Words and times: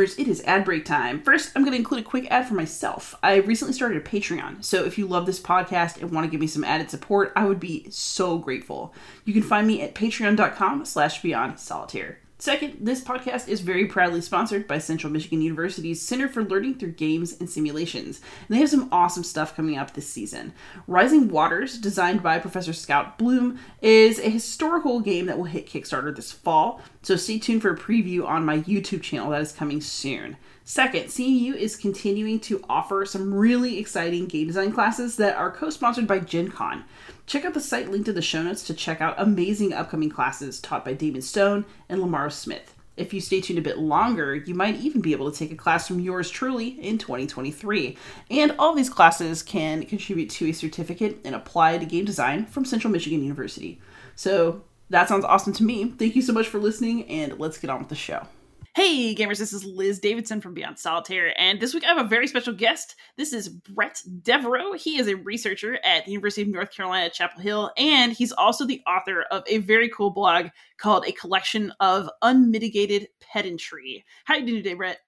Gamers, 0.00 0.18
it 0.18 0.28
is 0.28 0.42
ad 0.42 0.64
break 0.64 0.84
time. 0.84 1.22
First, 1.22 1.52
I'm 1.54 1.62
going 1.62 1.72
to 1.72 1.78
include 1.78 2.00
a 2.00 2.08
quick 2.08 2.26
ad 2.30 2.48
for 2.48 2.54
myself. 2.54 3.14
I 3.22 3.36
recently 3.36 3.74
started 3.74 3.98
a 3.98 4.00
Patreon, 4.00 4.64
so 4.64 4.84
if 4.84 4.96
you 4.96 5.06
love 5.06 5.26
this 5.26 5.40
podcast 5.40 6.00
and 6.00 6.10
want 6.10 6.24
to 6.24 6.30
give 6.30 6.40
me 6.40 6.46
some 6.46 6.64
added 6.64 6.90
support, 6.90 7.32
I 7.36 7.44
would 7.44 7.60
be 7.60 7.86
so 7.90 8.38
grateful. 8.38 8.94
You 9.24 9.34
can 9.34 9.42
find 9.42 9.66
me 9.66 9.82
at 9.82 9.94
patreon.com 9.94 10.84
slash 10.86 11.20
beyond 11.20 11.60
solitaire. 11.60 12.18
Second, 12.40 12.78
this 12.80 13.02
podcast 13.02 13.48
is 13.48 13.60
very 13.60 13.84
proudly 13.84 14.22
sponsored 14.22 14.66
by 14.66 14.78
Central 14.78 15.12
Michigan 15.12 15.42
University's 15.42 16.00
Center 16.00 16.26
for 16.26 16.42
Learning 16.42 16.74
Through 16.74 16.92
Games 16.92 17.38
and 17.38 17.50
Simulations, 17.50 18.22
and 18.48 18.56
they 18.56 18.60
have 18.60 18.70
some 18.70 18.88
awesome 18.90 19.24
stuff 19.24 19.54
coming 19.54 19.76
up 19.76 19.92
this 19.92 20.08
season. 20.08 20.54
Rising 20.86 21.28
Waters, 21.28 21.76
designed 21.76 22.22
by 22.22 22.38
Professor 22.38 22.72
Scout 22.72 23.18
Bloom, 23.18 23.58
is 23.82 24.18
a 24.18 24.30
historical 24.30 25.00
game 25.00 25.26
that 25.26 25.36
will 25.36 25.44
hit 25.44 25.68
Kickstarter 25.68 26.16
this 26.16 26.32
fall, 26.32 26.80
so 27.02 27.14
stay 27.14 27.38
tuned 27.38 27.60
for 27.60 27.72
a 27.72 27.78
preview 27.78 28.26
on 28.26 28.46
my 28.46 28.60
YouTube 28.60 29.02
channel 29.02 29.32
that 29.32 29.42
is 29.42 29.52
coming 29.52 29.82
soon. 29.82 30.38
Second, 30.64 31.06
CMU 31.06 31.56
is 31.56 31.76
continuing 31.76 32.40
to 32.40 32.64
offer 32.70 33.04
some 33.04 33.34
really 33.34 33.78
exciting 33.78 34.26
game 34.26 34.46
design 34.46 34.72
classes 34.72 35.16
that 35.16 35.36
are 35.36 35.50
co 35.50 35.68
sponsored 35.68 36.06
by 36.06 36.20
Gen 36.20 36.48
Con. 36.48 36.84
Check 37.30 37.44
out 37.44 37.54
the 37.54 37.60
site 37.60 37.88
linked 37.88 38.08
in 38.08 38.16
the 38.16 38.22
show 38.22 38.42
notes 38.42 38.64
to 38.64 38.74
check 38.74 39.00
out 39.00 39.14
amazing 39.16 39.72
upcoming 39.72 40.10
classes 40.10 40.58
taught 40.58 40.84
by 40.84 40.94
Damon 40.94 41.22
Stone 41.22 41.64
and 41.88 42.00
Lamar 42.00 42.28
Smith. 42.28 42.74
If 42.96 43.14
you 43.14 43.20
stay 43.20 43.40
tuned 43.40 43.60
a 43.60 43.62
bit 43.62 43.78
longer, 43.78 44.34
you 44.34 44.52
might 44.52 44.80
even 44.80 45.00
be 45.00 45.12
able 45.12 45.30
to 45.30 45.38
take 45.38 45.52
a 45.52 45.56
class 45.56 45.86
from 45.86 46.00
yours 46.00 46.28
truly 46.28 46.70
in 46.84 46.98
2023. 46.98 47.96
And 48.32 48.56
all 48.58 48.74
these 48.74 48.90
classes 48.90 49.44
can 49.44 49.84
contribute 49.84 50.28
to 50.30 50.48
a 50.48 50.52
certificate 50.52 51.20
in 51.24 51.34
applied 51.34 51.88
game 51.88 52.04
design 52.04 52.46
from 52.46 52.64
Central 52.64 52.92
Michigan 52.92 53.22
University. 53.22 53.80
So 54.16 54.64
that 54.88 55.06
sounds 55.08 55.24
awesome 55.24 55.52
to 55.52 55.62
me. 55.62 55.88
Thank 55.88 56.16
you 56.16 56.22
so 56.22 56.32
much 56.32 56.48
for 56.48 56.58
listening, 56.58 57.08
and 57.08 57.38
let's 57.38 57.58
get 57.58 57.70
on 57.70 57.78
with 57.78 57.90
the 57.90 57.94
show. 57.94 58.26
Hey, 58.72 59.16
gamers, 59.16 59.38
this 59.38 59.52
is 59.52 59.64
Liz 59.64 59.98
Davidson 59.98 60.40
from 60.40 60.54
Beyond 60.54 60.78
Solitaire, 60.78 61.34
and 61.36 61.58
this 61.58 61.74
week 61.74 61.82
I 61.82 61.88
have 61.88 62.06
a 62.06 62.08
very 62.08 62.28
special 62.28 62.54
guest. 62.54 62.94
This 63.16 63.32
is 63.32 63.48
Bret 63.48 64.00
Devereaux. 64.22 64.74
He 64.74 64.96
is 64.96 65.08
a 65.08 65.16
researcher 65.16 65.80
at 65.82 66.04
the 66.04 66.12
University 66.12 66.42
of 66.42 66.48
North 66.48 66.70
Carolina 66.70 67.06
at 67.06 67.12
Chapel 67.12 67.42
Hill, 67.42 67.72
and 67.76 68.12
he's 68.12 68.30
also 68.30 68.64
the 68.64 68.80
author 68.86 69.22
of 69.32 69.42
a 69.48 69.58
very 69.58 69.88
cool 69.88 70.10
blog 70.10 70.50
called 70.78 71.04
A 71.04 71.10
Collection 71.10 71.72
of 71.80 72.08
Unmitigated 72.22 73.08
Pedantry. 73.20 74.04
How 74.24 74.34
are 74.34 74.38
you 74.38 74.46
doing 74.46 74.62
today, 74.62 74.74
Bret? 74.74 75.00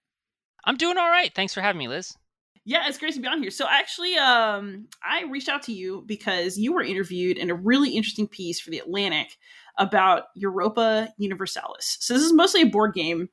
I'm 0.65 0.77
doing 0.77 0.99
all 0.99 1.09
right. 1.09 1.33
Thanks 1.33 1.55
for 1.55 1.61
having 1.61 1.79
me, 1.79 1.87
Liz. 1.87 2.17
Yeah, 2.65 2.89
it's 2.89 2.99
great 2.99 3.15
to 3.15 3.21
be 3.21 3.29
on 3.29 3.41
here. 3.41 3.53
So 3.53 3.67
actually, 3.71 4.17
um, 4.17 4.89
I 5.05 5.23
reached 5.31 5.49
out 5.49 5.63
to 5.65 5.73
you 5.73 6.03
because 6.07 6.59
you 6.59 6.73
were 6.73 6.83
interviewed 6.83 7.39
in 7.39 7.49
a 7.49 7.55
really 7.55 7.91
interesting 7.91 8.27
piece 8.27 8.59
for 8.59 8.71
the 8.71 8.81
Atlantic 8.81 9.39
about 9.79 10.25
Europa 10.35 11.15
Universalis. 11.17 11.99
So 12.01 12.13
this 12.13 12.25
is 12.25 12.33
mostly 12.33 12.63
a 12.63 12.67
board 12.67 12.95
game 12.95 13.29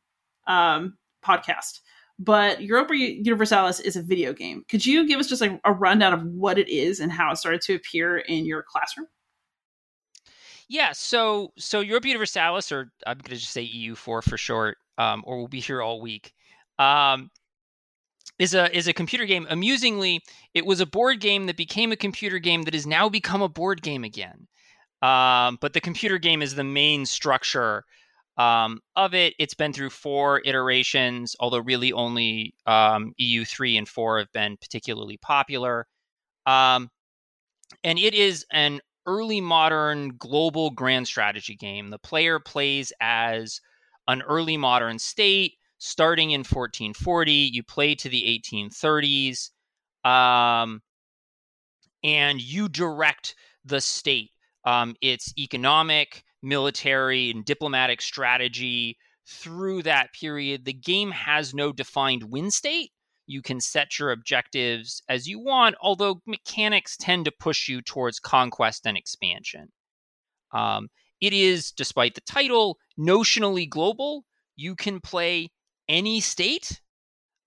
um, 0.50 0.98
podcast. 1.24 1.80
But 2.22 2.62
Europa 2.62 2.98
Universalis 2.98 3.80
is 3.80 3.96
a 3.96 4.04
video 4.04 4.34
game. 4.34 4.66
Could 4.70 4.86
you 4.86 5.08
give 5.08 5.22
us 5.22 5.28
just 5.28 5.40
like 5.42 5.58
a 5.64 5.72
rundown 5.72 6.12
of 6.12 6.26
what 6.26 6.60
it 6.60 6.68
is 6.68 7.00
and 7.00 7.10
how 7.10 7.32
it 7.32 7.38
started 7.38 7.62
to 7.62 7.76
appear 7.76 8.18
in 8.18 8.46
your 8.46 8.62
classroom? 8.62 9.08
Yeah, 10.68 10.92
so 10.92 11.54
so 11.58 11.80
Europa 11.80 12.10
Universalis, 12.10 12.74
or 12.74 12.92
I'm 13.08 13.18
going 13.20 13.36
to 13.36 13.38
just 13.38 13.54
say 13.54 13.66
EU4 13.66 14.22
for 14.22 14.38
short, 14.38 14.78
um, 14.98 15.24
or 15.26 15.38
we'll 15.38 15.48
be 15.48 15.62
here 15.62 15.82
all 15.82 16.02
week, 16.02 16.34
um, 16.78 17.32
is 18.38 18.54
a 18.54 18.76
is 18.76 18.88
a 18.88 18.94
computer 18.94 19.26
game. 19.26 19.48
Amusingly, 19.50 20.22
it 20.54 20.66
was 20.66 20.82
a 20.82 20.86
board 20.86 21.22
game 21.22 21.46
that 21.46 21.58
became 21.58 21.92
a 21.94 21.96
computer 21.96 22.38
game 22.38 22.64
that 22.64 22.74
has 22.74 22.86
now 22.86 23.08
become 23.08 23.42
a 23.42 23.50
board 23.50 23.82
game 23.82 24.04
again. 24.04 24.48
Um, 25.02 25.58
but 25.62 25.74
the 25.74 25.82
computer 25.82 26.18
game 26.18 26.42
is 26.42 26.54
the 26.54 26.64
main 26.64 27.06
structure 27.06 27.86
um, 28.40 28.80
of 28.96 29.14
it. 29.14 29.36
It's 29.38 29.54
been 29.54 29.74
through 29.74 29.90
four 29.90 30.42
iterations, 30.46 31.36
although 31.40 31.60
really 31.60 31.92
only 31.92 32.56
um, 32.66 33.14
EU3 33.20 33.78
and 33.78 33.88
4 33.88 34.20
have 34.20 34.32
been 34.32 34.58
particularly 34.58 35.18
popular. 35.18 35.86
Um, 36.46 36.90
and 37.84 38.00
it 38.00 38.14
is 38.14 38.46
an 38.52 38.80
early 39.06 39.42
modern 39.42 40.16
global 40.18 40.72
grand 40.72 41.06
strategy 41.06 41.56
game. 41.56 41.90
The 41.90 42.00
player 42.00 42.40
plays 42.40 42.94
as 43.02 43.60
an 44.08 44.22
early 44.22 44.56
modern 44.56 44.98
state 45.00 45.56
starting 45.78 46.32
in 46.32 46.40
1440. 46.40 47.32
You 47.32 47.64
play 47.64 47.94
to 47.96 48.10
the 48.10 48.42
1830s, 48.46 49.50
um, 50.10 50.82
and 52.04 52.42
you 52.42 52.70
direct 52.70 53.36
the 53.66 53.82
state. 53.82 54.32
Um, 54.66 54.96
it's 55.02 55.34
economic, 55.38 56.24
military 56.42 57.32
and 57.32 57.46
diplomatic 57.46 58.02
strategy 58.02 58.98
through 59.28 59.84
that 59.84 60.14
period. 60.14 60.66
The 60.66 60.74
game 60.74 61.12
has 61.12 61.54
no 61.54 61.72
defined 61.72 62.24
win 62.24 62.52
state. 62.52 62.92
You 63.28 63.42
can 63.44 63.62
set 63.62 64.00
your 64.00 64.12
objectives 64.12 65.04
as 65.08 65.28
you 65.28 65.40
want, 65.40 65.76
although 65.82 66.22
mechanics 66.26 66.98
tend 66.98 67.26
to 67.26 67.32
push 67.32 67.68
you 67.68 67.82
towards 67.82 68.20
conquest 68.20 68.88
and 68.88 68.98
expansion. 68.98 69.72
Um, 70.52 70.88
it 71.22 71.34
is, 71.34 71.72
despite 71.72 72.16
the 72.16 72.22
title, 72.22 72.78
notionally 73.00 73.70
global. 73.70 74.26
You 74.56 74.76
can 74.76 75.00
play 75.00 75.52
any 75.88 76.22
state, 76.22 76.82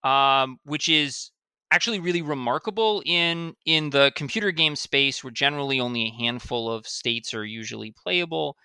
um, 0.05 0.59
which 0.65 0.89
is 0.89 1.33
actually 1.73 1.99
really 1.99 2.23
remarkable 2.23 3.03
in 3.07 3.55
in 3.65 3.91
the 3.91 4.13
computer 4.15 4.53
game 4.53 4.77
space, 4.77 5.25
where 5.25 5.31
generally 5.31 5.81
only 5.81 6.05
a 6.05 6.23
handful 6.23 6.71
of 6.71 6.87
states 6.87 7.35
are 7.35 7.45
usually 7.45 7.91
playable. 7.91 8.57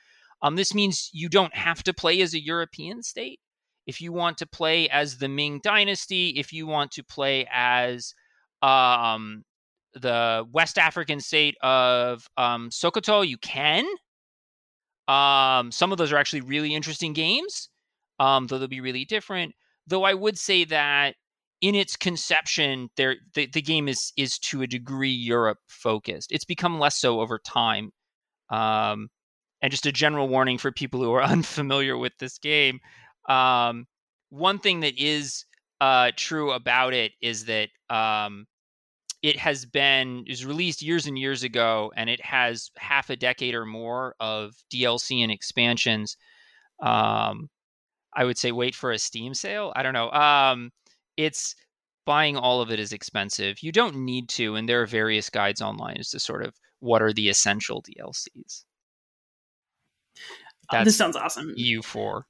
Um, 0.41 0.55
this 0.55 0.73
means 0.73 1.09
you 1.13 1.29
don't 1.29 1.55
have 1.55 1.83
to 1.83 1.93
play 1.93 2.21
as 2.21 2.33
a 2.33 2.43
European 2.43 3.01
state. 3.01 3.39
If 3.85 4.01
you 4.01 4.11
want 4.11 4.37
to 4.39 4.47
play 4.47 4.89
as 4.89 5.17
the 5.17 5.29
Ming 5.29 5.61
Dynasty, 5.63 6.29
if 6.37 6.51
you 6.51 6.67
want 6.67 6.91
to 6.91 7.03
play 7.03 7.47
as 7.51 8.13
um, 8.61 9.43
the 9.93 10.45
West 10.51 10.77
African 10.77 11.19
state 11.19 11.55
of 11.61 12.27
um, 12.37 12.69
Sokoto, 12.69 13.25
you 13.25 13.37
can. 13.37 13.85
Um, 15.07 15.71
some 15.71 15.91
of 15.91 15.97
those 15.97 16.11
are 16.11 16.17
actually 16.17 16.41
really 16.41 16.75
interesting 16.75 17.13
games, 17.13 17.69
um, 18.19 18.47
though 18.47 18.57
they'll 18.57 18.67
be 18.67 18.81
really 18.81 19.05
different. 19.05 19.53
Though 19.87 20.03
I 20.03 20.13
would 20.13 20.37
say 20.37 20.65
that 20.65 21.15
in 21.61 21.75
its 21.75 21.95
conception, 21.95 22.89
there 22.97 23.15
the, 23.33 23.47
the 23.47 23.61
game 23.61 23.87
is 23.87 24.11
is 24.17 24.37
to 24.39 24.61
a 24.61 24.67
degree 24.67 25.11
Europe 25.11 25.59
focused. 25.67 26.31
It's 26.31 26.45
become 26.45 26.77
less 26.77 26.97
so 26.97 27.21
over 27.21 27.39
time. 27.39 27.91
Um, 28.49 29.07
and 29.67 29.71
just 29.73 29.85
a 29.85 29.91
general 29.91 30.29
warning 30.29 30.57
for 30.57 30.71
people 30.71 31.01
who 31.01 31.11
are 31.11 31.23
unfamiliar 31.35 31.97
with 31.97 32.17
this 32.19 32.37
game. 32.37 32.79
Um, 33.27 33.85
one 34.29 34.59
thing 34.59 34.79
that 34.79 34.97
is 34.97 35.43
uh, 35.81 36.11
true 36.15 36.53
about 36.53 36.93
it 36.93 37.11
is 37.21 37.43
that 37.45 37.67
um, 37.89 38.47
it 39.21 39.37
has 39.37 39.65
been 39.65 40.23
is 40.25 40.45
released 40.45 40.81
years 40.81 41.05
and 41.05 41.19
years 41.19 41.43
ago, 41.43 41.91
and 41.97 42.09
it 42.09 42.23
has 42.23 42.71
half 42.77 43.09
a 43.09 43.17
decade 43.17 43.55
or 43.55 43.65
more 43.65 44.15
of 44.21 44.53
DLC 44.73 45.21
and 45.21 45.33
expansions. 45.33 46.15
Um, 46.81 47.49
I 48.15 48.23
would 48.23 48.37
say 48.37 48.53
wait 48.53 48.73
for 48.73 48.93
a 48.93 48.97
Steam 48.97 49.33
sale. 49.33 49.73
I 49.75 49.83
don't 49.83 49.91
know. 49.91 50.09
Um, 50.11 50.71
it's 51.17 51.55
buying 52.05 52.37
all 52.37 52.61
of 52.61 52.71
it 52.71 52.79
is 52.79 52.93
expensive. 52.93 53.61
You 53.61 53.73
don't 53.73 53.97
need 53.97 54.29
to, 54.29 54.55
and 54.55 54.69
there 54.69 54.81
are 54.81 54.87
various 54.87 55.29
guides 55.29 55.61
online 55.61 55.97
as 55.99 56.11
to 56.11 56.21
sort 56.21 56.45
of 56.45 56.55
what 56.79 57.01
are 57.01 57.11
the 57.11 57.27
essential 57.27 57.83
DLCs. 57.83 58.63
That's 60.71 60.85
this 60.85 60.97
sounds 60.97 61.15
awesome. 61.15 61.55
EU4. 61.57 62.23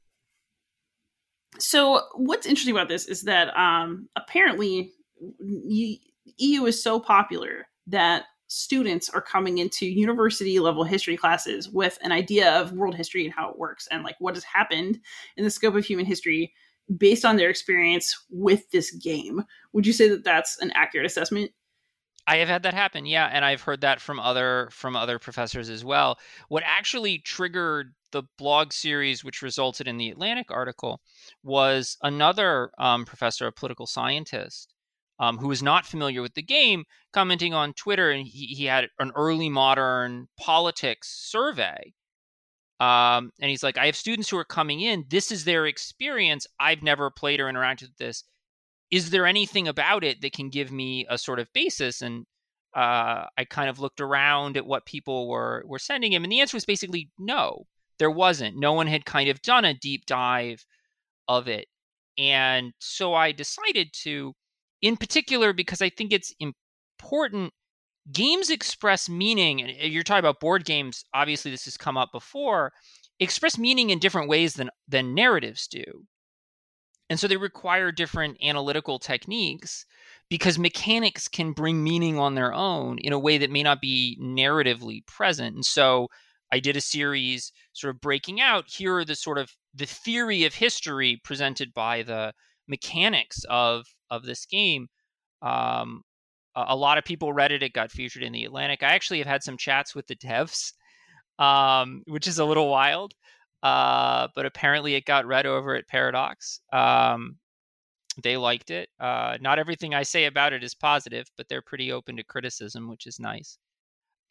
So 1.59 2.01
what's 2.15 2.45
interesting 2.45 2.75
about 2.75 2.89
this 2.89 3.07
is 3.07 3.23
that 3.23 3.55
um, 3.57 4.09
apparently 4.15 4.93
EU 5.39 6.65
is 6.65 6.81
so 6.81 6.99
popular 6.99 7.67
that 7.87 8.25
students 8.47 9.09
are 9.09 9.21
coming 9.21 9.57
into 9.57 9.85
university 9.85 10.59
level 10.59 10.83
history 10.83 11.17
classes 11.17 11.69
with 11.69 11.97
an 12.01 12.11
idea 12.11 12.53
of 12.59 12.71
world 12.73 12.95
history 12.95 13.25
and 13.25 13.33
how 13.33 13.49
it 13.49 13.57
works 13.57 13.87
and 13.91 14.03
like 14.03 14.15
what 14.19 14.35
has 14.35 14.43
happened 14.43 14.99
in 15.35 15.43
the 15.43 15.49
scope 15.49 15.75
of 15.75 15.85
human 15.85 16.05
history 16.05 16.53
based 16.95 17.25
on 17.25 17.35
their 17.35 17.49
experience 17.49 18.25
with 18.29 18.69
this 18.71 18.91
game. 18.91 19.43
Would 19.73 19.85
you 19.85 19.93
say 19.93 20.07
that 20.07 20.23
that's 20.23 20.57
an 20.59 20.71
accurate 20.75 21.05
assessment? 21.05 21.51
I 22.27 22.37
have 22.37 22.49
had 22.49 22.63
that 22.63 22.73
happen, 22.73 23.05
yeah, 23.05 23.29
and 23.31 23.45
I've 23.45 23.61
heard 23.61 23.81
that 23.81 24.01
from 24.01 24.19
other 24.19 24.67
from 24.71 24.97
other 24.97 25.17
professors 25.17 25.69
as 25.69 25.85
well. 25.85 26.19
What 26.49 26.63
actually 26.65 27.19
triggered 27.19 27.93
the 28.11 28.23
blog 28.37 28.73
series, 28.73 29.23
which 29.23 29.41
resulted 29.41 29.87
in 29.87 29.97
the 29.97 30.09
Atlantic 30.09 30.51
article, 30.51 30.99
was 31.41 31.97
another 32.03 32.71
um, 32.77 33.05
professor, 33.05 33.47
a 33.47 33.51
political 33.53 33.87
scientist, 33.87 34.73
um, 35.19 35.37
who 35.37 35.47
was 35.47 35.63
not 35.63 35.85
familiar 35.85 36.21
with 36.21 36.33
the 36.33 36.43
game, 36.43 36.83
commenting 37.13 37.53
on 37.53 37.73
Twitter, 37.73 38.11
and 38.11 38.27
he, 38.27 38.47
he 38.47 38.65
had 38.65 38.89
an 38.99 39.11
early 39.15 39.49
modern 39.49 40.27
politics 40.37 41.09
survey. 41.09 41.93
Um, 42.79 43.31
and 43.41 43.49
he's 43.49 43.63
like, 43.63 43.77
I 43.77 43.87
have 43.87 43.95
students 43.95 44.29
who 44.29 44.37
are 44.37 44.45
coming 44.45 44.81
in. 44.81 45.05
This 45.09 45.31
is 45.31 45.45
their 45.45 45.65
experience. 45.65 46.45
I've 46.59 46.83
never 46.83 47.09
played 47.09 47.39
or 47.39 47.45
interacted 47.45 47.83
with 47.83 47.97
this 47.97 48.23
is 48.91 49.09
there 49.09 49.25
anything 49.25 49.67
about 49.67 50.03
it 50.03 50.21
that 50.21 50.33
can 50.33 50.49
give 50.49 50.71
me 50.71 51.05
a 51.09 51.17
sort 51.17 51.39
of 51.39 51.51
basis? 51.53 52.01
And 52.01 52.25
uh, 52.75 53.25
I 53.37 53.45
kind 53.49 53.69
of 53.69 53.79
looked 53.79 54.01
around 54.01 54.57
at 54.57 54.65
what 54.65 54.85
people 54.85 55.27
were 55.29 55.63
were 55.67 55.79
sending 55.79 56.13
him, 56.13 56.23
and 56.23 56.31
the 56.31 56.41
answer 56.41 56.57
was 56.57 56.65
basically 56.65 57.09
no. 57.19 57.65
There 57.99 58.11
wasn't. 58.11 58.57
No 58.57 58.73
one 58.73 58.87
had 58.87 59.05
kind 59.05 59.29
of 59.29 59.41
done 59.41 59.65
a 59.65 59.73
deep 59.73 60.05
dive 60.05 60.65
of 61.27 61.47
it. 61.47 61.67
and 62.17 62.73
so 62.79 63.13
I 63.13 63.31
decided 63.31 63.89
to, 64.03 64.33
in 64.81 64.97
particular, 64.97 65.53
because 65.53 65.81
I 65.81 65.89
think 65.89 66.13
it's 66.13 66.33
important. 66.39 67.53
Games 68.11 68.49
express 68.49 69.09
meaning, 69.09 69.61
and 69.61 69.71
you're 69.93 70.03
talking 70.03 70.19
about 70.19 70.39
board 70.39 70.65
games. 70.65 71.03
Obviously, 71.13 71.51
this 71.51 71.65
has 71.65 71.77
come 71.77 71.97
up 71.97 72.09
before. 72.11 72.71
Express 73.19 73.57
meaning 73.57 73.89
in 73.91 73.99
different 73.99 74.29
ways 74.29 74.53
than 74.55 74.69
than 74.87 75.13
narratives 75.15 75.67
do, 75.67 75.83
and 77.09 77.19
so 77.19 77.27
they 77.27 77.37
require 77.37 77.91
different 77.91 78.37
analytical 78.43 78.99
techniques 78.99 79.85
because 80.29 80.59
mechanics 80.59 81.27
can 81.27 81.53
bring 81.53 81.83
meaning 81.83 82.19
on 82.19 82.35
their 82.35 82.53
own 82.53 82.97
in 82.99 83.13
a 83.13 83.19
way 83.19 83.37
that 83.37 83.51
may 83.51 83.63
not 83.63 83.79
be 83.79 84.17
narratively 84.21 85.05
present. 85.07 85.55
And 85.55 85.65
so 85.65 86.07
I 86.51 86.59
did 86.59 86.75
a 86.75 86.81
series 86.81 87.51
sort 87.73 87.95
of 87.95 88.01
breaking 88.01 88.41
out 88.41 88.65
here 88.67 88.97
are 88.97 89.05
the 89.05 89.15
sort 89.15 89.37
of 89.37 89.49
the 89.73 89.85
theory 89.85 90.43
of 90.45 90.55
history 90.55 91.19
presented 91.23 91.73
by 91.73 92.03
the 92.03 92.33
mechanics 92.67 93.43
of 93.49 93.85
of 94.09 94.23
this 94.23 94.45
game. 94.45 94.87
Um, 95.41 96.01
a, 96.55 96.65
a 96.69 96.75
lot 96.75 96.97
of 96.97 97.05
people 97.05 97.33
read 97.33 97.51
it. 97.51 97.63
It 97.63 97.73
got 97.73 97.91
featured 97.91 98.23
in 98.23 98.33
the 98.33 98.45
Atlantic. 98.45 98.83
I 98.83 98.93
actually 98.93 99.19
have 99.19 99.27
had 99.27 99.43
some 99.43 99.57
chats 99.57 99.95
with 99.95 100.07
the 100.07 100.15
devs, 100.15 100.73
um, 101.39 102.03
which 102.07 102.27
is 102.27 102.39
a 102.39 102.45
little 102.45 102.69
wild. 102.69 103.13
Uh, 103.63 104.27
but 104.35 104.45
apparently 104.45 104.95
it 104.95 105.05
got 105.05 105.25
read 105.25 105.45
over 105.45 105.75
at 105.75 105.87
Paradox. 105.87 106.61
Um, 106.71 107.37
they 108.21 108.37
liked 108.37 108.71
it. 108.71 108.89
Uh, 108.99 109.37
not 109.41 109.59
everything 109.59 109.93
I 109.93 110.03
say 110.03 110.25
about 110.25 110.53
it 110.53 110.63
is 110.63 110.73
positive, 110.73 111.27
but 111.37 111.47
they're 111.47 111.61
pretty 111.61 111.91
open 111.91 112.17
to 112.17 112.23
criticism, 112.23 112.87
which 112.89 113.05
is 113.05 113.19
nice. 113.19 113.57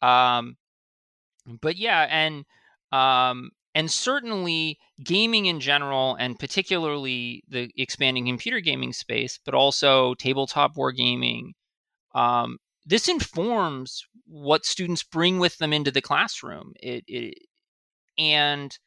Um, 0.01 0.57
but 1.61 1.77
yeah, 1.77 2.07
and 2.09 2.45
um, 2.91 3.51
and 3.75 3.91
certainly 3.91 4.79
gaming 5.03 5.45
in 5.45 5.59
general, 5.59 6.15
and 6.15 6.39
particularly 6.39 7.43
the 7.47 7.69
expanding 7.77 8.25
computer 8.25 8.59
gaming 8.59 8.93
space, 8.93 9.39
but 9.45 9.53
also 9.53 10.15
tabletop 10.15 10.75
wargaming. 10.75 11.51
Um, 12.15 12.57
this 12.85 13.07
informs 13.07 14.03
what 14.25 14.65
students 14.65 15.03
bring 15.03 15.39
with 15.39 15.57
them 15.57 15.73
into 15.73 15.91
the 15.91 16.01
classroom. 16.01 16.73
It, 16.81 17.03
it 17.07 17.37
and 18.17 18.77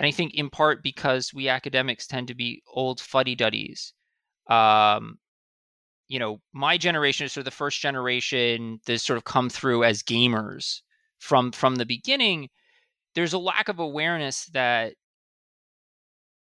and 0.00 0.06
I 0.06 0.12
think 0.12 0.34
in 0.34 0.48
part 0.48 0.82
because 0.82 1.34
we 1.34 1.50
academics 1.50 2.06
tend 2.06 2.28
to 2.28 2.34
be 2.34 2.62
old 2.66 3.00
fuddy 3.00 3.34
duddies. 3.34 3.92
Um, 4.48 5.18
you 6.08 6.18
know, 6.18 6.40
my 6.54 6.78
generation 6.78 7.26
is 7.26 7.32
sort 7.32 7.42
of 7.42 7.44
the 7.44 7.56
first 7.56 7.82
generation 7.82 8.80
that 8.86 8.98
sort 9.00 9.18
of 9.18 9.24
come 9.24 9.50
through 9.50 9.84
as 9.84 10.02
gamers 10.02 10.80
from 11.18 11.52
from 11.52 11.76
the 11.76 11.84
beginning. 11.84 12.48
There's 13.14 13.34
a 13.34 13.38
lack 13.38 13.68
of 13.68 13.78
awareness 13.78 14.46
that 14.54 14.94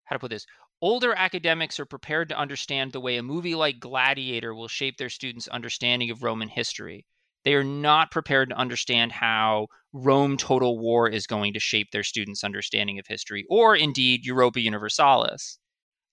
how 0.06 0.16
to 0.16 0.19
put 0.22 0.31
this 0.31 0.46
older 0.81 1.13
academics 1.13 1.81
are 1.81 1.86
prepared 1.86 2.30
to 2.30 2.39
understand 2.39 2.94
the 2.94 3.01
way 3.01 3.18
a 3.18 3.24
movie 3.24 3.56
like 3.56 3.78
Gladiator 3.78 4.56
will 4.56 4.69
shape 4.69 4.96
their 4.96 5.10
students' 5.10 5.50
understanding 5.50 6.10
of 6.12 6.24
Roman 6.24 6.48
history. 6.48 7.06
They 7.45 7.56
are 7.56 7.63
not 7.63 8.12
prepared 8.12 8.50
to 8.50 8.57
understand 8.57 9.12
how 9.12 9.68
Rome 9.92 10.38
Total 10.38 10.80
War 10.80 11.10
is 11.10 11.28
going 11.28 11.54
to 11.54 11.60
shape 11.60 11.92
their 11.92 12.04
students' 12.04 12.44
understanding 12.44 13.00
of 13.00 13.07
history, 13.07 13.45
or 13.50 13.75
indeed 13.75 14.25
Europa 14.25 14.62
Universalis, 14.62 15.60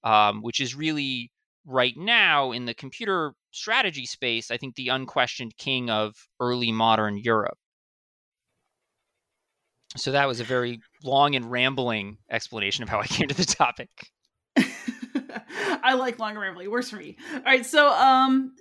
um, 0.05 0.43
which 0.43 0.61
is 0.61 0.75
really 0.75 1.31
right 1.65 1.95
now 1.97 2.53
in 2.53 2.65
the 2.65 2.75
computer 2.75 3.35
strategy 3.53 4.07
space, 4.07 4.51
I 4.51 4.57
think 4.57 4.75
the 4.75 4.89
unquestioned 4.89 5.57
king 5.57 5.91
of 5.91 6.15
early 6.41 6.73
modern 6.73 7.19
Europe. 7.19 7.59
So 9.97 10.13
that 10.13 10.29
was 10.29 10.41
a 10.41 10.45
very 10.45 10.81
long 11.03 11.35
and 11.35 11.51
rambling 11.51 12.19
explanation 12.31 12.83
of 12.83 12.89
how 12.89 13.01
I 13.01 13.07
came 13.07 13.29
to 13.29 13.35
the 13.35 13.45
topic. 13.45 13.89
I 15.83 15.95
like 15.95 16.19
longer 16.19 16.41
rambling. 16.41 16.67
It 16.67 16.71
works 16.71 16.91
for 16.91 16.97
me. 16.97 17.17
All 17.35 17.41
right, 17.43 17.65
so 17.65 17.89
um, 17.89 18.55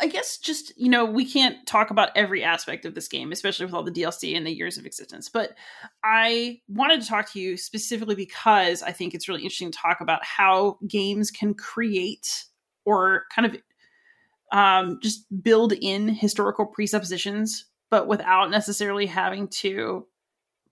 I 0.00 0.06
guess 0.06 0.38
just 0.38 0.72
you 0.76 0.88
know 0.88 1.04
we 1.04 1.24
can't 1.24 1.66
talk 1.66 1.90
about 1.90 2.10
every 2.16 2.42
aspect 2.42 2.84
of 2.84 2.94
this 2.94 3.08
game, 3.08 3.32
especially 3.32 3.66
with 3.66 3.74
all 3.74 3.82
the 3.82 3.90
DLC 3.90 4.36
and 4.36 4.46
the 4.46 4.54
years 4.54 4.78
of 4.78 4.86
existence. 4.86 5.28
But 5.28 5.56
I 6.04 6.60
wanted 6.68 7.02
to 7.02 7.08
talk 7.08 7.30
to 7.32 7.40
you 7.40 7.56
specifically 7.56 8.14
because 8.14 8.82
I 8.82 8.92
think 8.92 9.14
it's 9.14 9.28
really 9.28 9.42
interesting 9.42 9.70
to 9.70 9.78
talk 9.78 10.00
about 10.00 10.24
how 10.24 10.78
games 10.88 11.30
can 11.30 11.54
create 11.54 12.44
or 12.84 13.24
kind 13.34 13.46
of 13.46 13.60
um, 14.52 14.98
just 15.02 15.24
build 15.42 15.72
in 15.72 16.08
historical 16.08 16.66
presuppositions, 16.66 17.66
but 17.90 18.08
without 18.08 18.50
necessarily 18.50 19.06
having 19.06 19.48
to 19.48 20.06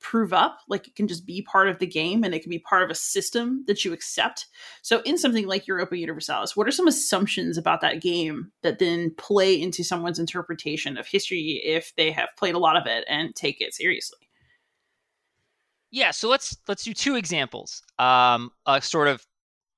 prove 0.00 0.32
up 0.32 0.60
like 0.68 0.86
it 0.86 0.94
can 0.94 1.08
just 1.08 1.26
be 1.26 1.42
part 1.42 1.68
of 1.68 1.78
the 1.78 1.86
game 1.86 2.22
and 2.24 2.34
it 2.34 2.40
can 2.40 2.50
be 2.50 2.58
part 2.58 2.82
of 2.82 2.90
a 2.90 2.94
system 2.94 3.64
that 3.66 3.84
you 3.84 3.92
accept. 3.92 4.46
So 4.82 5.00
in 5.02 5.18
something 5.18 5.46
like 5.46 5.66
europa 5.66 5.96
universalis 5.96 6.56
what 6.56 6.68
are 6.68 6.72
some 6.72 6.88
assumptions 6.88 7.58
about 7.58 7.80
that 7.80 8.00
game 8.00 8.52
that 8.62 8.78
then 8.78 9.14
play 9.16 9.60
into 9.60 9.82
someone's 9.82 10.18
interpretation 10.18 10.96
of 10.96 11.06
history 11.06 11.60
if 11.64 11.92
they 11.96 12.10
have 12.12 12.28
played 12.36 12.54
a 12.54 12.58
lot 12.58 12.76
of 12.76 12.86
it 12.86 13.04
and 13.08 13.34
take 13.34 13.60
it 13.60 13.74
seriously? 13.74 14.18
Yeah 15.90 16.10
so 16.10 16.28
let's 16.28 16.56
let's 16.68 16.84
do 16.84 16.94
two 16.94 17.16
examples. 17.16 17.82
Um 17.98 18.50
a 18.66 18.80
sort 18.80 19.08
of 19.08 19.26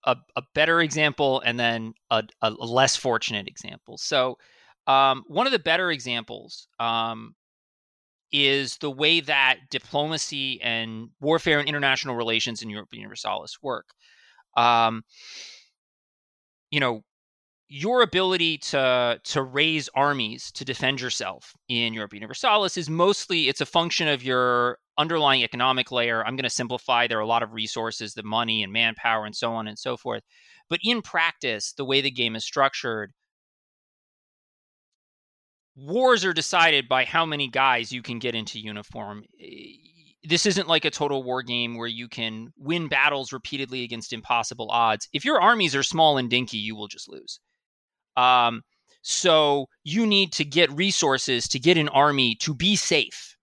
a, 0.05 0.17
a 0.37 0.43
better 0.55 0.81
example 0.81 1.43
and 1.45 1.59
then 1.59 1.95
a, 2.11 2.23
a 2.43 2.51
less 2.51 2.97
fortunate 2.97 3.47
example. 3.47 3.99
So 3.99 4.39
um, 4.87 5.25
one 5.27 5.47
of 5.47 5.53
the 5.53 5.59
better 5.59 5.91
examples 5.91 6.69
um, 6.79 7.35
is 8.33 8.77
the 8.79 8.91
way 8.91 9.21
that 9.21 9.59
diplomacy 9.71 10.61
and 10.63 11.09
warfare 11.21 11.59
and 11.59 11.69
international 11.69 12.15
relations 12.15 12.63
in 12.63 12.71
Europa 12.71 12.97
Universalis 12.97 13.59
work. 13.63 13.87
Um, 14.57 15.03
you 16.71 16.81
know, 16.81 17.03
your 17.69 18.03
ability 18.03 18.59
to 18.59 19.21
to 19.23 19.43
raise 19.43 19.89
armies 19.95 20.51
to 20.53 20.65
defend 20.65 21.01
yourself 21.01 21.55
in 21.69 21.95
Europa 21.95 22.17
Universalis 22.17 22.77
is 22.77 22.91
mostly 22.91 23.49
it's 23.49 23.61
a 23.61 23.67
function 23.67 24.09
of 24.09 24.25
your 24.25 24.79
underlying 24.99 25.43
economic 25.45 25.93
layer. 25.93 26.25
I'm 26.25 26.35
going 26.35 26.43
to 26.43 26.51
simplify. 26.51 27.07
There 27.07 27.19
are 27.19 27.23
a 27.23 27.27
lot 27.27 27.45
of 27.45 27.53
resources, 27.53 28.15
the 28.15 28.25
money 28.25 28.63
and 28.65 28.73
manpower, 28.73 29.25
and 29.25 29.37
so 29.37 29.53
on 29.53 29.69
and 29.69 29.79
so 29.79 29.97
forth. 29.97 30.23
But 30.69 30.81
in 30.83 31.01
practice, 31.01 31.73
the 31.73 31.85
way 31.85 32.01
the 32.01 32.11
game 32.11 32.35
is 32.35 32.45
structured, 32.45 33.13
wars 35.81 36.25
are 36.25 36.33
decided 36.33 36.89
by 36.89 37.05
how 37.05 37.25
many 37.25 37.49
guys 37.49 37.91
you 37.91 38.03
can 38.03 38.19
get 38.19 38.35
into 38.35 38.61
uniform. 38.61 39.25
This 40.23 40.45
isn't 40.45 40.69
like 40.69 40.85
a 40.85 40.91
total 40.91 41.23
war 41.23 41.43
game 41.43 41.77
where 41.77 41.89
you 41.89 42.09
can 42.09 42.53
win 42.59 42.89
battles 42.89 43.33
repeatedly 43.33 43.83
against 43.83 44.13
impossible 44.13 44.71
odds. 44.71 45.09
If 45.13 45.25
your 45.25 45.41
armies 45.41 45.75
are 45.75 45.83
small 45.83 46.19
and 46.19 46.29
dinky, 46.29 46.59
you 46.59 46.77
will 46.77 46.89
just 46.89 47.09
lose. 47.09 47.41
Um, 48.17 48.63
so 49.03 49.67
you 49.83 50.07
need 50.07 50.33
to 50.35 50.45
get 50.45 50.71
resources 50.73 51.49
to 51.49 51.59
get 51.59 51.79
an 51.79 51.89
army 51.89 52.35
to 52.37 52.55
be 52.55 52.77
safe. 52.77 53.37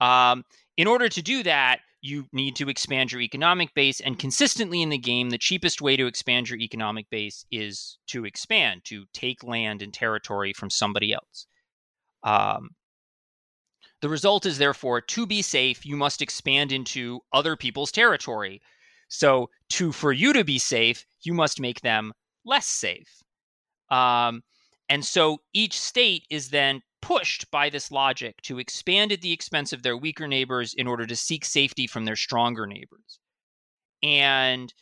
Um, 0.00 0.44
in 0.78 0.86
order 0.86 1.08
to 1.10 1.22
do 1.22 1.42
that, 1.42 1.80
you 2.02 2.26
need 2.32 2.56
to 2.56 2.68
expand 2.68 3.12
your 3.12 3.20
economic 3.20 3.72
base. 3.74 4.00
And 4.00 4.18
consistently 4.18 4.82
in 4.82 4.90
the 4.90 4.98
game, 4.98 5.30
the 5.30 5.38
cheapest 5.38 5.80
way 5.80 5.96
to 5.96 6.06
expand 6.06 6.50
your 6.50 6.58
economic 6.58 7.08
base 7.10 7.46
is 7.50 7.98
to 8.08 8.24
expand, 8.24 8.82
to 8.84 9.04
take 9.14 9.44
land 9.44 9.80
and 9.80 9.94
territory 9.94 10.52
from 10.52 10.68
somebody 10.68 11.14
else. 11.14 11.46
Um, 12.24 12.70
the 14.00 14.08
result 14.08 14.44
is 14.46 14.58
therefore 14.58 15.00
to 15.00 15.26
be 15.26 15.42
safe, 15.42 15.86
you 15.86 15.96
must 15.96 16.20
expand 16.20 16.72
into 16.72 17.20
other 17.32 17.56
people's 17.56 17.92
territory. 17.92 18.60
So, 19.08 19.48
to 19.70 19.92
for 19.92 20.12
you 20.12 20.32
to 20.32 20.42
be 20.42 20.58
safe, 20.58 21.06
you 21.22 21.34
must 21.34 21.60
make 21.60 21.82
them 21.82 22.12
less 22.44 22.66
safe. 22.66 23.22
Um, 23.90 24.42
and 24.88 25.04
so 25.04 25.38
each 25.52 25.78
state 25.78 26.26
is 26.30 26.50
then 26.50 26.82
pushed 27.02 27.50
by 27.50 27.68
this 27.68 27.90
logic 27.90 28.40
to 28.42 28.58
expand 28.58 29.12
at 29.12 29.20
the 29.20 29.32
expense 29.32 29.72
of 29.72 29.82
their 29.82 29.96
weaker 29.96 30.26
neighbors 30.26 30.72
in 30.72 30.86
order 30.86 31.06
to 31.06 31.16
seek 31.16 31.44
safety 31.44 31.86
from 31.86 32.04
their 32.04 32.16
stronger 32.16 32.66
neighbors. 32.66 33.18
And 34.02 34.72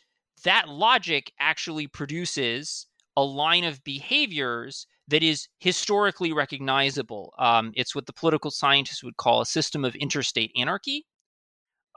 that 0.43 0.69
logic 0.69 1.31
actually 1.39 1.87
produces 1.87 2.87
a 3.17 3.23
line 3.23 3.63
of 3.63 3.83
behaviors 3.83 4.87
that 5.07 5.23
is 5.23 5.47
historically 5.59 6.31
recognizable. 6.31 7.33
Um, 7.37 7.71
it's 7.75 7.93
what 7.93 8.05
the 8.05 8.13
political 8.13 8.51
scientists 8.51 9.03
would 9.03 9.17
call 9.17 9.41
a 9.41 9.45
system 9.45 9.83
of 9.83 9.95
interstate 9.95 10.51
anarchy. 10.55 11.05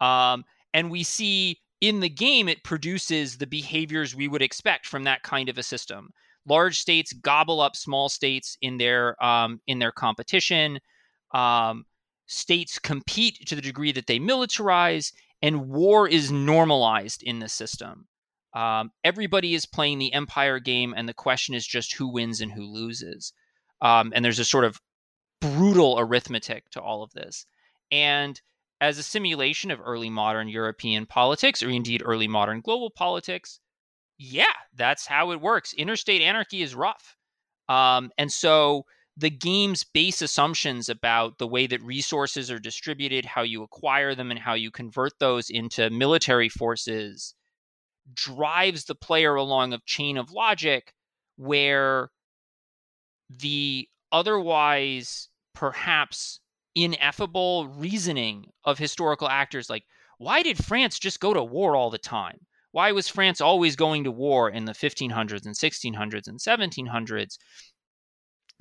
Um, 0.01 0.45
and 0.73 0.91
we 0.91 1.05
see 1.05 1.61
in 1.81 2.01
the 2.01 2.09
game, 2.09 2.49
it 2.49 2.65
produces 2.65 3.37
the 3.37 3.47
behaviors 3.47 4.15
we 4.15 4.27
would 4.27 4.43
expect 4.43 4.87
from 4.87 5.05
that 5.05 5.23
kind 5.23 5.49
of 5.49 5.59
a 5.59 5.63
system 5.63 6.11
large 6.47 6.79
states 6.79 7.13
gobble 7.13 7.61
up 7.61 7.77
small 7.77 8.09
states 8.09 8.57
in 8.61 8.79
their 8.79 9.23
um, 9.25 9.61
in 9.67 9.79
their 9.79 9.93
competition. 9.93 10.79
Um, 11.33 11.85
states 12.27 12.79
compete 12.79 13.47
to 13.47 13.55
the 13.55 13.63
degree 13.63 13.93
that 13.93 14.07
they 14.07 14.19
militarize, 14.19 15.13
and 15.43 15.69
war 15.69 16.09
is 16.09 16.31
normalized 16.31 17.23
in 17.23 17.39
the 17.39 17.49
system. 17.49 18.07
Um, 18.55 18.93
everybody 19.03 19.55
is 19.55 19.67
playing 19.67 19.99
the 19.99 20.13
empire 20.13 20.61
game, 20.61 20.95
and 20.97 21.09
the 21.09 21.15
question 21.15 21.55
is 21.55 21.67
just 21.67 21.95
who 21.95 22.09
wins 22.09 22.41
and 22.41 22.53
who 22.53 22.63
loses. 22.63 23.33
Um, 23.81 24.13
and 24.15 24.25
there's 24.25 24.39
a 24.39 24.45
sort 24.45 24.65
of 24.65 24.81
brutal 25.41 25.97
arithmetic 25.99 26.71
to 26.71 26.81
all 26.81 27.03
of 27.03 27.13
this. 27.13 27.47
And 27.91 28.41
as 28.81 28.99
a 28.99 29.03
simulation 29.03 29.71
of 29.71 29.81
early 29.85 30.09
modern 30.09 30.49
European 30.49 31.07
politics, 31.07 31.63
or 31.63 31.69
indeed 31.69 32.03
early 32.05 32.29
modern 32.29 32.61
global 32.61 32.91
politics, 32.91 33.61
yeah, 34.19 34.45
that's 34.75 35.07
how 35.07 35.33
it 35.33 35.41
works. 35.41 35.73
Interstate 35.75 36.23
anarchy 36.23 36.63
is 36.63 36.75
rough. 36.75 37.17
Um, 37.69 38.11
and 38.19 38.33
so 38.33 38.85
the 39.17 39.31
game's 39.31 39.85
base 39.85 40.23
assumptions 40.23 40.89
about 40.89 41.39
the 41.39 41.47
way 41.47 41.67
that 41.67 41.83
resources 41.83 42.51
are 42.51 42.59
distributed, 42.59 43.25
how 43.25 43.43
you 43.43 43.63
acquire 43.63 44.15
them, 44.15 44.31
and 44.31 44.41
how 44.41 44.55
you 44.55 44.71
convert 44.71 45.19
those 45.19 45.51
into 45.51 45.91
military 45.91 46.49
forces 46.49 47.35
drives 48.13 48.85
the 48.85 48.95
player 48.95 49.35
along 49.35 49.73
a 49.73 49.81
chain 49.87 50.19
of 50.19 50.31
logic 50.31 50.93
where 51.37 52.11
the 53.31 53.89
otherwise 54.13 55.29
perhaps 55.55 56.41
ineffable 56.75 57.69
reasoning 57.69 58.45
of 58.65 58.79
historical 58.79 59.29
actors 59.29 59.71
like 59.71 59.85
why 60.19 60.43
did 60.43 60.63
France 60.63 60.99
just 60.99 61.21
go 61.21 61.33
to 61.33 61.43
war 61.43 61.77
all 61.77 61.91
the 61.91 61.99
time? 61.99 62.39
Why 62.75 62.91
was 62.91 63.07
France 63.07 63.41
always 63.41 63.77
going 63.77 64.03
to 64.03 64.11
war 64.11 64.51
in 64.51 64.65
the 64.65 64.73
1500s 64.73 65.47
and 65.47 65.55
1600s 65.55 66.27
and 66.27 66.41
1700s? 66.41 67.39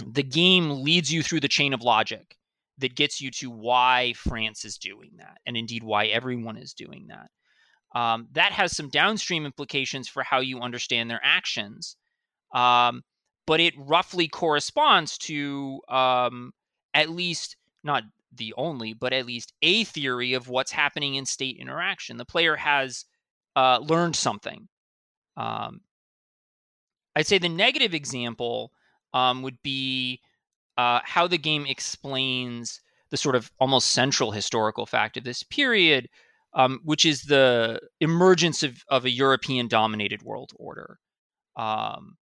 The 0.06 0.22
game 0.22 0.84
leads 0.84 1.12
you 1.12 1.24
through 1.24 1.40
the 1.40 1.48
chain 1.48 1.74
of 1.74 1.82
logic 1.82 2.38
that 2.78 2.94
gets 2.94 3.20
you 3.20 3.32
to 3.32 3.50
why 3.50 4.14
France 4.16 4.66
is 4.66 4.78
doing 4.78 5.14
that, 5.18 5.40
and 5.48 5.58
indeed 5.58 5.82
why 5.82 6.06
everyone 6.06 6.58
is 6.58 6.76
doing 6.76 7.08
that. 7.08 8.00
Um, 8.00 8.28
that 8.34 8.52
has 8.52 8.78
some 8.78 8.90
downstream 8.90 9.48
implications 9.48 10.08
for 10.08 10.22
how 10.22 10.42
you 10.42 10.60
understand 10.60 11.10
their 11.10 11.22
actions. 11.24 11.96
Um, 12.54 13.02
but 13.48 13.62
it 13.62 13.74
roughly 13.80 14.28
corresponds 14.28 15.18
to 15.30 15.82
um, 15.90 16.52
at 16.94 17.10
least 17.10 17.58
not 17.84 18.04
the 18.32 18.54
only, 18.58 18.94
but 18.94 19.12
at 19.12 19.26
least 19.26 19.54
a 19.64 19.86
theory 19.86 20.34
of 20.34 20.50
what's 20.50 20.72
happening 20.72 21.16
in 21.16 21.26
state 21.26 21.58
interaction. 21.58 22.18
The 22.18 22.26
player 22.26 22.56
has 22.56 23.06
uh, 23.56 23.80
learned 23.82 24.16
something. 24.16 24.68
Um, 25.38 25.82
I'd 27.16 27.28
say 27.28 27.38
the 27.38 27.50
negative 27.50 27.94
example 27.94 28.72
um, 29.14 29.42
would 29.44 29.62
be 29.64 30.22
uh, 30.78 31.00
how 31.04 31.28
the 31.28 31.38
game 31.38 31.66
explains 31.66 32.82
the 33.12 33.18
sort 33.18 33.36
of 33.36 33.52
almost 33.60 33.92
central 33.92 34.32
historical 34.32 34.86
fact 34.86 35.18
of 35.18 35.24
this 35.24 35.44
period, 35.44 36.10
um, 36.56 36.80
which 36.84 37.06
is 37.06 37.24
the 37.24 37.80
emergence 38.00 38.64
of, 38.64 38.84
of 38.88 39.06
a 39.06 39.12
European 39.12 39.68
dominated 39.68 40.24
world 40.24 40.52
order. 40.56 40.98
Um, 41.56 42.18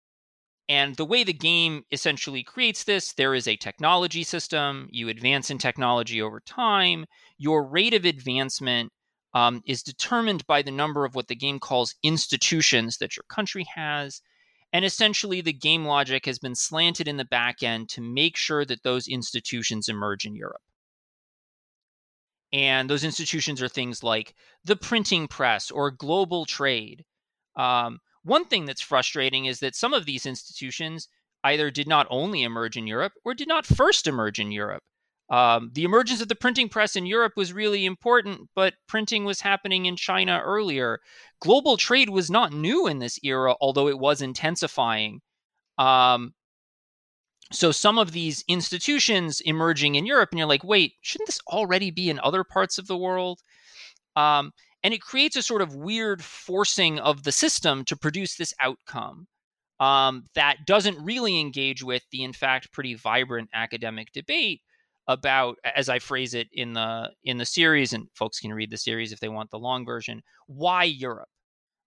and 0.68 0.96
the 0.96 1.04
way 1.04 1.24
the 1.24 1.32
game 1.32 1.82
essentially 1.92 2.42
creates 2.42 2.84
this, 2.84 3.12
there 3.12 3.34
is 3.34 3.46
a 3.46 3.56
technology 3.56 4.24
system. 4.24 4.88
You 4.90 5.08
advance 5.08 5.50
in 5.50 5.58
technology 5.58 6.20
over 6.20 6.40
time. 6.40 7.06
Your 7.38 7.64
rate 7.64 7.94
of 7.94 8.04
advancement 8.04 8.92
um, 9.36 9.60
is 9.66 9.82
determined 9.82 10.46
by 10.46 10.62
the 10.62 10.70
number 10.70 11.04
of 11.04 11.14
what 11.14 11.28
the 11.28 11.36
game 11.36 11.58
calls 11.58 11.94
institutions 12.02 12.96
that 12.96 13.18
your 13.18 13.24
country 13.28 13.66
has. 13.74 14.22
And 14.72 14.82
essentially, 14.82 15.42
the 15.42 15.52
game 15.52 15.84
logic 15.84 16.24
has 16.24 16.38
been 16.38 16.54
slanted 16.54 17.06
in 17.06 17.18
the 17.18 17.24
back 17.26 17.62
end 17.62 17.90
to 17.90 18.00
make 18.00 18.34
sure 18.38 18.64
that 18.64 18.82
those 18.82 19.06
institutions 19.06 19.90
emerge 19.90 20.24
in 20.24 20.36
Europe. 20.36 20.62
And 22.50 22.88
those 22.88 23.04
institutions 23.04 23.60
are 23.60 23.68
things 23.68 24.02
like 24.02 24.34
the 24.64 24.74
printing 24.74 25.28
press 25.28 25.70
or 25.70 25.90
global 25.90 26.46
trade. 26.46 27.04
Um, 27.56 27.98
one 28.22 28.46
thing 28.46 28.64
that's 28.64 28.80
frustrating 28.80 29.44
is 29.44 29.60
that 29.60 29.76
some 29.76 29.92
of 29.92 30.06
these 30.06 30.24
institutions 30.24 31.08
either 31.44 31.70
did 31.70 31.86
not 31.86 32.06
only 32.08 32.42
emerge 32.42 32.78
in 32.78 32.86
Europe 32.86 33.12
or 33.22 33.34
did 33.34 33.48
not 33.48 33.66
first 33.66 34.06
emerge 34.06 34.38
in 34.38 34.50
Europe. 34.50 34.82
Um, 35.28 35.70
the 35.74 35.84
emergence 35.84 36.20
of 36.20 36.28
the 36.28 36.36
printing 36.36 36.68
press 36.68 36.94
in 36.94 37.04
Europe 37.04 37.32
was 37.36 37.52
really 37.52 37.84
important, 37.84 38.48
but 38.54 38.74
printing 38.86 39.24
was 39.24 39.40
happening 39.40 39.86
in 39.86 39.96
China 39.96 40.40
earlier. 40.44 41.00
Global 41.40 41.76
trade 41.76 42.10
was 42.10 42.30
not 42.30 42.52
new 42.52 42.86
in 42.86 43.00
this 43.00 43.18
era, 43.24 43.56
although 43.60 43.88
it 43.88 43.98
was 43.98 44.22
intensifying. 44.22 45.20
Um, 45.78 46.34
so 47.52 47.72
some 47.72 47.98
of 47.98 48.12
these 48.12 48.44
institutions 48.48 49.40
emerging 49.40 49.96
in 49.96 50.06
Europe, 50.06 50.30
and 50.30 50.38
you're 50.38 50.48
like, 50.48 50.64
wait, 50.64 50.94
shouldn't 51.00 51.28
this 51.28 51.40
already 51.48 51.90
be 51.90 52.08
in 52.08 52.20
other 52.20 52.44
parts 52.44 52.78
of 52.78 52.86
the 52.86 52.96
world? 52.96 53.40
Um, 54.14 54.52
and 54.82 54.94
it 54.94 55.00
creates 55.00 55.36
a 55.36 55.42
sort 55.42 55.62
of 55.62 55.74
weird 55.74 56.22
forcing 56.22 57.00
of 57.00 57.24
the 57.24 57.32
system 57.32 57.84
to 57.86 57.96
produce 57.96 58.36
this 58.36 58.54
outcome 58.60 59.26
um, 59.80 60.24
that 60.34 60.66
doesn't 60.66 61.04
really 61.04 61.40
engage 61.40 61.82
with 61.82 62.02
the, 62.10 62.22
in 62.22 62.32
fact, 62.32 62.72
pretty 62.72 62.94
vibrant 62.94 63.50
academic 63.52 64.12
debate 64.12 64.62
about, 65.08 65.56
as 65.76 65.88
I 65.88 65.98
phrase 65.98 66.34
it 66.34 66.48
in 66.52 66.72
the 66.72 67.10
in 67.24 67.38
the 67.38 67.44
series, 67.44 67.92
and 67.92 68.08
folks 68.14 68.40
can 68.40 68.52
read 68.52 68.70
the 68.70 68.76
series 68.76 69.12
if 69.12 69.20
they 69.20 69.28
want 69.28 69.50
the 69.50 69.58
long 69.58 69.84
version. 69.84 70.22
Why 70.46 70.84
Europe? 70.84 71.28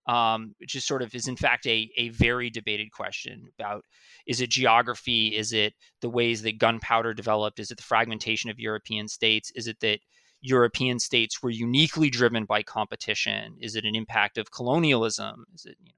Um, 0.08 0.56
which 0.60 0.74
is 0.74 0.86
sort 0.86 1.04
of 1.04 1.14
is 1.14 1.28
in 1.28 1.36
fact 1.36 1.68
a 1.68 1.90
a 1.98 2.10
very 2.10 2.50
debated 2.50 2.92
question 2.92 3.48
about 3.60 3.84
is 4.26 4.42
it 4.42 4.50
geography? 4.50 5.36
Is 5.36 5.54
it 5.54 5.74
the 6.02 6.10
ways 6.10 6.42
that 6.44 6.58
gunpowder 6.58 7.14
developed? 7.14 7.60
Is 7.60 7.70
it 7.72 7.78
the 7.78 7.84
fragmentation 7.84 8.50
of 8.50 8.60
European 8.60 9.08
states? 9.08 9.52
Is 9.56 9.68
it 9.68 9.80
that 9.82 10.00
European 10.42 11.00
states 11.00 11.44
were 11.44 11.50
uniquely 11.50 12.10
driven 12.10 12.46
by 12.46 12.64
competition? 12.64 13.58
Is 13.60 13.76
it 13.76 13.86
an 13.86 13.96
impact 13.96 14.38
of 14.38 14.52
colonialism? 14.52 15.46
Is 15.54 15.66
it 15.66 15.78
you 15.84 15.92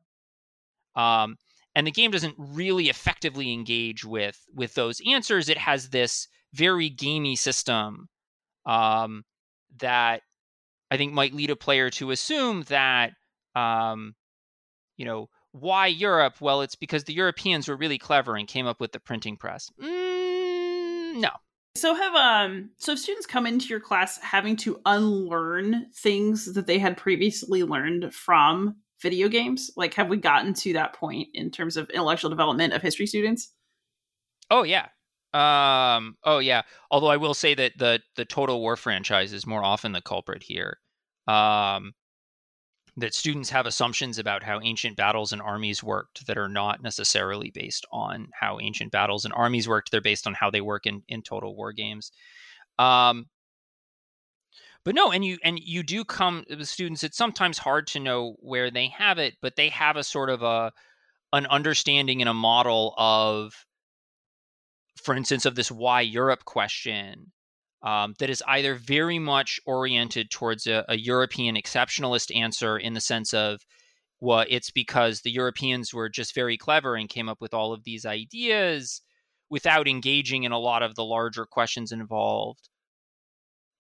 know? 0.96 1.02
Um, 1.02 1.38
and 1.76 1.88
the 1.88 1.92
game 1.92 2.12
doesn't 2.12 2.36
really 2.38 2.90
effectively 2.90 3.54
engage 3.54 4.04
with 4.04 4.40
with 4.54 4.74
those 4.74 5.00
answers. 5.08 5.48
It 5.48 5.58
has 5.58 5.90
this 5.90 6.28
very 6.54 6.90
gamey 6.90 7.36
system 7.36 8.08
um, 8.66 9.24
that 9.80 10.22
I 10.90 10.98
think 10.98 11.14
might 11.14 11.34
lead 11.34 11.50
a 11.50 11.56
player 11.56 11.90
to 11.92 12.12
assume 12.12 12.64
that 12.64 13.14
um, 13.56 14.16
you 14.98 15.06
know 15.06 15.30
why 15.52 15.88
Europe? 15.88 16.40
Well, 16.40 16.62
it's 16.62 16.76
because 16.76 17.04
the 17.04 17.14
Europeans 17.14 17.68
were 17.68 17.76
really 17.76 17.98
clever 17.98 18.36
and 18.36 18.48
came 18.48 18.68
up 18.68 18.80
with 18.80 18.92
the 18.92 19.00
printing 19.00 19.38
press. 19.38 19.70
Mm, 19.82 21.16
no, 21.16 21.32
so 21.76 21.96
have 21.96 22.16
um 22.16 22.70
so 22.78 22.96
students 22.96 23.26
come 23.26 23.46
into 23.46 23.68
your 23.68 23.80
class 23.80 24.18
having 24.20 24.56
to 24.58 24.80
unlearn 24.86 25.88
things 25.96 26.54
that 26.54 26.68
they 26.68 26.78
had 26.78 26.98
previously 26.98 27.64
learned 27.64 28.14
from 28.14 28.76
video 29.02 29.30
games, 29.30 29.72
like 29.76 29.94
have 29.94 30.10
we 30.10 30.18
gotten 30.18 30.54
to 30.54 30.74
that 30.74 30.94
point 30.94 31.30
in 31.34 31.50
terms 31.50 31.78
of 31.78 31.90
intellectual 31.90 32.30
development 32.30 32.74
of 32.74 32.82
history 32.82 33.08
students? 33.08 33.54
Oh 34.50 34.64
yeah. 34.64 34.88
Um 35.34 36.18
oh 36.26 36.40
yeah. 36.40 36.64
Although 36.90 37.08
I 37.08 37.18
will 37.18 37.34
say 37.34 37.54
that 37.56 37.74
the 37.78 38.02
the 38.16 38.26
Total 38.26 38.60
War 38.60 38.76
franchise 38.76 39.32
is 39.34 39.48
more 39.48 39.64
often 39.64 39.94
the 39.94 40.02
culprit 40.02 40.44
here. 40.44 40.80
Um 41.28 41.94
that 42.98 43.14
students 43.14 43.50
have 43.50 43.66
assumptions 43.66 44.18
about 44.18 44.44
how 44.44 44.60
ancient 44.62 44.98
battles 44.98 45.32
and 45.32 45.42
armies 45.42 45.82
worked 45.82 46.28
that 46.28 46.38
are 46.38 46.50
not 46.50 46.84
necessarily 46.84 47.50
based 47.50 47.86
on 47.92 48.28
how 48.38 48.60
ancient 48.60 48.92
battles 48.92 49.24
and 49.24 49.34
armies 49.34 49.68
worked. 49.68 49.92
They're 49.92 50.02
based 50.02 50.28
on 50.28 50.34
how 50.34 50.50
they 50.52 50.62
work 50.62 50.86
in, 50.86 51.02
in 51.08 51.22
total 51.22 51.56
war 51.56 51.72
games. 51.72 52.12
Um, 52.78 53.28
but 54.84 54.96
no, 54.96 55.12
and 55.12 55.24
you 55.24 55.38
and 55.44 55.60
you 55.60 55.84
do 55.84 56.04
come 56.04 56.44
the 56.50 56.66
students. 56.66 57.04
It's 57.04 57.18
sometimes 57.18 57.58
hard 57.58 57.88
to 57.88 58.00
know 58.00 58.36
where 58.40 58.72
they 58.72 58.88
have 58.88 59.20
it, 59.20 59.36
but 59.42 59.56
they 59.56 59.70
have 59.70 59.96
a 59.96 60.04
sort 60.04 60.30
of 60.30 60.42
a 60.42 60.72
an 61.34 61.46
understanding 61.48 62.22
and 62.22 62.30
a 62.30 62.34
model 62.34 62.94
of, 62.98 63.54
for 65.04 65.16
instance, 65.16 65.46
of 65.46 65.56
this 65.56 65.72
why 65.72 66.02
Europe 66.02 66.46
question 66.46 67.32
um, 67.84 68.14
that 68.20 68.30
is 68.30 68.44
either 68.48 68.76
very 68.76 69.20
much 69.20 69.60
oriented 69.66 70.30
towards 70.30 70.68
a, 70.68 70.86
a, 70.88 70.98
European 70.98 71.56
exceptionalist 71.56 72.36
answer 72.36 72.78
in 72.78 72.94
the 72.94 73.02
sense 73.02 73.34
of, 73.34 73.62
well, 74.20 74.46
it's 74.50 74.70
because 74.70 75.22
the 75.22 75.32
Europeans 75.32 75.94
were 75.94 76.10
just 76.10 76.36
very 76.36 76.58
clever 76.58 76.96
and 76.96 77.10
came 77.10 77.28
up 77.28 77.42
with 77.42 77.54
all 77.54 77.74
of 77.74 77.84
these 77.84 78.06
ideas 78.06 79.02
without 79.50 79.88
engaging 79.88 80.44
in 80.44 80.52
a 80.52 80.60
lot 80.60 80.84
of 80.84 80.96
the 80.96 81.04
larger 81.04 81.46
questions 81.46 81.92
involved. 81.92 82.70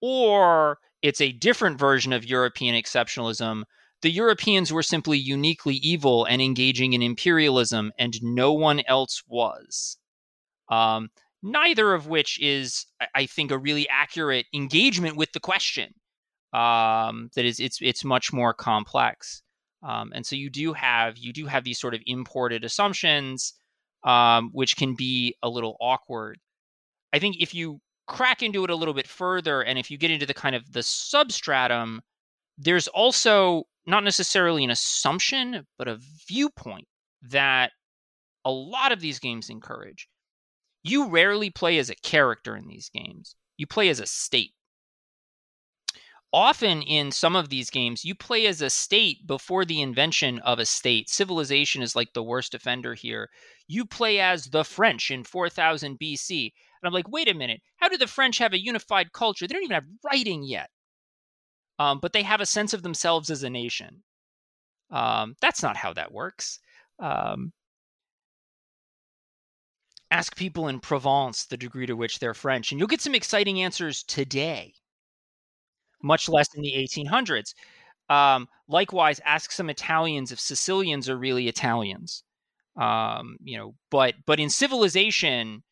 Or 0.01 0.79
it's 1.03 1.21
a 1.21 1.31
different 1.31 1.77
version 1.77 2.11
of 2.11 2.25
European 2.25 2.75
exceptionalism. 2.75 3.63
The 4.01 4.09
Europeans 4.09 4.73
were 4.73 4.81
simply 4.81 5.19
uniquely 5.19 5.75
evil 5.75 6.25
and 6.25 6.41
engaging 6.41 6.93
in 6.93 7.03
imperialism, 7.03 7.91
and 7.99 8.15
no 8.23 8.51
one 8.51 8.81
else 8.87 9.21
was. 9.27 9.97
Um, 10.71 11.09
neither 11.43 11.93
of 11.93 12.07
which 12.07 12.39
is, 12.41 12.85
I 13.13 13.25
think, 13.25 13.51
a 13.51 13.57
really 13.57 13.87
accurate 13.89 14.45
engagement 14.53 15.17
with 15.17 15.31
the 15.33 15.39
question. 15.39 15.93
Um, 16.53 17.29
that 17.35 17.45
is, 17.45 17.59
it's 17.59 17.79
it's 17.81 18.03
much 18.03 18.33
more 18.33 18.53
complex, 18.53 19.41
um, 19.83 20.11
and 20.13 20.25
so 20.25 20.35
you 20.35 20.49
do 20.49 20.73
have 20.73 21.17
you 21.17 21.31
do 21.31 21.45
have 21.45 21.63
these 21.63 21.79
sort 21.79 21.93
of 21.93 22.01
imported 22.05 22.65
assumptions, 22.65 23.53
um, 24.03 24.49
which 24.51 24.75
can 24.75 24.95
be 24.95 25.35
a 25.43 25.49
little 25.49 25.77
awkward. 25.79 26.39
I 27.13 27.19
think 27.19 27.37
if 27.39 27.53
you 27.53 27.79
crack 28.07 28.43
into 28.43 28.65
it 28.65 28.69
a 28.69 28.75
little 28.75 28.93
bit 28.93 29.07
further, 29.07 29.61
and 29.61 29.79
if 29.79 29.89
you 29.89 29.97
get 29.97 30.11
into 30.11 30.25
the 30.25 30.33
kind 30.33 30.55
of 30.55 30.73
the 30.73 30.83
substratum, 30.83 32.01
there's 32.57 32.87
also 32.89 33.63
not 33.85 34.03
necessarily 34.03 34.65
an 34.65 34.71
assumption, 34.71 35.65
but 35.77 35.87
a 35.87 35.99
viewpoint 36.27 36.87
that 37.29 37.71
a 38.43 38.51
lot 38.51 38.91
of 38.91 38.99
these 38.99 39.19
games 39.19 39.49
encourage 39.49 40.07
you 40.83 41.07
rarely 41.09 41.49
play 41.49 41.77
as 41.77 41.89
a 41.89 41.95
character 41.95 42.55
in 42.55 42.67
these 42.67 42.89
games. 42.89 43.35
You 43.57 43.67
play 43.67 43.89
as 43.89 43.99
a 43.99 44.05
state. 44.07 44.53
often 46.33 46.81
in 46.83 47.11
some 47.11 47.35
of 47.35 47.49
these 47.49 47.69
games, 47.69 48.05
you 48.05 48.15
play 48.15 48.45
as 48.47 48.61
a 48.61 48.69
state 48.69 49.25
before 49.27 49.65
the 49.65 49.81
invention 49.81 50.39
of 50.39 50.59
a 50.59 50.65
state. 50.65 51.09
Civilization 51.09 51.81
is 51.81 51.95
like 51.95 52.13
the 52.13 52.23
worst 52.23 52.53
offender 52.53 52.93
here. 52.93 53.29
You 53.67 53.85
play 53.85 54.19
as 54.19 54.45
the 54.45 54.63
French 54.63 55.11
in 55.11 55.23
4000 55.23 55.99
BC. 55.99 56.43
And 56.81 56.87
I'm 56.87 56.93
like, 56.93 57.09
wait 57.09 57.27
a 57.29 57.33
minute, 57.33 57.61
how 57.77 57.89
do 57.89 57.97
the 57.97 58.07
French 58.07 58.37
have 58.39 58.53
a 58.53 58.63
unified 58.63 59.11
culture? 59.13 59.47
They 59.47 59.53
don't 59.53 59.63
even 59.63 59.75
have 59.75 59.85
writing 60.05 60.43
yet. 60.43 60.69
Um, 61.79 61.99
but 61.99 62.13
they 62.13 62.23
have 62.23 62.41
a 62.41 62.45
sense 62.45 62.73
of 62.73 62.83
themselves 62.83 63.29
as 63.29 63.43
a 63.43 63.49
nation. 63.49 64.03
Um, 64.91 65.35
that's 65.41 65.63
not 65.63 65.77
how 65.77 65.93
that 65.93 66.11
works. 66.11 66.59
Um, 66.99 67.51
ask 70.11 70.35
people 70.35 70.67
in 70.67 70.79
Provence 70.79 71.45
the 71.45 71.57
degree 71.57 71.85
to 71.85 71.95
which 71.95 72.19
they're 72.19 72.33
French, 72.33 72.71
and 72.71 72.79
you'll 72.79 72.87
get 72.87 73.01
some 73.01 73.15
exciting 73.15 73.61
answers 73.61 74.03
today, 74.03 74.73
much 76.03 76.29
less 76.29 76.53
in 76.53 76.61
the 76.61 76.73
1800s. 76.73 77.53
Um, 78.09 78.47
likewise, 78.67 79.21
ask 79.25 79.51
some 79.51 79.69
Italians 79.69 80.31
if 80.31 80.39
Sicilians 80.39 81.07
are 81.09 81.17
really 81.17 81.47
Italians. 81.47 82.23
Um, 82.75 83.37
you 83.43 83.57
know, 83.57 83.75
but 83.89 84.15
but 84.25 84.39
in 84.39 84.49
civilization, 84.49 85.63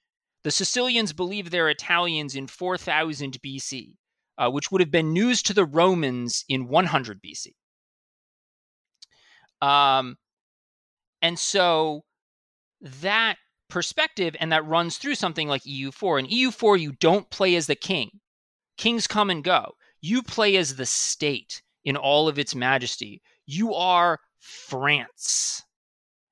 the 0.43 0.51
Sicilians 0.51 1.13
believe 1.13 1.49
they're 1.49 1.69
Italians 1.69 2.35
in 2.35 2.47
4000 2.47 3.37
BC, 3.41 3.95
uh, 4.37 4.49
which 4.49 4.71
would 4.71 4.81
have 4.81 4.91
been 4.91 5.13
news 5.13 5.41
to 5.43 5.53
the 5.53 5.65
Romans 5.65 6.45
in 6.47 6.67
100 6.67 7.21
BC. 7.21 7.53
Um, 9.61 10.17
and 11.21 11.37
so 11.37 12.03
that 12.81 13.37
perspective, 13.69 14.35
and 14.39 14.51
that 14.51 14.65
runs 14.65 14.97
through 14.97 15.15
something 15.15 15.47
like 15.47 15.63
EU4. 15.63 16.19
In 16.19 16.27
EU4, 16.27 16.79
you 16.79 16.91
don't 16.93 17.29
play 17.29 17.55
as 17.55 17.67
the 17.67 17.75
king, 17.75 18.19
kings 18.77 19.07
come 19.07 19.29
and 19.29 19.43
go. 19.43 19.75
You 20.01 20.23
play 20.23 20.55
as 20.55 20.75
the 20.75 20.85
state 20.85 21.61
in 21.83 21.95
all 21.95 22.27
of 22.27 22.39
its 22.39 22.55
majesty. 22.55 23.21
You 23.45 23.73
are 23.73 24.19
France 24.39 25.63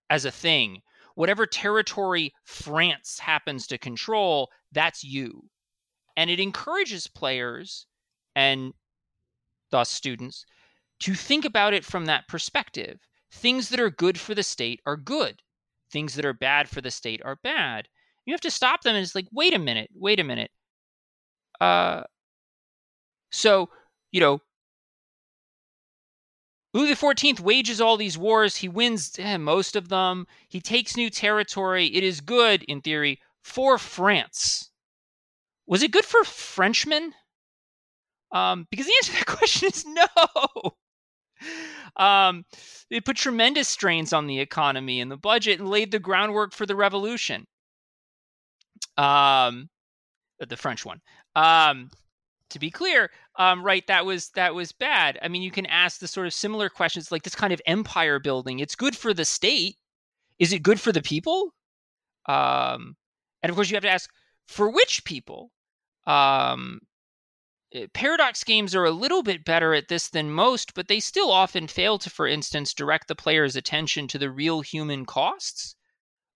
as 0.10 0.26
a 0.26 0.32
thing. 0.32 0.82
Whatever 1.16 1.46
territory 1.46 2.34
France 2.44 3.20
happens 3.20 3.68
to 3.68 3.78
control, 3.78 4.50
that's 4.72 5.04
you. 5.04 5.50
And 6.16 6.30
it 6.30 6.40
encourages 6.40 7.08
players 7.08 7.86
and 8.36 8.74
thus 9.70 9.90
students 9.90 10.46
to 11.00 11.14
think 11.14 11.44
about 11.44 11.74
it 11.74 11.86
from 11.86 12.06
that 12.06 12.28
perspective. 12.28 13.00
Things 13.32 13.70
that 13.70 13.80
are 13.80 13.90
good 13.90 14.20
for 14.20 14.34
the 14.34 14.44
state 14.44 14.82
are 14.86 14.98
good 14.98 15.42
things 15.92 16.16
that 16.16 16.26
are 16.26 16.34
bad 16.34 16.70
for 16.70 16.82
the 16.82 16.92
state 16.92 17.22
are 17.24 17.38
bad. 17.38 17.88
You 18.26 18.34
have 18.34 18.42
to 18.42 18.52
stop 18.52 18.82
them 18.82 18.96
and 18.96 19.04
it's 19.04 19.16
like, 19.16 19.28
wait 19.32 19.54
a 19.54 19.60
minute, 19.60 19.90
wait 19.94 20.20
a 20.20 20.24
minute. 20.24 20.52
Uh, 21.62 22.04
so, 23.32 23.70
you 24.12 24.20
know, 24.20 24.42
Louis 26.74 26.94
XIV 26.94 27.40
wages 27.40 27.82
all 27.82 27.98
these 27.98 28.18
wars. 28.18 28.58
He 28.58 28.68
wins 28.68 29.18
eh, 29.18 29.38
most 29.38 29.76
of 29.76 29.90
them. 29.90 30.28
He 30.48 30.62
takes 30.62 30.98
new 30.98 31.10
territory. 31.10 31.88
It 31.88 32.04
is 32.04 32.22
good, 32.22 32.64
in 32.64 32.82
theory, 32.82 33.20
for 33.42 33.78
France. 33.78 34.70
Was 35.66 35.82
it 35.82 35.92
good 35.92 36.06
for 36.06 36.24
Frenchmen? 36.24 37.14
Um, 38.32 38.68
because 38.70 38.86
the 38.86 38.94
answer 39.02 39.14
to 39.14 39.18
that 39.20 39.26
question 39.38 39.70
is 39.70 39.86
no. 39.86 40.78
Um, 41.96 42.46
it 42.90 43.06
put 43.06 43.18
tremendous 43.18 43.68
strains 43.68 44.14
on 44.14 44.28
the 44.28 44.40
economy 44.40 45.02
and 45.02 45.10
the 45.10 45.18
budget 45.18 45.60
and 45.60 45.68
laid 45.68 45.92
the 45.92 46.00
groundwork 46.00 46.54
for 46.54 46.66
the 46.66 46.76
revolution. 46.76 47.48
Um, 48.98 49.70
the 50.40 50.58
French 50.58 50.86
one. 50.86 51.02
Um, 51.36 51.90
to 52.50 52.60
be 52.60 52.72
clear, 52.72 53.10
um, 53.38 53.64
right, 53.64 53.86
that 53.88 54.06
was 54.06 54.30
that 54.30 54.56
was 54.56 54.72
bad. 54.72 55.20
I 55.22 55.28
mean, 55.28 55.42
you 55.42 55.52
can 55.52 55.66
ask 55.66 56.00
the 56.00 56.08
sort 56.08 56.28
of 56.28 56.34
similar 56.34 56.70
questions 56.70 57.12
like 57.12 57.24
this 57.24 57.36
kind 57.36 57.52
of 57.52 57.62
empire 57.66 58.20
building. 58.20 58.60
It's 58.60 58.76
good 58.76 58.96
for 58.96 59.14
the 59.14 59.26
state. 59.26 59.76
Is 60.40 60.54
it 60.54 60.64
good 60.64 60.80
for 60.80 60.92
the 60.92 61.02
people? 61.02 61.54
Um, 62.28 62.96
and 63.42 63.50
of 63.50 63.56
course, 63.56 63.70
you 63.70 63.76
have 63.76 63.84
to 63.84 63.90
ask 63.90 64.10
for 64.48 64.70
which 64.70 65.04
people. 65.04 65.52
Um, 66.06 66.80
Eh, 67.74 67.88
paradox 67.94 68.44
games 68.44 68.74
are 68.74 68.86
a 68.86 68.92
little 68.92 69.24
bit 69.24 69.44
better 69.44 69.74
at 69.74 69.90
this 69.90 70.08
than 70.10 70.32
most, 70.32 70.74
but 70.74 70.88
they 70.88 71.00
still 71.00 71.32
often 71.32 71.68
fail 71.68 71.98
to, 72.00 72.10
for 72.10 72.28
instance, 72.28 72.74
direct 72.74 73.08
the 73.08 73.16
player's 73.16 73.56
attention 73.56 74.08
to 74.08 74.18
the 74.18 74.32
real 74.32 74.62
human 74.62 75.06
costs 75.06 75.76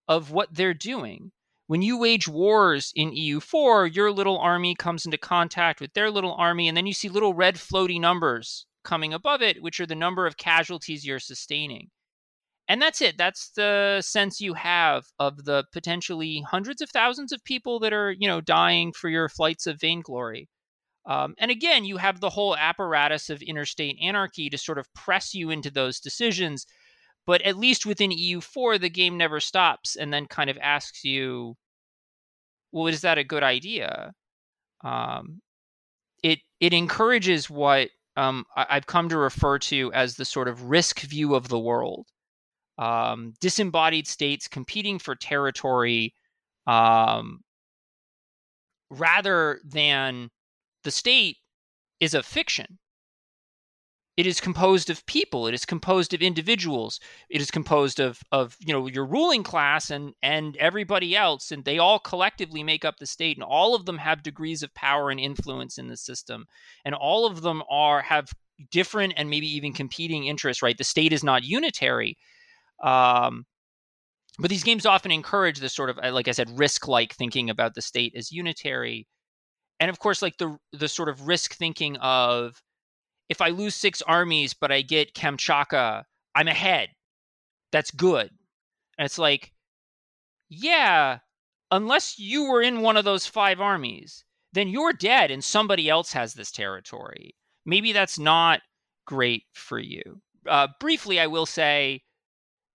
of 0.08 0.32
what 0.32 0.54
they're 0.54 0.74
doing. 0.74 1.32
When 1.68 1.82
you 1.82 1.98
wage 1.98 2.28
wars 2.28 2.92
in 2.96 3.12
EU4, 3.12 3.96
your 3.96 4.12
little 4.12 4.38
army 4.38 4.76
comes 4.76 5.06
into 5.06 5.18
contact 5.18 5.80
with 5.80 5.94
their 5.94 6.12
little 6.12 6.34
army, 6.34 6.68
and 6.68 6.76
then 6.76 6.86
you 6.86 6.94
see 6.94 7.08
little 7.08 7.34
red 7.34 7.56
floaty 7.56 8.00
numbers 8.00 8.66
coming 8.84 9.14
above 9.14 9.42
it, 9.42 9.62
which 9.62 9.80
are 9.80 9.86
the 9.86 9.96
number 9.96 10.28
of 10.28 10.36
casualties 10.36 11.06
you're 11.06 11.20
sustaining. 11.20 11.90
And 12.68 12.82
that's 12.82 13.02
it. 13.02 13.18
That's 13.18 13.52
the 13.52 14.02
sense 14.02 14.42
you 14.42 14.54
have 14.56 15.06
of 15.18 15.46
the 15.46 15.64
potentially 15.72 16.42
hundreds 16.42 16.82
of 16.82 16.90
thousands 16.90 17.32
of 17.32 17.44
people 17.46 17.80
that 17.80 17.94
are, 17.94 18.12
you 18.12 18.28
know, 18.28 18.42
dying 18.42 18.92
for 18.92 19.10
your 19.10 19.30
flights 19.30 19.66
of 19.66 19.80
vainglory. 19.80 20.50
Um, 21.06 21.34
and 21.40 21.50
again, 21.50 21.84
you 21.84 21.98
have 21.98 22.20
the 22.20 22.30
whole 22.30 22.56
apparatus 22.56 23.30
of 23.30 23.42
interstate 23.42 23.98
anarchy 24.02 24.50
to 24.50 24.58
sort 24.58 24.78
of 24.78 24.94
press 24.94 25.34
you 25.34 25.50
into 25.50 25.72
those 25.72 26.00
decisions. 26.00 26.66
But 27.26 27.42
at 27.44 27.58
least 27.58 27.86
within 27.86 28.12
EU4, 28.12 28.80
the 28.80 28.90
game 28.90 29.18
never 29.18 29.40
stops 29.40 29.96
and 29.96 30.14
then 30.14 30.26
kind 30.26 30.50
of 30.50 30.58
asks 30.62 31.04
you, 31.04 31.56
well, 32.72 32.88
is 32.88 33.02
that 33.02 33.18
a 33.18 33.24
good 33.24 33.44
idea? 33.44 34.14
Um, 34.84 35.42
it 36.24 36.40
it 36.60 36.74
encourages 36.74 37.50
what 37.50 37.90
um, 38.16 38.46
I, 38.56 38.76
have 38.76 38.88
come 38.88 39.10
to 39.10 39.18
refer 39.18 39.60
to 39.60 39.92
as 39.94 40.16
the 40.16 40.26
sort 40.26 40.48
of 40.48 40.64
risk 40.64 41.02
view 41.02 41.36
of 41.36 41.48
the 41.48 41.60
world. 41.60 42.08
Um, 42.78 43.34
disembodied 43.42 44.08
states 44.08 44.48
competing 44.48 45.00
for 45.00 45.16
territory 45.16 46.14
um, 46.68 47.42
rather 48.90 49.60
than 49.66 50.30
the 50.84 50.92
state 50.92 51.38
is 52.00 52.14
a 52.14 52.24
fiction. 52.24 52.80
It 54.18 54.28
is 54.28 54.42
composed 54.42 54.90
of 54.90 55.06
people. 55.06 55.48
It 55.48 55.54
is 55.54 55.66
composed 55.66 56.14
of 56.14 56.22
individuals. 56.22 57.00
It 57.30 57.42
is 57.42 57.50
composed 57.50 58.00
of 58.00 58.22
of 58.32 58.58
you 58.60 58.74
know 58.74 58.88
your 58.88 59.06
ruling 59.06 59.42
class 59.42 59.90
and 59.90 60.14
and 60.22 60.58
everybody 60.58 61.16
else, 61.16 61.52
and 61.52 61.64
they 61.64 61.78
all 61.78 61.98
collectively 61.98 62.62
make 62.62 62.84
up 62.84 62.98
the 62.98 63.06
state, 63.06 63.38
and 63.38 63.44
all 63.44 63.74
of 63.74 63.86
them 63.86 63.98
have 63.98 64.22
degrees 64.22 64.64
of 64.64 64.74
power 64.74 65.10
and 65.10 65.20
influence 65.20 65.78
in 65.78 65.88
the 65.88 65.98
system, 65.98 66.46
and 66.84 66.94
all 66.94 67.26
of 67.26 67.42
them 67.42 67.64
are 67.70 68.02
have 68.02 68.34
different 68.70 69.14
and 69.16 69.30
maybe 69.30 69.48
even 69.48 69.74
competing 69.74 70.26
interests. 70.26 70.62
Right, 70.62 70.78
the 70.78 70.84
state 70.84 71.14
is 71.14 71.24
not 71.24 71.44
unitary. 71.44 72.18
Um, 72.84 73.46
but 74.40 74.50
these 74.50 74.64
games 74.64 74.86
often 74.86 75.12
encourage 75.12 75.60
this 75.60 75.74
sort 75.74 75.90
of, 75.90 75.98
like 75.98 76.28
I 76.28 76.32
said, 76.32 76.58
risk-like 76.58 77.14
thinking 77.14 77.50
about 77.50 77.76
the 77.76 77.82
state 77.82 78.14
as 78.16 78.32
unitary 78.32 79.08
and 79.82 79.90
of 79.90 80.00
course 80.00 80.22
like 80.22 80.38
the 80.38 80.58
the 80.72 80.88
sort 80.88 81.10
of 81.10 81.28
risk 81.28 81.56
thinking 81.56 81.98
of 81.98 82.62
if 83.28 83.42
i 83.42 83.50
lose 83.50 83.76
six 83.76 84.02
armies 84.04 84.54
but 84.54 84.72
i 84.72 84.82
get 84.82 85.14
kamchatka 85.14 86.04
i'm 86.36 86.48
ahead. 86.48 86.90
That's 87.74 87.92
good. 87.92 88.30
And 88.98 89.06
it's 89.06 89.18
like 89.18 89.52
yeah 90.48 91.20
unless 91.72 92.20
you 92.20 92.50
were 92.50 92.62
in 92.62 92.82
one 92.82 92.96
of 92.96 93.06
those 93.06 93.26
five 93.26 93.60
armies 93.60 94.24
then 94.54 94.70
you're 94.70 94.94
dead 94.94 95.32
and 95.32 95.44
somebody 95.44 95.90
else 95.90 96.14
has 96.14 96.34
this 96.34 96.52
territory. 96.52 97.36
Maybe 97.66 97.92
that's 97.94 98.20
not 98.20 98.62
great 99.06 99.44
for 99.54 99.80
you. 99.80 100.22
Uh, 100.48 100.68
briefly 100.80 101.20
i 101.20 101.28
will 101.28 101.46
say 101.46 102.02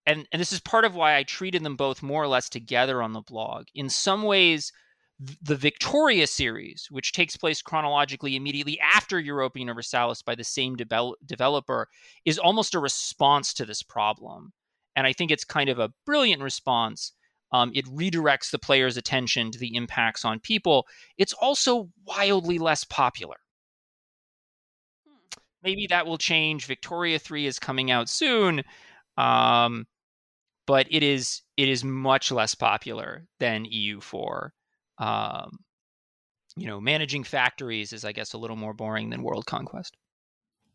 and, 0.05 0.25
and 0.31 0.39
this 0.39 0.53
is 0.53 0.61
part 0.61 0.85
of 0.85 0.95
why 0.95 1.15
i 1.15 1.23
treated 1.23 1.63
them 1.63 1.75
both 1.75 2.03
more 2.03 2.23
or 2.23 2.27
less 2.27 2.49
together 2.49 3.01
on 3.01 3.13
the 3.13 3.21
blog. 3.21 3.65
In 3.73 3.89
some 3.89 4.23
ways 4.23 4.73
the 5.19 5.55
Victoria 5.55 6.27
series, 6.27 6.87
which 6.91 7.11
takes 7.11 7.35
place 7.35 7.61
chronologically 7.61 8.35
immediately 8.35 8.79
after 8.79 9.19
Europa 9.19 9.59
Universalis 9.59 10.21
by 10.21 10.35
the 10.35 10.43
same 10.43 10.75
de- 10.75 11.13
developer, 11.25 11.87
is 12.25 12.37
almost 12.37 12.75
a 12.75 12.79
response 12.79 13.53
to 13.55 13.65
this 13.65 13.81
problem. 13.81 14.53
And 14.95 15.07
I 15.07 15.13
think 15.13 15.31
it's 15.31 15.43
kind 15.43 15.69
of 15.69 15.79
a 15.79 15.91
brilliant 16.05 16.41
response. 16.41 17.13
Um, 17.51 17.71
it 17.73 17.85
redirects 17.85 18.51
the 18.51 18.59
player's 18.59 18.97
attention 18.97 19.51
to 19.51 19.59
the 19.59 19.75
impacts 19.75 20.23
on 20.23 20.39
people. 20.39 20.85
It's 21.17 21.33
also 21.33 21.89
wildly 22.05 22.59
less 22.59 22.83
popular. 22.83 23.37
Maybe 25.63 25.87
that 25.87 26.05
will 26.05 26.17
change. 26.17 26.65
Victoria 26.65 27.17
3 27.17 27.47
is 27.47 27.57
coming 27.57 27.89
out 27.89 28.09
soon. 28.09 28.63
Um, 29.17 29.87
but 30.67 30.85
it 30.91 31.01
is 31.01 31.41
it 31.55 31.69
is 31.69 31.83
much 31.83 32.31
less 32.31 32.53
popular 32.53 33.25
than 33.39 33.65
EU4 33.65 34.49
um, 34.97 35.59
you 36.55 36.67
know, 36.67 36.81
managing 36.81 37.23
factories 37.23 37.93
is, 37.93 38.03
I 38.03 38.11
guess, 38.11 38.33
a 38.33 38.37
little 38.37 38.55
more 38.55 38.73
boring 38.73 39.09
than 39.09 39.21
world 39.23 39.45
conquest. 39.45 39.95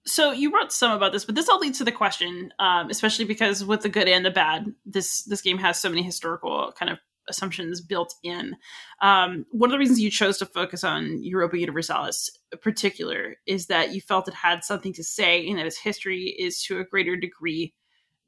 So 0.05 0.33
you 0.33 0.53
wrote 0.53 0.73
some 0.73 0.93
about 0.93 1.13
this, 1.13 1.25
but 1.25 1.35
this 1.35 1.49
all 1.49 1.59
leads 1.59 1.79
to 1.79 1.85
the 1.85 1.93
question, 1.93 2.53
um, 2.59 2.91
especially 2.91 3.25
because 3.25 3.65
with 3.65 3.83
the 3.83 3.89
good 3.89 4.09
and 4.09 4.25
the 4.25 4.31
bad, 4.31 4.67
this 4.85 5.23
this 5.25 5.43
game 5.43 5.59
has 5.59 5.81
so 5.81 5.89
many 5.89 6.03
historical 6.03 6.73
kind 6.77 6.91
of 6.91 6.99
assumptions 7.29 7.81
built 7.81 8.15
in. 8.25 8.57
Um, 9.01 9.47
one 9.51 9.71
of 9.71 9.73
the 9.73 9.79
reasons 9.79 10.01
you 10.01 10.11
chose 10.11 10.39
to 10.39 10.47
focus 10.47 10.83
on 10.83 11.23
Europa 11.23 11.57
Universalis 11.57 12.31
in 12.51 12.59
particular 12.59 13.37
is 13.47 13.67
that 13.67 13.95
you 13.95 14.01
felt 14.01 14.27
it 14.27 14.35
had 14.35 14.65
something 14.65 14.93
to 14.95 15.05
say 15.05 15.47
and 15.49 15.59
that 15.59 15.67
its 15.67 15.79
history 15.79 16.35
is 16.37 16.61
to 16.65 16.81
a 16.81 16.85
greater 16.85 17.17
degree 17.17 17.75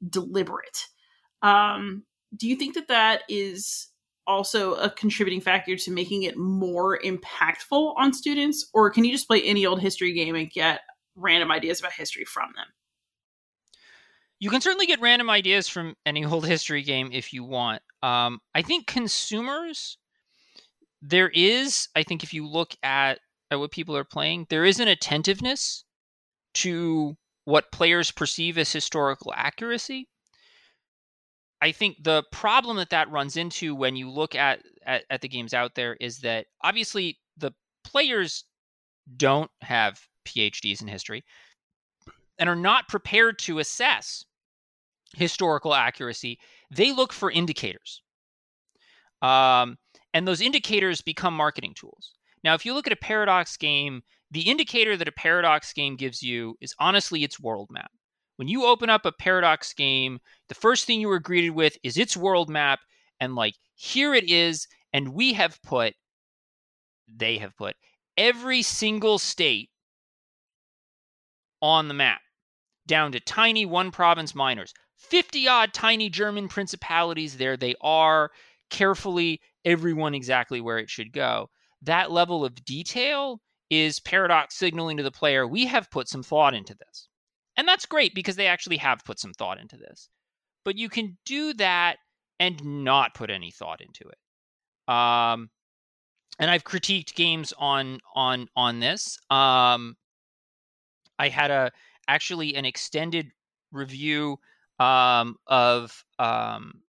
deliberate. 0.09 0.87
Um, 1.41 2.03
do 2.35 2.47
you 2.47 2.55
think 2.55 2.75
that 2.75 2.87
that 2.87 3.23
is 3.27 3.87
also 4.27 4.75
a 4.75 4.89
contributing 4.89 5.41
factor 5.41 5.75
to 5.75 5.91
making 5.91 6.23
it 6.23 6.37
more 6.37 6.99
impactful 6.99 7.93
on 7.97 8.13
students? 8.13 8.69
Or 8.73 8.89
can 8.89 9.05
you 9.05 9.11
just 9.11 9.27
play 9.27 9.41
any 9.43 9.65
old 9.65 9.81
history 9.81 10.13
game 10.13 10.35
and 10.35 10.49
get 10.49 10.81
random 11.15 11.51
ideas 11.51 11.79
about 11.79 11.93
history 11.93 12.25
from 12.25 12.51
them? 12.55 12.67
You 14.39 14.49
can 14.49 14.61
certainly 14.61 14.85
get 14.85 15.01
random 15.01 15.29
ideas 15.29 15.67
from 15.67 15.95
any 16.05 16.25
old 16.25 16.45
history 16.47 16.83
game 16.83 17.09
if 17.11 17.33
you 17.33 17.43
want. 17.43 17.81
Um, 18.03 18.39
i 18.53 18.61
think 18.61 18.85
consumers 18.85 19.97
there 21.01 21.29
is 21.29 21.89
i 21.95 22.03
think 22.03 22.23
if 22.23 22.33
you 22.35 22.47
look 22.47 22.75
at, 22.83 23.19
at 23.49 23.59
what 23.59 23.71
people 23.71 23.97
are 23.97 24.03
playing 24.03 24.45
there 24.49 24.63
is 24.63 24.79
an 24.79 24.87
attentiveness 24.87 25.83
to 26.53 27.15
what 27.45 27.71
players 27.71 28.11
perceive 28.11 28.59
as 28.59 28.71
historical 28.71 29.33
accuracy 29.35 30.07
I 31.65 31.71
think 31.71 32.03
the 32.03 32.23
problem 32.31 32.77
that 32.77 32.91
that 32.91 33.09
runs 33.09 33.37
into 33.37 33.73
when 33.73 33.95
you 33.95 34.07
look 34.07 34.35
at, 34.35 34.61
at, 34.85 35.03
at 35.09 35.21
the 35.21 35.27
games 35.27 35.51
out 35.51 35.73
there 35.73 35.95
is 35.99 36.19
that 36.19 36.45
obviously 36.63 37.17
the 37.37 37.53
players 37.83 38.43
don't 39.17 39.49
have 39.61 39.99
PhDs 40.27 40.83
in 40.83 40.87
history 40.87 41.23
and 42.37 42.47
are 42.47 42.55
not 42.55 42.87
prepared 42.87 43.39
to 43.39 43.57
assess 43.57 44.23
historical 45.15 45.73
accuracy. 45.73 46.37
They 46.69 46.91
look 46.91 47.11
for 47.11 47.31
indicators. 47.31 48.03
Um, 49.23 49.79
and 50.13 50.27
those 50.27 50.41
indicators 50.41 51.01
become 51.01 51.33
marketing 51.33 51.73
tools. 51.75 52.11
Now, 52.43 52.53
if 52.53 52.63
you 52.63 52.75
look 52.75 52.85
at 52.85 52.93
a 52.93 52.97
paradox 52.97 53.57
game, 53.57 54.03
the 54.29 54.41
indicator 54.41 54.95
that 54.97 55.07
a 55.07 55.13
paradox 55.13 55.73
game 55.73 55.95
gives 55.95 56.21
you 56.21 56.57
is 56.61 56.75
honestly 56.77 57.23
its 57.23 57.39
world 57.39 57.69
map. 57.71 57.89
When 58.37 58.47
you 58.47 58.65
open 58.65 58.89
up 58.89 59.05
a 59.05 59.11
Paradox 59.11 59.73
game, 59.73 60.19
the 60.49 60.55
first 60.55 60.85
thing 60.85 60.99
you 60.99 61.09
are 61.09 61.19
greeted 61.19 61.51
with 61.51 61.77
is 61.83 61.97
its 61.97 62.17
world 62.17 62.49
map, 62.49 62.79
and 63.19 63.35
like, 63.35 63.55
here 63.75 64.13
it 64.13 64.29
is, 64.29 64.67
and 64.91 65.13
we 65.13 65.33
have 65.33 65.61
put, 65.61 65.93
they 67.07 67.37
have 67.37 67.55
put, 67.55 67.75
every 68.17 68.61
single 68.61 69.19
state 69.19 69.69
on 71.61 71.87
the 71.87 71.93
map, 71.93 72.21
down 72.85 73.11
to 73.13 73.19
tiny 73.19 73.65
one 73.65 73.91
province 73.91 74.35
minors. 74.35 74.73
50 74.97 75.47
odd 75.47 75.73
tiny 75.73 76.09
German 76.09 76.47
principalities, 76.47 77.37
there 77.37 77.57
they 77.57 77.75
are, 77.81 78.31
carefully, 78.69 79.39
everyone 79.63 80.13
exactly 80.13 80.61
where 80.61 80.77
it 80.77 80.89
should 80.89 81.11
go. 81.11 81.49
That 81.81 82.11
level 82.11 82.43
of 82.43 82.65
detail 82.65 83.41
is 83.69 83.99
Paradox 83.99 84.55
signaling 84.55 84.97
to 84.97 85.03
the 85.03 85.11
player, 85.11 85.47
we 85.47 85.65
have 85.67 85.91
put 85.91 86.07
some 86.07 86.23
thought 86.23 86.53
into 86.53 86.75
this. 86.75 87.07
And 87.57 87.67
that's 87.67 87.85
great 87.85 88.13
because 88.13 88.35
they 88.35 88.47
actually 88.47 88.77
have 88.77 89.05
put 89.05 89.19
some 89.19 89.33
thought 89.33 89.59
into 89.59 89.77
this. 89.77 90.09
But 90.63 90.77
you 90.77 90.89
can 90.89 91.17
do 91.25 91.53
that 91.53 91.97
and 92.39 92.83
not 92.83 93.13
put 93.13 93.29
any 93.29 93.51
thought 93.51 93.81
into 93.81 94.09
it. 94.09 94.93
Um, 94.93 95.49
and 96.39 96.51
I've 96.51 96.63
critiqued 96.63 97.15
games 97.15 97.53
on 97.57 97.99
on 98.13 98.47
on 98.55 98.79
this. 98.79 99.17
Um, 99.29 99.95
I 101.17 101.29
had 101.29 101.51
a 101.51 101.71
actually 102.07 102.55
an 102.55 102.65
extended 102.65 103.31
review 103.71 104.37
um, 104.79 105.37
of 105.47 106.03
um, 106.19 106.81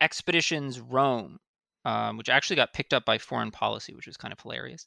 Expeditions 0.00 0.80
Rome, 0.80 1.38
um, 1.84 2.16
which 2.16 2.28
actually 2.28 2.56
got 2.56 2.72
picked 2.72 2.94
up 2.94 3.04
by 3.04 3.18
Foreign 3.18 3.50
Policy, 3.50 3.94
which 3.94 4.06
was 4.06 4.16
kind 4.16 4.32
of 4.32 4.40
hilarious. 4.40 4.86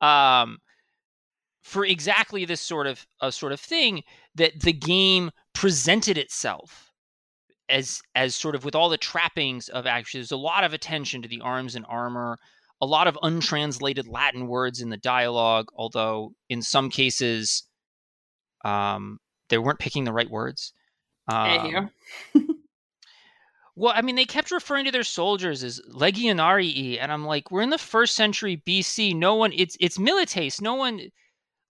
Um, 0.00 0.58
for 1.68 1.84
exactly 1.84 2.46
this 2.46 2.62
sort 2.62 2.86
of 2.86 3.06
uh, 3.20 3.30
sort 3.30 3.52
of 3.52 3.60
thing 3.60 4.02
that 4.34 4.58
the 4.60 4.72
game 4.72 5.30
presented 5.52 6.16
itself 6.16 6.90
as 7.68 8.00
as 8.14 8.34
sort 8.34 8.54
of 8.54 8.64
with 8.64 8.74
all 8.74 8.88
the 8.88 8.96
trappings 8.96 9.68
of 9.68 9.86
actually 9.86 10.20
there's 10.20 10.32
a 10.32 10.36
lot 10.36 10.64
of 10.64 10.72
attention 10.72 11.20
to 11.20 11.28
the 11.28 11.42
arms 11.42 11.74
and 11.74 11.84
armor 11.86 12.38
a 12.80 12.86
lot 12.86 13.06
of 13.06 13.18
untranslated 13.22 14.08
latin 14.08 14.48
words 14.48 14.80
in 14.80 14.88
the 14.88 14.96
dialogue 14.96 15.68
although 15.76 16.32
in 16.48 16.62
some 16.62 16.88
cases 16.88 17.64
um 18.64 19.18
they 19.50 19.58
weren't 19.58 19.78
picking 19.78 20.04
the 20.04 20.12
right 20.12 20.30
words. 20.30 20.72
Um, 21.26 21.90
well 23.76 23.92
i 23.94 24.00
mean 24.00 24.16
they 24.16 24.24
kept 24.24 24.50
referring 24.50 24.86
to 24.86 24.90
their 24.90 25.04
soldiers 25.04 25.62
as 25.62 25.82
legionarii 25.92 26.98
and 26.98 27.12
i'm 27.12 27.26
like 27.26 27.50
we're 27.50 27.60
in 27.60 27.68
the 27.68 27.76
first 27.76 28.16
century 28.16 28.62
bc 28.66 29.14
no 29.14 29.34
one 29.34 29.52
it's 29.52 29.76
it's 29.80 29.98
milites 29.98 30.62
no 30.62 30.74
one 30.74 31.10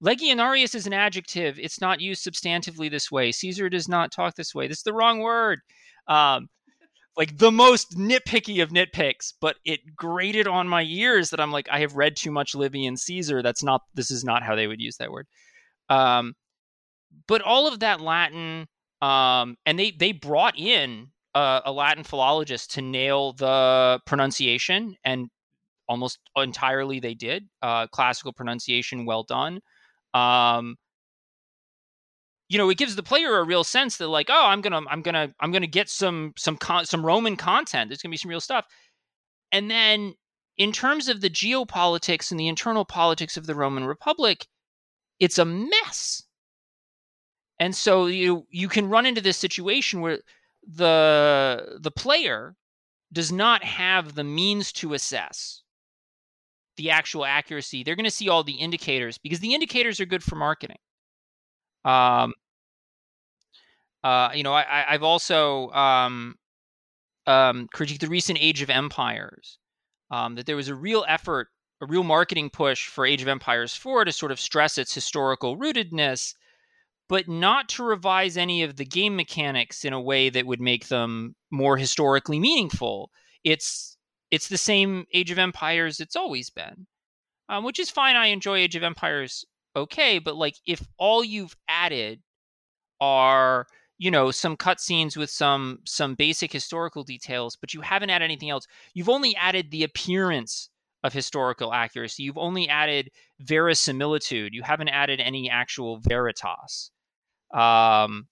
Legionarius 0.02 0.74
is 0.74 0.86
an 0.86 0.92
adjective. 0.92 1.58
It's 1.58 1.80
not 1.80 2.00
used 2.00 2.24
substantively 2.24 2.90
this 2.90 3.10
way. 3.10 3.32
Caesar 3.32 3.68
does 3.68 3.88
not 3.88 4.12
talk 4.12 4.34
this 4.34 4.54
way. 4.54 4.68
This 4.68 4.78
is 4.78 4.84
the 4.84 4.92
wrong 4.92 5.20
word. 5.20 5.60
Um, 6.06 6.48
like 7.16 7.36
the 7.36 7.50
most 7.50 7.98
nitpicky 7.98 8.62
of 8.62 8.70
nitpicks, 8.70 9.32
but 9.40 9.56
it 9.64 9.80
grated 9.96 10.46
on 10.46 10.68
my 10.68 10.82
ears 10.82 11.30
that 11.30 11.40
I'm 11.40 11.50
like, 11.50 11.68
I 11.70 11.80
have 11.80 11.96
read 11.96 12.14
too 12.14 12.30
much 12.30 12.54
Livy 12.54 12.86
and 12.86 12.98
Caesar. 12.98 13.42
That's 13.42 13.64
not, 13.64 13.82
this 13.94 14.12
is 14.12 14.22
not 14.22 14.44
how 14.44 14.54
they 14.54 14.68
would 14.68 14.80
use 14.80 14.96
that 14.98 15.10
word. 15.10 15.26
Um, 15.88 16.34
but 17.26 17.42
all 17.42 17.66
of 17.66 17.80
that 17.80 18.00
Latin, 18.00 18.68
um, 19.02 19.56
and 19.66 19.76
they, 19.76 19.90
they 19.90 20.12
brought 20.12 20.56
in 20.56 21.08
a, 21.34 21.62
a 21.64 21.72
Latin 21.72 22.04
philologist 22.04 22.70
to 22.74 22.82
nail 22.82 23.32
the 23.32 23.98
pronunciation, 24.06 24.94
and 25.04 25.28
almost 25.88 26.20
entirely 26.36 27.00
they 27.00 27.14
did. 27.14 27.48
Uh, 27.62 27.88
classical 27.88 28.32
pronunciation, 28.32 29.04
well 29.04 29.24
done 29.24 29.58
um, 30.18 30.76
you 32.48 32.58
know, 32.58 32.70
it 32.70 32.78
gives 32.78 32.96
the 32.96 33.02
player 33.02 33.38
a 33.38 33.44
real 33.44 33.64
sense 33.64 33.98
that 33.98 34.08
like, 34.08 34.28
oh, 34.30 34.46
I'm 34.46 34.60
gonna, 34.60 34.80
I'm 34.88 35.02
gonna, 35.02 35.32
I'm 35.40 35.52
gonna 35.52 35.66
get 35.66 35.88
some, 35.88 36.32
some, 36.36 36.56
con- 36.56 36.86
some 36.86 37.04
Roman 37.04 37.36
content. 37.36 37.90
There's 37.90 38.02
gonna 38.02 38.10
be 38.12 38.16
some 38.16 38.30
real 38.30 38.40
stuff. 38.40 38.64
And 39.52 39.70
then, 39.70 40.14
in 40.56 40.72
terms 40.72 41.08
of 41.08 41.20
the 41.20 41.30
geopolitics 41.30 42.30
and 42.30 42.40
the 42.40 42.48
internal 42.48 42.84
politics 42.84 43.36
of 43.36 43.46
the 43.46 43.54
Roman 43.54 43.84
Republic, 43.84 44.46
it's 45.20 45.38
a 45.38 45.44
mess. 45.44 46.22
And 47.60 47.74
so 47.74 48.06
you 48.06 48.46
you 48.50 48.68
can 48.68 48.88
run 48.88 49.06
into 49.06 49.20
this 49.20 49.36
situation 49.36 50.00
where 50.00 50.18
the 50.66 51.78
the 51.80 51.90
player 51.90 52.54
does 53.12 53.32
not 53.32 53.64
have 53.64 54.14
the 54.14 54.24
means 54.24 54.72
to 54.72 54.94
assess 54.94 55.62
the 56.78 56.90
actual 56.90 57.26
accuracy. 57.26 57.82
They're 57.82 57.96
going 57.96 58.04
to 58.04 58.10
see 58.10 58.30
all 58.30 58.42
the 58.42 58.54
indicators 58.54 59.18
because 59.18 59.40
the 59.40 59.52
indicators 59.54 60.00
are 60.00 60.06
good 60.06 60.22
for 60.22 60.36
marketing. 60.36 60.78
Um, 61.84 62.32
uh, 64.02 64.30
you 64.34 64.42
know, 64.42 64.54
I, 64.54 64.86
have 64.88 65.02
also 65.02 65.70
um, 65.70 66.36
um, 67.26 67.68
critiqued 67.74 68.00
the 68.00 68.08
recent 68.08 68.38
Age 68.40 68.62
of 68.62 68.70
Empires. 68.70 69.58
Um, 70.10 70.36
that 70.36 70.46
there 70.46 70.56
was 70.56 70.68
a 70.68 70.74
real 70.74 71.04
effort, 71.06 71.48
a 71.82 71.86
real 71.86 72.02
marketing 72.02 72.48
push 72.48 72.86
for 72.86 73.04
Age 73.04 73.20
of 73.20 73.28
Empires 73.28 73.74
4 73.74 74.06
to 74.06 74.12
sort 74.12 74.32
of 74.32 74.40
stress 74.40 74.78
its 74.78 74.94
historical 74.94 75.58
rootedness, 75.58 76.32
but 77.10 77.28
not 77.28 77.68
to 77.70 77.82
revise 77.82 78.38
any 78.38 78.62
of 78.62 78.76
the 78.76 78.86
game 78.86 79.16
mechanics 79.16 79.84
in 79.84 79.92
a 79.92 80.00
way 80.00 80.30
that 80.30 80.46
would 80.46 80.62
make 80.62 80.88
them 80.88 81.34
more 81.50 81.76
historically 81.76 82.38
meaningful. 82.38 83.10
It's 83.44 83.97
it's 84.30 84.48
the 84.48 84.58
same 84.58 85.04
Age 85.12 85.30
of 85.30 85.38
Empires 85.38 86.00
it's 86.00 86.16
always 86.16 86.50
been, 86.50 86.86
um, 87.48 87.64
which 87.64 87.78
is 87.78 87.90
fine. 87.90 88.16
I 88.16 88.26
enjoy 88.26 88.58
Age 88.58 88.76
of 88.76 88.82
Empires 88.82 89.44
okay, 89.76 90.18
but 90.18 90.36
like 90.36 90.56
if 90.66 90.86
all 90.98 91.24
you've 91.24 91.56
added 91.68 92.20
are 93.00 93.66
you 93.98 94.10
know 94.10 94.30
some 94.30 94.56
cutscenes 94.56 95.16
with 95.16 95.30
some 95.30 95.78
some 95.84 96.14
basic 96.14 96.52
historical 96.52 97.04
details, 97.04 97.56
but 97.56 97.74
you 97.74 97.80
haven't 97.80 98.10
added 98.10 98.24
anything 98.24 98.50
else. 98.50 98.66
You've 98.94 99.08
only 99.08 99.34
added 99.36 99.70
the 99.70 99.84
appearance 99.84 100.70
of 101.04 101.12
historical 101.12 101.72
accuracy. 101.72 102.24
You've 102.24 102.38
only 102.38 102.68
added 102.68 103.10
verisimilitude. 103.40 104.52
You 104.52 104.62
haven't 104.62 104.88
added 104.88 105.20
any 105.20 105.48
actual 105.48 105.98
veritas. 105.98 106.90
Um, 107.54 108.26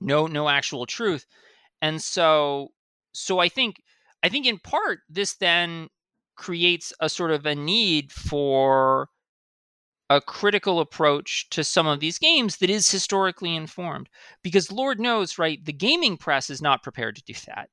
no, 0.00 0.26
no 0.26 0.48
actual 0.48 0.86
truth. 0.86 1.26
And 1.80 2.02
so, 2.02 2.68
so 3.12 3.38
I 3.38 3.48
think 3.48 3.82
I 4.22 4.28
think 4.28 4.46
in 4.46 4.58
part 4.58 5.00
this 5.08 5.34
then 5.34 5.88
creates 6.36 6.92
a 7.00 7.08
sort 7.08 7.30
of 7.30 7.46
a 7.46 7.54
need 7.54 8.12
for 8.12 9.08
a 10.08 10.20
critical 10.20 10.80
approach 10.80 11.48
to 11.50 11.62
some 11.62 11.86
of 11.86 12.00
these 12.00 12.18
games 12.18 12.56
that 12.56 12.70
is 12.70 12.90
historically 12.90 13.54
informed 13.54 14.08
because 14.42 14.72
lord 14.72 14.98
knows 14.98 15.38
right 15.38 15.64
the 15.64 15.72
gaming 15.72 16.16
press 16.16 16.50
is 16.50 16.60
not 16.60 16.82
prepared 16.82 17.14
to 17.16 17.22
do 17.22 17.34
that. 17.46 17.68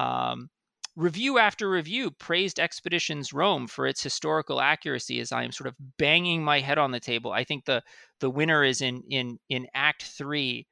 Um, 0.00 0.50
review 0.96 1.38
after 1.38 1.70
review 1.70 2.10
praised 2.10 2.60
expeditions 2.60 3.32
rome 3.32 3.66
for 3.66 3.86
its 3.86 4.02
historical 4.02 4.60
accuracy 4.60 5.20
as 5.20 5.32
i 5.32 5.42
am 5.44 5.52
sort 5.52 5.68
of 5.68 5.76
banging 5.98 6.44
my 6.44 6.60
head 6.60 6.78
on 6.78 6.90
the 6.90 7.00
table. 7.00 7.32
I 7.32 7.44
think 7.44 7.64
the 7.64 7.82
the 8.20 8.30
winner 8.30 8.62
is 8.64 8.80
in 8.82 9.02
in 9.08 9.38
in 9.48 9.66
act 9.74 10.02
three 10.02 10.66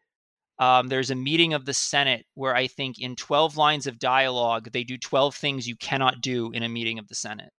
um, 0.61 0.89
there's 0.89 1.11
a 1.11 1.15
meeting 1.15 1.55
of 1.55 1.65
the 1.65 1.73
Senate 1.73 2.27
where 2.35 2.55
I 2.55 2.67
think 2.67 3.01
in 3.01 3.17
12 3.17 3.57
lines 3.57 3.87
of 3.87 3.99
dialogue, 3.99 4.71
they 4.73 4.85
do 4.85 4.99
12 4.99 5.35
things 5.35 5.67
you 5.67 5.75
cannot 5.75 6.21
do 6.21 6.53
in 6.53 6.63
a 6.63 6.69
meeting 6.69 6.99
of 6.99 7.09
the 7.09 7.15
Senate. 7.15 7.51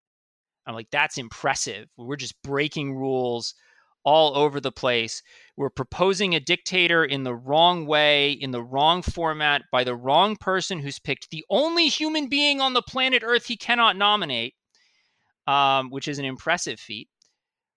I'm 0.68 0.76
like, 0.76 0.92
that's 0.92 1.18
impressive. 1.18 1.88
We're 1.98 2.16
just 2.16 2.40
breaking 2.44 2.96
rules 2.96 3.56
all 4.04 4.38
over 4.38 4.60
the 4.60 4.72
place. 4.72 5.24
We're 5.58 5.72
proposing 5.72 6.36
a 6.36 6.40
dictator 6.40 7.04
in 7.04 7.24
the 7.24 7.34
wrong 7.34 7.88
way, 7.88 8.34
in 8.34 8.52
the 8.52 8.62
wrong 8.62 9.02
format, 9.02 9.64
by 9.72 9.84
the 9.84 9.96
wrong 9.96 10.36
person 10.36 10.78
who's 10.78 11.00
picked 11.00 11.32
the 11.32 11.44
only 11.50 11.88
human 11.88 12.30
being 12.30 12.62
on 12.62 12.74
the 12.74 12.84
planet 12.84 13.24
Earth 13.26 13.48
he 13.48 13.58
cannot 13.58 13.98
nominate, 13.98 14.54
um, 15.48 15.90
which 15.90 16.08
is 16.08 16.20
an 16.20 16.26
impressive 16.26 16.80
feat 16.80 17.10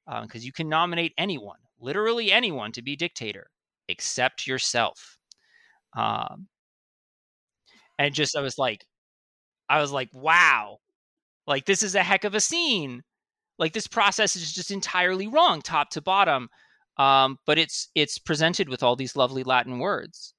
because 0.07 0.43
um, 0.43 0.47
you 0.47 0.53
can 0.53 0.69
nominate 0.69 1.15
anyone, 1.17 1.59
literally 1.81 2.31
anyone, 2.31 2.73
to 2.73 2.83
be 2.83 2.95
dictator 2.95 3.49
except 3.89 4.47
yourself. 4.47 5.19
Um, 5.97 6.49
and 7.99 8.15
just 8.15 8.37
I 8.37 8.41
was 8.41 8.59
like, 8.59 8.85
I 9.69 9.81
was 9.81 9.93
like, 9.93 10.11
wow, 10.13 10.79
like 11.47 11.67
this 11.67 11.83
is 11.83 11.95
a 11.95 12.03
heck 12.03 12.25
of 12.25 12.35
a 12.35 12.41
scene. 12.41 13.03
Like 13.59 13.73
this 13.73 13.87
process 13.87 14.37
is 14.37 14.53
just 14.53 14.71
entirely 14.71 15.29
wrong, 15.29 15.63
top 15.63 15.91
to 15.91 16.01
bottom. 16.03 16.49
Um, 16.99 17.39
but 17.47 17.59
it's 17.59 17.89
it's 17.95 18.19
presented 18.19 18.69
with 18.69 18.83
all 18.83 18.97
these 18.97 19.17
lovely 19.17 19.45
Latin 19.45 19.79
words. 19.79 20.35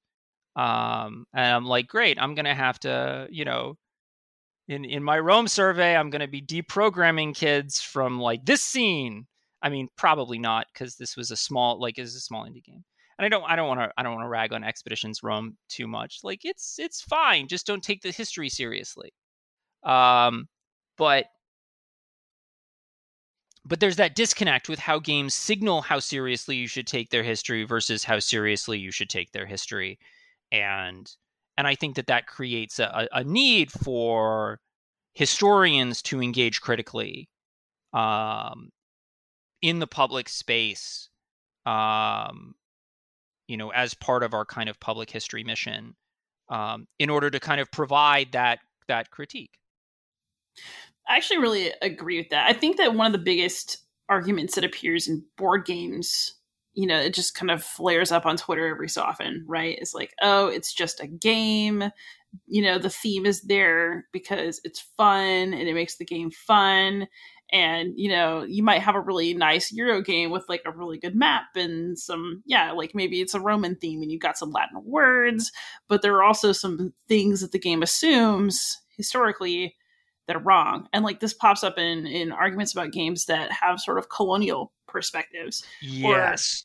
Um, 0.56 1.26
and 1.34 1.54
I'm 1.54 1.66
like, 1.66 1.88
great, 1.88 2.18
I'm 2.20 2.34
gonna 2.34 2.54
have 2.54 2.78
to, 2.80 3.28
you 3.30 3.44
know, 3.44 3.76
in 4.68 4.84
in 4.84 5.02
my 5.02 5.18
Rome 5.18 5.48
survey, 5.48 5.96
I'm 5.96 6.10
gonna 6.10 6.28
be 6.28 6.42
deprogramming 6.42 7.34
kids 7.36 7.80
from 7.82 8.20
like 8.20 8.44
this 8.46 8.62
scene. 8.62 9.26
I 9.62 9.70
mean, 9.70 9.88
probably 9.96 10.38
not 10.38 10.66
because 10.72 10.96
this 10.96 11.16
was 11.16 11.30
a 11.30 11.36
small, 11.36 11.80
like, 11.80 11.98
is 11.98 12.14
a 12.16 12.20
small 12.20 12.44
indie 12.46 12.64
game 12.64 12.84
and 13.18 13.26
I 13.26 13.28
don't 13.28 13.44
I 13.44 13.56
don't 13.56 13.68
want 13.68 13.80
to 13.80 13.92
I 13.96 14.02
don't 14.02 14.14
want 14.14 14.24
to 14.24 14.28
rag 14.28 14.52
on 14.52 14.64
Expeditions 14.64 15.22
Rome 15.22 15.56
too 15.68 15.86
much. 15.86 16.20
Like 16.22 16.44
it's 16.44 16.78
it's 16.78 17.00
fine, 17.00 17.48
just 17.48 17.66
don't 17.66 17.82
take 17.82 18.02
the 18.02 18.10
history 18.10 18.48
seriously. 18.48 19.12
Um, 19.82 20.48
but 20.98 21.26
but 23.64 23.80
there's 23.80 23.96
that 23.96 24.14
disconnect 24.14 24.68
with 24.68 24.78
how 24.78 24.98
games 24.98 25.34
signal 25.34 25.82
how 25.82 25.98
seriously 25.98 26.56
you 26.56 26.68
should 26.68 26.86
take 26.86 27.10
their 27.10 27.22
history 27.22 27.64
versus 27.64 28.04
how 28.04 28.18
seriously 28.18 28.78
you 28.78 28.90
should 28.90 29.10
take 29.10 29.32
their 29.32 29.46
history, 29.46 29.98
and 30.52 31.10
and 31.56 31.66
I 31.66 31.74
think 31.74 31.96
that 31.96 32.08
that 32.08 32.26
creates 32.26 32.78
a, 32.78 33.08
a 33.12 33.24
need 33.24 33.72
for 33.72 34.60
historians 35.14 36.02
to 36.02 36.22
engage 36.22 36.60
critically 36.60 37.30
um, 37.94 38.70
in 39.62 39.78
the 39.78 39.86
public 39.86 40.28
space 40.28 41.08
um, 41.64 42.54
you 43.48 43.56
know, 43.56 43.70
as 43.70 43.94
part 43.94 44.22
of 44.22 44.34
our 44.34 44.44
kind 44.44 44.68
of 44.68 44.78
public 44.80 45.10
history 45.10 45.44
mission, 45.44 45.94
um, 46.48 46.86
in 46.98 47.10
order 47.10 47.30
to 47.30 47.40
kind 47.40 47.60
of 47.60 47.70
provide 47.70 48.32
that 48.32 48.60
that 48.88 49.10
critique. 49.10 49.58
I 51.08 51.16
actually 51.16 51.38
really 51.38 51.72
agree 51.82 52.18
with 52.18 52.30
that. 52.30 52.48
I 52.48 52.52
think 52.52 52.78
that 52.78 52.94
one 52.94 53.06
of 53.06 53.12
the 53.12 53.18
biggest 53.18 53.78
arguments 54.08 54.54
that 54.54 54.64
appears 54.64 55.08
in 55.08 55.24
board 55.36 55.64
games, 55.64 56.34
you 56.74 56.86
know, 56.86 56.98
it 56.98 57.14
just 57.14 57.34
kind 57.34 57.50
of 57.50 57.62
flares 57.62 58.12
up 58.12 58.26
on 58.26 58.36
Twitter 58.36 58.66
every 58.66 58.88
so 58.88 59.02
often, 59.02 59.44
right? 59.46 59.76
It's 59.80 59.94
like, 59.94 60.12
oh, 60.20 60.48
it's 60.48 60.72
just 60.72 61.00
a 61.00 61.06
game. 61.06 61.84
You 62.46 62.62
know, 62.62 62.78
the 62.78 62.90
theme 62.90 63.24
is 63.24 63.42
there 63.42 64.06
because 64.12 64.60
it's 64.64 64.84
fun 64.96 65.54
and 65.54 65.68
it 65.68 65.74
makes 65.74 65.96
the 65.96 66.04
game 66.04 66.30
fun 66.30 67.06
and 67.52 67.92
you 67.96 68.08
know 68.08 68.42
you 68.42 68.62
might 68.62 68.82
have 68.82 68.94
a 68.94 69.00
really 69.00 69.32
nice 69.34 69.72
euro 69.72 70.02
game 70.02 70.30
with 70.30 70.44
like 70.48 70.62
a 70.66 70.72
really 70.72 70.98
good 70.98 71.14
map 71.14 71.44
and 71.54 71.98
some 71.98 72.42
yeah 72.44 72.72
like 72.72 72.94
maybe 72.94 73.20
it's 73.20 73.34
a 73.34 73.40
roman 73.40 73.76
theme 73.76 74.02
and 74.02 74.10
you've 74.10 74.20
got 74.20 74.36
some 74.36 74.50
latin 74.50 74.82
words 74.84 75.52
but 75.88 76.02
there 76.02 76.14
are 76.16 76.24
also 76.24 76.50
some 76.50 76.92
things 77.08 77.40
that 77.40 77.52
the 77.52 77.58
game 77.58 77.82
assumes 77.82 78.78
historically 78.96 79.76
that 80.26 80.36
are 80.36 80.40
wrong. 80.40 80.88
And 80.92 81.04
like 81.04 81.20
this 81.20 81.34
pops 81.34 81.64
up 81.64 81.78
in 81.78 82.06
in 82.06 82.32
arguments 82.32 82.72
about 82.72 82.92
games 82.92 83.26
that 83.26 83.50
have 83.52 83.80
sort 83.80 83.98
of 83.98 84.08
colonial 84.08 84.72
perspectives 84.88 85.64
yes. 85.82 86.64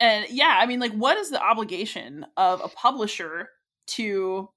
Or, 0.00 0.06
and 0.06 0.26
yeah 0.30 0.58
i 0.60 0.66
mean 0.66 0.80
like 0.80 0.92
what 0.92 1.18
is 1.18 1.30
the 1.30 1.42
obligation 1.42 2.24
of 2.36 2.60
a 2.64 2.68
publisher 2.68 3.50
to 3.86 4.48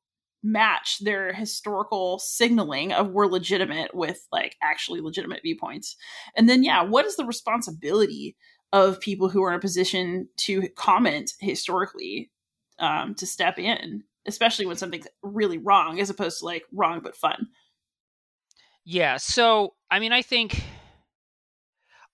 match 0.45 0.99
their 0.99 1.33
historical 1.33 2.19
signaling 2.19 2.93
of 2.93 3.09
we're 3.09 3.25
legitimate 3.25 3.95
with 3.95 4.27
like 4.31 4.55
actually 4.61 5.01
legitimate 5.01 5.41
viewpoints. 5.41 5.95
And 6.37 6.47
then 6.47 6.63
yeah, 6.63 6.83
what 6.83 7.05
is 7.05 7.15
the 7.15 7.25
responsibility 7.25 8.35
of 8.71 8.99
people 8.99 9.27
who 9.27 9.43
are 9.43 9.49
in 9.49 9.57
a 9.57 9.61
position 9.61 10.27
to 10.37 10.69
comment 10.75 11.31
historically 11.39 12.29
um, 12.77 13.15
to 13.15 13.25
step 13.25 13.57
in, 13.57 14.03
especially 14.27 14.67
when 14.67 14.77
something's 14.77 15.07
really 15.23 15.57
wrong 15.57 15.99
as 15.99 16.11
opposed 16.11 16.39
to 16.39 16.45
like 16.45 16.63
wrong 16.71 16.99
but 17.01 17.15
fun. 17.15 17.47
Yeah, 18.83 19.17
so 19.17 19.73
I 19.89 19.99
mean 19.99 20.13
I 20.13 20.21
think 20.21 20.61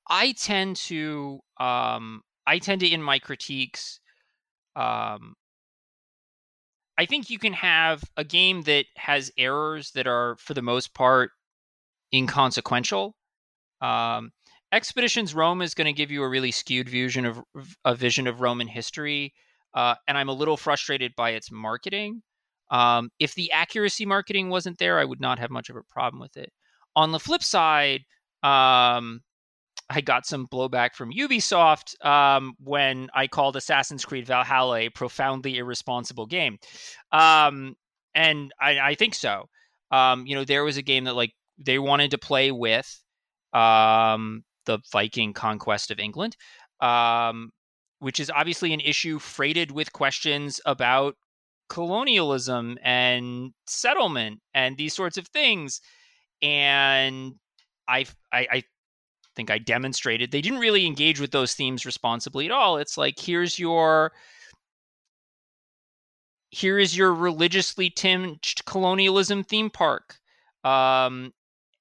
I 0.07 0.31
tend 0.31 0.77
to 0.77 1.41
um 1.59 2.21
I 2.47 2.59
tend 2.59 2.79
to 2.81 2.87
in 2.87 3.03
my 3.03 3.19
critiques 3.19 3.99
um 4.77 5.35
I 7.01 7.07
think 7.07 7.31
you 7.31 7.39
can 7.39 7.53
have 7.53 8.03
a 8.15 8.23
game 8.23 8.61
that 8.63 8.85
has 8.95 9.31
errors 9.35 9.89
that 9.95 10.05
are, 10.05 10.35
for 10.37 10.53
the 10.53 10.61
most 10.61 10.93
part, 10.93 11.31
inconsequential. 12.13 13.15
Um, 13.81 14.29
Expeditions 14.71 15.33
Rome 15.33 15.63
is 15.63 15.73
going 15.73 15.87
to 15.87 15.93
give 15.93 16.11
you 16.11 16.21
a 16.21 16.29
really 16.29 16.51
skewed 16.51 16.87
vision 16.87 17.25
of 17.25 17.41
a 17.83 17.95
vision 17.95 18.27
of 18.27 18.39
Roman 18.39 18.67
history, 18.67 19.33
uh, 19.73 19.95
and 20.07 20.15
I'm 20.15 20.29
a 20.29 20.33
little 20.33 20.57
frustrated 20.57 21.13
by 21.17 21.31
its 21.31 21.51
marketing. 21.51 22.21
Um, 22.69 23.09
if 23.17 23.33
the 23.33 23.51
accuracy 23.51 24.05
marketing 24.05 24.49
wasn't 24.49 24.77
there, 24.77 24.99
I 24.99 25.05
would 25.05 25.19
not 25.19 25.39
have 25.39 25.49
much 25.49 25.71
of 25.71 25.75
a 25.77 25.81
problem 25.89 26.21
with 26.21 26.37
it. 26.37 26.51
On 26.95 27.11
the 27.11 27.19
flip 27.19 27.41
side, 27.41 28.01
um, 28.43 29.21
I 29.91 30.01
got 30.01 30.25
some 30.25 30.47
blowback 30.47 30.95
from 30.95 31.11
Ubisoft 31.11 32.03
um, 32.05 32.53
when 32.63 33.09
I 33.13 33.27
called 33.27 33.55
Assassin's 33.57 34.05
Creed 34.05 34.25
Valhalla 34.25 34.79
a 34.79 34.89
profoundly 34.89 35.57
irresponsible 35.57 36.25
game, 36.25 36.57
um, 37.11 37.75
and 38.15 38.53
I, 38.59 38.79
I, 38.79 38.95
think 38.95 39.15
so. 39.15 39.49
Um, 39.91 40.25
you 40.25 40.35
know, 40.35 40.45
there 40.45 40.63
was 40.63 40.77
a 40.77 40.81
game 40.81 41.03
that 41.05 41.15
like 41.15 41.33
they 41.57 41.77
wanted 41.77 42.11
to 42.11 42.17
play 42.17 42.51
with 42.51 43.03
um, 43.53 44.43
the 44.65 44.79
Viking 44.91 45.33
conquest 45.33 45.91
of 45.91 45.99
England, 45.99 46.37
um, 46.79 47.51
which 47.99 48.19
is 48.19 48.31
obviously 48.33 48.73
an 48.73 48.79
issue 48.79 49.19
freighted 49.19 49.71
with 49.71 49.91
questions 49.91 50.61
about 50.65 51.15
colonialism 51.69 52.77
and 52.81 53.51
settlement 53.67 54.39
and 54.53 54.77
these 54.77 54.93
sorts 54.93 55.17
of 55.17 55.27
things, 55.27 55.81
and 56.41 57.33
I, 57.89 58.05
I, 58.31 58.47
I 58.51 58.63
think 59.35 59.49
I 59.49 59.57
demonstrated 59.57 60.31
they 60.31 60.41
didn't 60.41 60.59
really 60.59 60.85
engage 60.85 61.19
with 61.19 61.31
those 61.31 61.53
themes 61.53 61.85
responsibly 61.85 62.45
at 62.45 62.51
all. 62.51 62.77
It's 62.77 62.97
like 62.97 63.19
here's 63.19 63.57
your 63.57 64.11
here 66.49 66.77
is 66.77 66.95
your 66.95 67.13
religiously 67.13 67.89
tinged 67.89 68.65
colonialism 68.65 69.43
theme 69.43 69.69
park. 69.69 70.17
Um, 70.63 71.33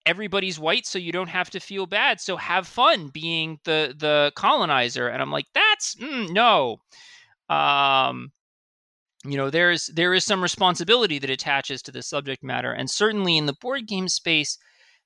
everybody's 0.06 0.58
white, 0.58 0.86
so 0.86 0.98
you 0.98 1.12
don't 1.12 1.28
have 1.28 1.50
to 1.50 1.60
feel 1.60 1.86
bad. 1.86 2.20
So 2.20 2.36
have 2.36 2.66
fun 2.66 3.08
being 3.08 3.58
the 3.64 3.94
the 3.96 4.32
colonizer. 4.36 5.08
And 5.08 5.20
I'm 5.20 5.32
like, 5.32 5.46
that's 5.54 5.96
mm, 5.96 6.30
no. 6.30 6.78
Um, 7.54 8.32
you 9.24 9.36
know, 9.36 9.50
there's 9.50 9.88
there 9.88 10.14
is 10.14 10.24
some 10.24 10.42
responsibility 10.42 11.18
that 11.18 11.30
attaches 11.30 11.82
to 11.82 11.92
the 11.92 12.02
subject 12.02 12.42
matter, 12.42 12.72
and 12.72 12.88
certainly 12.88 13.36
in 13.36 13.46
the 13.46 13.52
board 13.60 13.86
game 13.86 14.08
space, 14.08 14.56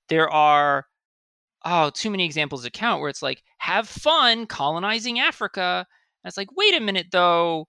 there 0.09 0.28
are 0.30 0.87
oh, 1.64 1.90
too 1.90 2.11
many 2.11 2.24
examples 2.24 2.64
to 2.64 2.70
count 2.70 3.00
where 3.00 3.11
it's 3.11 3.22
like, 3.22 3.42
have 3.59 3.88
fun 3.88 4.46
colonizing 4.46 5.18
Africa. 5.18 5.87
And 6.22 6.29
it's 6.29 6.37
like, 6.37 6.55
wait 6.57 6.74
a 6.74 6.81
minute 6.81 7.07
though. 7.11 7.66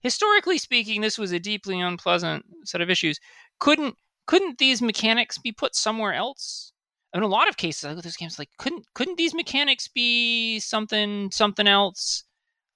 Historically 0.00 0.58
speaking, 0.58 1.00
this 1.00 1.18
was 1.18 1.32
a 1.32 1.38
deeply 1.38 1.80
unpleasant 1.80 2.44
set 2.64 2.80
of 2.80 2.90
issues. 2.90 3.18
Couldn't 3.58 3.96
couldn't 4.26 4.58
these 4.58 4.80
mechanics 4.80 5.38
be 5.38 5.52
put 5.52 5.74
somewhere 5.74 6.14
else? 6.14 6.72
In 7.12 7.22
a 7.22 7.26
lot 7.26 7.48
of 7.48 7.56
cases, 7.56 7.84
I 7.84 7.88
look 7.88 7.98
at 7.98 8.04
those 8.04 8.16
games 8.16 8.38
like, 8.38 8.48
couldn't 8.58 8.86
couldn't 8.94 9.18
these 9.18 9.34
mechanics 9.34 9.88
be 9.88 10.60
something 10.60 11.30
something 11.32 11.66
else? 11.66 12.24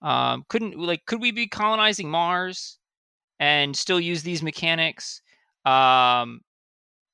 Um, 0.03 0.45
couldn't 0.49 0.77
like 0.77 1.07
could 1.07 1.21
we 1.21 1.31
be 1.31 1.47
colonizing 1.47 2.11
Mars 2.11 2.79
and 3.39 3.77
still 3.77 4.01
use 4.01 4.23
these 4.23 4.43
mechanics? 4.43 5.23
Um, 5.65 6.41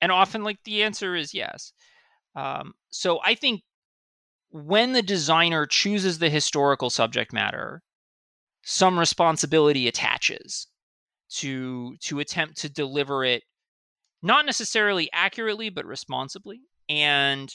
and 0.00 0.10
often, 0.10 0.42
like 0.42 0.58
the 0.64 0.82
answer 0.82 1.14
is 1.14 1.34
yes. 1.34 1.72
Um, 2.34 2.74
so 2.90 3.20
I 3.24 3.34
think 3.34 3.62
when 4.50 4.92
the 4.92 5.02
designer 5.02 5.66
chooses 5.66 6.18
the 6.18 6.30
historical 6.30 6.90
subject 6.90 7.32
matter, 7.32 7.82
some 8.62 8.98
responsibility 8.98 9.88
attaches 9.88 10.66
to 11.30 11.96
to 11.98 12.18
attempt 12.20 12.58
to 12.58 12.68
deliver 12.68 13.24
it 13.24 13.42
not 14.22 14.44
necessarily 14.44 15.08
accurately 15.12 15.70
but 15.70 15.86
responsibly 15.86 16.60
and 16.88 17.54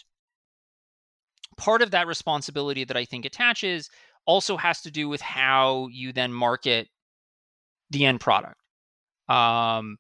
part 1.58 1.82
of 1.82 1.92
that 1.92 2.08
responsibility 2.08 2.86
that 2.86 2.96
i 2.96 3.04
think 3.04 3.26
attaches 3.26 3.90
also 4.26 4.58
has 4.58 4.82
to 4.82 4.92
do 4.92 5.08
with 5.08 5.22
how 5.22 5.88
you 5.92 6.12
then 6.12 6.34
market 6.34 6.88
the 7.92 8.06
end 8.06 8.20
product. 8.20 8.60
Um, 9.30 9.98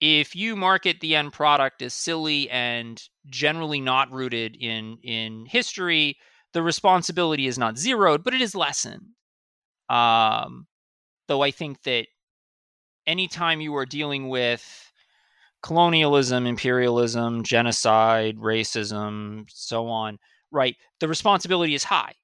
if 0.00 0.34
you 0.34 0.56
market 0.56 1.00
the 1.00 1.14
end 1.14 1.32
product 1.32 1.82
as 1.82 1.92
silly 1.92 2.48
and 2.50 3.02
generally 3.26 3.80
not 3.80 4.10
rooted 4.10 4.56
in 4.56 4.98
in 5.02 5.46
history, 5.46 6.16
the 6.52 6.62
responsibility 6.62 7.46
is 7.46 7.58
not 7.58 7.78
zeroed, 7.78 8.24
but 8.24 8.34
it 8.34 8.40
is 8.40 8.54
lessened. 8.54 9.06
Um, 9.88 10.66
though 11.28 11.42
I 11.42 11.50
think 11.50 11.82
that 11.82 12.06
anytime 13.06 13.60
you 13.60 13.76
are 13.76 13.86
dealing 13.86 14.28
with 14.28 14.92
colonialism, 15.62 16.46
imperialism, 16.46 17.42
genocide, 17.42 18.36
racism, 18.36 19.44
so 19.48 19.88
on, 19.88 20.18
right, 20.50 20.76
the 21.00 21.08
responsibility 21.08 21.74
is 21.74 21.84
high. 21.84 22.14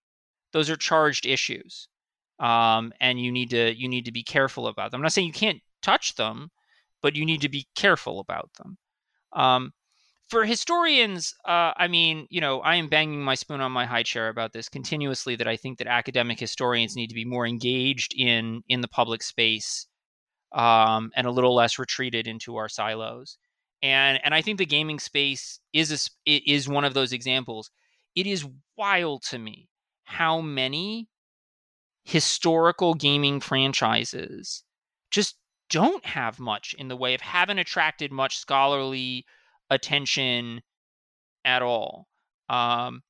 Those 0.52 0.70
are 0.70 0.76
charged 0.76 1.26
issues, 1.26 1.88
um, 2.38 2.92
and 3.00 3.20
you 3.20 3.30
need 3.30 3.50
to 3.50 3.76
you 3.76 3.88
need 3.88 4.06
to 4.06 4.12
be 4.12 4.22
careful 4.22 4.68
about 4.68 4.90
them. 4.90 4.98
I'm 4.98 5.02
not 5.02 5.12
saying 5.12 5.26
you 5.26 5.32
can't 5.34 5.60
touch 5.82 6.14
them, 6.14 6.50
but 7.02 7.14
you 7.14 7.24
need 7.24 7.40
to 7.42 7.48
be 7.48 7.66
careful 7.74 8.20
about 8.20 8.50
them. 8.59 8.78
Um, 9.32 9.72
for 10.28 10.44
historians, 10.44 11.35
uh, 11.44 11.72
I 11.76 11.87
mean, 11.88 12.26
you 12.30 12.40
know, 12.40 12.61
I 12.61 12.76
am 12.76 12.88
banging 12.88 13.22
my 13.22 13.37
spoon 13.37 13.61
on 13.61 13.70
my 13.70 13.87
high 13.87 14.02
chair 14.02 14.28
about 14.28 14.52
this 14.52 14.68
continuously. 14.68 15.37
That 15.37 15.46
I 15.46 15.56
think 15.56 15.78
that 15.78 15.87
academic 15.87 16.40
historians 16.40 16.96
need 16.96 17.09
to 17.09 17.14
be 17.14 17.24
more 17.24 17.46
engaged 17.46 18.12
in 18.16 18.62
in 18.68 18.80
the 18.80 18.88
public 18.88 19.22
space 19.22 19.87
um, 20.52 21.12
and 21.14 21.26
a 21.26 21.30
little 21.30 21.54
less 21.54 21.78
retreated 21.78 22.26
into 22.26 22.56
our 22.56 22.68
silos. 22.68 23.38
And 23.82 24.18
and 24.24 24.35
I 24.35 24.42
think 24.42 24.59
the 24.59 24.66
gaming 24.66 24.98
space 24.98 25.61
is 25.72 26.11
a, 26.26 26.32
is 26.32 26.68
one 26.68 26.85
of 26.85 26.94
those 26.94 27.12
examples. 27.12 27.70
It 28.16 28.26
is 28.26 28.48
wild 28.76 29.22
to 29.30 29.38
me 29.38 29.68
how 30.04 30.40
many 30.40 31.09
historical 32.04 32.94
gaming 32.94 33.40
franchises 33.40 34.64
just 35.11 35.37
don't 35.70 36.05
have 36.05 36.38
much 36.38 36.74
in 36.79 36.88
the 36.88 36.96
way 36.96 37.14
of 37.14 37.20
haven't 37.20 37.59
attracted 37.59 38.12
much 38.12 38.38
scholarly 38.38 39.24
attention 39.70 40.62
at 41.44 41.62
all. 41.62 42.07
Um, 42.48 43.02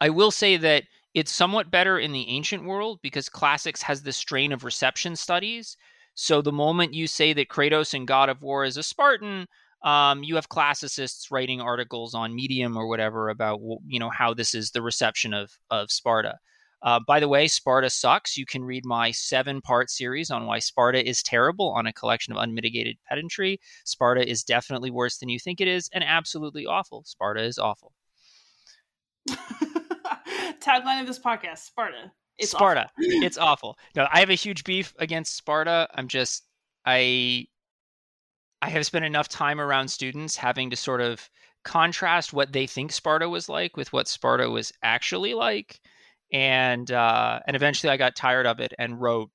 I 0.00 0.10
will 0.10 0.30
say 0.30 0.56
that 0.56 0.84
it's 1.14 1.32
somewhat 1.32 1.70
better 1.70 1.98
in 1.98 2.12
the 2.12 2.28
ancient 2.28 2.64
world 2.64 2.98
because 3.02 3.28
classics 3.28 3.82
has 3.82 4.02
this 4.02 4.16
strain 4.16 4.52
of 4.52 4.64
reception 4.64 5.16
studies. 5.16 5.76
So 6.14 6.42
the 6.42 6.52
moment 6.52 6.94
you 6.94 7.06
say 7.06 7.32
that 7.32 7.48
Kratos 7.48 7.94
in 7.94 8.04
God 8.04 8.28
of 8.28 8.42
War 8.42 8.64
is 8.64 8.76
a 8.76 8.82
Spartan, 8.82 9.46
um, 9.84 10.22
you 10.22 10.34
have 10.36 10.48
classicists 10.48 11.30
writing 11.30 11.60
articles 11.60 12.14
on 12.14 12.34
Medium 12.34 12.76
or 12.76 12.88
whatever 12.88 13.28
about 13.28 13.60
you 13.86 14.00
know 14.00 14.10
how 14.10 14.34
this 14.34 14.54
is 14.54 14.70
the 14.70 14.82
reception 14.82 15.34
of 15.34 15.52
of 15.70 15.90
Sparta. 15.90 16.38
Uh, 16.84 17.00
by 17.00 17.18
the 17.18 17.28
way, 17.28 17.48
Sparta 17.48 17.88
sucks. 17.88 18.36
You 18.36 18.44
can 18.44 18.62
read 18.62 18.84
my 18.84 19.10
seven 19.10 19.62
part 19.62 19.90
series 19.90 20.30
on 20.30 20.44
why 20.44 20.58
Sparta 20.58 21.06
is 21.06 21.22
terrible 21.22 21.72
on 21.72 21.86
a 21.86 21.92
collection 21.94 22.34
of 22.34 22.38
unmitigated 22.38 22.98
pedantry. 23.08 23.58
Sparta 23.84 24.28
is 24.28 24.44
definitely 24.44 24.90
worse 24.90 25.16
than 25.16 25.30
you 25.30 25.38
think 25.38 25.62
it 25.62 25.68
is 25.68 25.88
and 25.94 26.04
absolutely 26.04 26.66
awful. 26.66 27.02
Sparta 27.06 27.42
is 27.42 27.58
awful. 27.58 27.92
Tagline 30.60 31.00
of 31.00 31.06
this 31.06 31.18
podcast 31.18 31.58
Sparta. 31.58 32.12
It's 32.36 32.50
Sparta. 32.50 32.82
Awful. 32.82 32.92
it's 32.98 33.38
awful. 33.38 33.78
No, 33.96 34.06
I 34.12 34.20
have 34.20 34.30
a 34.30 34.34
huge 34.34 34.62
beef 34.64 34.94
against 34.98 35.36
Sparta. 35.36 35.88
I'm 35.94 36.08
just, 36.08 36.44
I. 36.84 37.46
I 38.60 38.70
have 38.70 38.86
spent 38.86 39.04
enough 39.04 39.28
time 39.28 39.60
around 39.60 39.88
students 39.88 40.36
having 40.36 40.70
to 40.70 40.76
sort 40.76 41.02
of 41.02 41.28
contrast 41.64 42.32
what 42.32 42.52
they 42.52 42.66
think 42.66 42.92
Sparta 42.92 43.28
was 43.28 43.46
like 43.46 43.76
with 43.76 43.92
what 43.92 44.08
Sparta 44.08 44.48
was 44.48 44.72
actually 44.82 45.34
like 45.34 45.80
and 46.34 46.90
uh, 46.90 47.38
and 47.46 47.54
eventually 47.54 47.92
I 47.92 47.96
got 47.96 48.16
tired 48.16 48.44
of 48.44 48.58
it 48.58 48.74
and 48.76 49.00
wrote, 49.00 49.30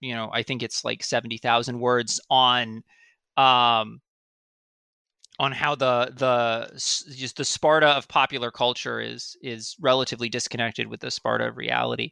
you 0.00 0.12
know, 0.12 0.28
I 0.32 0.42
think 0.42 0.64
it's 0.64 0.84
like 0.84 1.04
seventy 1.04 1.38
thousand 1.38 1.78
words 1.78 2.20
on, 2.28 2.82
um, 3.36 4.00
on 5.38 5.52
how 5.52 5.76
the 5.76 6.12
the 6.16 6.72
just 7.14 7.36
the 7.36 7.44
Sparta 7.44 7.86
of 7.86 8.08
popular 8.08 8.50
culture 8.50 9.00
is 9.00 9.36
is 9.40 9.76
relatively 9.80 10.28
disconnected 10.28 10.88
with 10.88 10.98
the 10.98 11.12
Sparta 11.12 11.46
of 11.46 11.56
reality. 11.56 12.10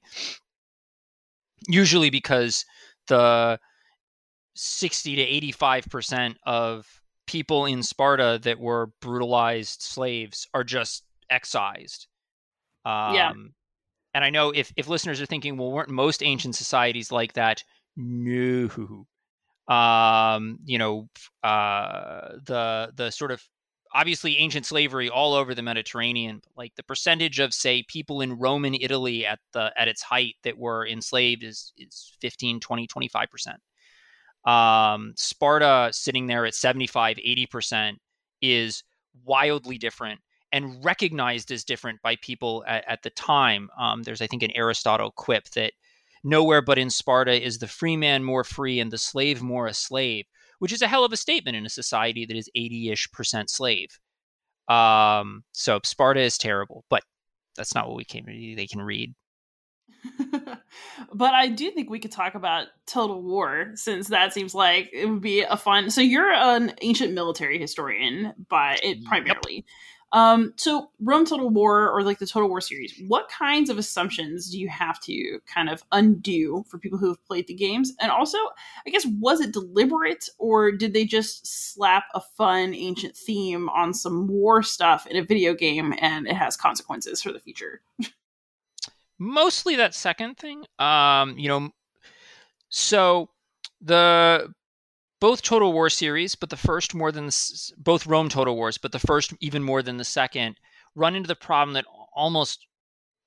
Usually 1.67 2.09
because 2.09 2.65
the 3.09 3.59
sixty 4.55 5.17
to 5.17 5.23
eighty 5.23 5.51
five 5.51 5.87
percent 5.91 6.39
of 6.47 6.87
people 7.27 7.67
in 7.67 7.83
Sparta 7.83 8.39
that 8.45 8.61
were 8.61 8.93
brutalized 9.01 9.83
slaves 9.83 10.47
are 10.55 10.63
just 10.63 11.03
excised. 11.31 12.07
Um, 12.85 13.15
yeah 13.15 13.33
and 14.15 14.25
I 14.25 14.31
know 14.31 14.51
if 14.51 14.73
if 14.77 14.89
listeners 14.89 15.21
are 15.21 15.27
thinking, 15.27 15.57
well, 15.57 15.73
weren't 15.73 15.91
most 15.91 16.23
ancient 16.23 16.55
societies 16.55 17.11
like 17.11 17.35
that? 17.35 17.63
No. 17.97 19.07
Um, 19.69 20.59
you 20.65 20.79
know, 20.79 21.09
uh, 21.43 22.37
the 22.45 22.93
the 22.95 23.11
sort 23.11 23.33
of 23.33 23.43
obviously 23.93 24.39
ancient 24.39 24.67
slavery 24.67 25.09
all 25.09 25.35
over 25.35 25.55
the 25.55 25.63
Mediterranean, 25.63 26.43
like 26.57 26.75
the 26.77 26.83
percentage 26.83 27.39
of 27.41 27.53
say 27.53 27.85
people 27.89 28.21
in 28.21 28.39
Roman 28.39 28.75
Italy 28.75 29.27
at 29.27 29.41
the 29.53 29.73
at 29.77 29.89
its 29.89 30.03
height 30.03 30.37
that 30.45 30.57
were 30.57 30.87
enslaved 30.87 31.43
is 31.43 31.73
is 31.77 32.17
15, 32.21 32.61
20, 32.61 32.87
25%. 32.87 34.51
Um, 34.51 35.15
Sparta 35.17 35.89
sitting 35.93 36.27
there 36.27 36.45
at 36.45 36.55
75, 36.55 37.17
80% 37.17 37.97
is 38.43 38.85
wildly 39.25 39.79
different 39.79 40.21
and 40.55 40.85
recognized 40.85 41.51
as 41.51 41.65
different 41.65 42.01
by 42.01 42.15
people 42.15 42.65
at, 42.69 42.85
at 42.87 43.03
the 43.03 43.11
time. 43.11 43.69
Um, 43.77 44.05
there's, 44.05 44.23
I 44.23 44.29
think, 44.29 44.45
an 44.45 44.53
Aristotle 44.55 45.11
quip 45.11 45.51
that 45.51 45.73
nowhere 46.23 46.63
but 46.63 46.79
in 46.79 46.91
Sparta 46.91 47.45
is 47.45 47.59
the 47.59 47.67
free 47.67 47.97
man 47.97 48.23
more 48.23 48.45
free 48.45 48.79
and 48.79 48.93
the 48.93 48.97
slave 48.97 49.43
more 49.43 49.67
a 49.67 49.75
slave, 49.75 50.27
which 50.61 50.73
is 50.73 50.81
a 50.81 50.87
hell 50.87 51.05
of 51.05 51.13
a 51.13 51.17
statement 51.17 51.57
in 51.57 51.67
a 51.67 51.71
society 51.71 52.25
that 52.25 52.37
is 52.37 52.49
80 52.55 52.93
ish 52.93 53.11
percent 53.11 53.51
slave. 53.51 53.99
Um, 54.69 55.43
so 55.51 55.81
Sparta 55.83 56.21
is 56.21 56.39
terrible, 56.39 56.85
but 56.89 57.03
that's 57.57 57.75
not 57.75 57.89
what 57.89 57.97
we 57.97 58.05
came 58.05 58.25
to. 58.25 58.55
They 58.57 58.69
can 58.69 58.81
read. 58.81 59.13
but 61.15 61.35
I 61.35 61.49
do 61.49 61.73
think 61.73 61.91
we 61.91 61.99
could 61.99 62.13
talk 62.13 62.37
about 62.37 62.69
Total 62.87 63.21
War 63.21 63.73
since 63.75 64.09
that 64.09 64.33
seems 64.33 64.55
like 64.55 64.91
it 64.93 65.07
would 65.07 65.21
be 65.21 65.43
a 65.43 65.57
fun. 65.57 65.91
So 65.91 66.01
you're 66.01 66.33
an 66.33 66.75
ancient 66.81 67.13
military 67.13 67.59
historian, 67.59 68.35
but 68.49 68.85
it 68.85 69.05
primarily. 69.05 69.57
Yep. 69.57 69.65
Um, 70.15 70.55
so 70.57 70.91
Rome 71.01 71.27
Total 71.27 71.51
War 71.51 71.91
or 71.91 72.05
like 72.05 72.21
the 72.21 72.27
Total 72.27 72.49
War 72.49 72.61
series, 72.61 73.03
what 73.09 73.29
kinds 73.29 73.69
of 73.69 73.79
assumptions 73.79 74.49
do 74.49 74.61
you 74.61 74.69
have 74.69 75.01
to 75.01 75.41
kind 75.53 75.69
of 75.69 75.83
undo 75.91 76.65
for 76.69 76.79
people 76.79 76.99
who 76.99 77.09
have 77.09 77.23
played 77.27 77.49
the 77.49 77.55
games? 77.55 77.93
And 78.01 78.13
also, 78.13 78.39
I 78.87 78.91
guess, 78.91 79.05
was 79.05 79.41
it 79.41 79.53
deliberate 79.53 80.29
or 80.39 80.71
did 80.71 80.93
they 80.93 81.05
just 81.05 81.75
slap 81.75 82.05
a 82.15 82.21
fun 82.21 82.75
ancient 82.75 83.17
theme 83.17 83.69
on 83.71 83.93
some 83.93 84.29
war 84.29 84.63
stuff 84.63 85.05
in 85.09 85.17
a 85.17 85.25
video 85.25 85.53
game 85.53 85.93
and 85.99 86.29
it 86.29 86.37
has 86.37 86.57
consequences 86.57 87.21
for 87.21 87.33
the 87.33 87.41
future? 87.41 87.83
Mostly 89.19 89.75
that 89.75 89.95
second 89.95 90.37
thing. 90.37 90.65
Um, 90.79 91.37
you 91.37 91.49
know, 91.49 91.71
so 92.69 93.31
the 93.81 94.55
both 95.25 95.41
Total 95.41 95.73
War 95.73 95.89
series, 95.89 96.35
but 96.35 96.51
the 96.51 96.57
first 96.59 96.95
more 96.95 97.11
than 97.11 97.25
the, 97.25 97.73
both 97.79 98.07
Rome 98.07 98.29
Total 98.29 98.55
Wars, 98.55 98.77
but 98.77 98.93
the 98.93 98.99
first 98.99 99.33
even 99.41 99.63
more 99.63 99.83
than 99.83 99.97
the 99.97 100.05
second, 100.05 100.61
run 100.95 101.15
into 101.15 101.29
the 101.29 101.35
problem 101.35 101.73
that 101.73 101.87
almost 102.15 102.67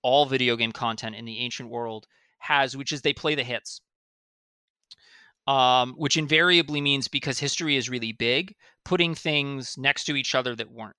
all 0.03 0.27
video 0.27 0.55
game 0.55 0.71
content 0.71 1.15
in 1.15 1.25
the 1.25 1.39
ancient 1.39 1.69
world 1.69 2.05
has, 2.38 2.77
which 2.77 2.91
is 2.91 3.01
they 3.01 3.13
play 3.13 3.33
the 3.33 3.43
hits. 3.43 3.81
Um, 5.47 5.95
which 5.97 6.17
invariably 6.17 6.81
means 6.81 7.07
because 7.07 7.39
history 7.39 7.77
is 7.77 7.89
really 7.89 8.12
big, 8.12 8.53
putting 8.86 9.15
things 9.15 9.76
next 9.76 10.03
to 10.03 10.15
each 10.15 10.36
other 10.36 10.55
that 10.55 10.72
weren't. 10.72 10.95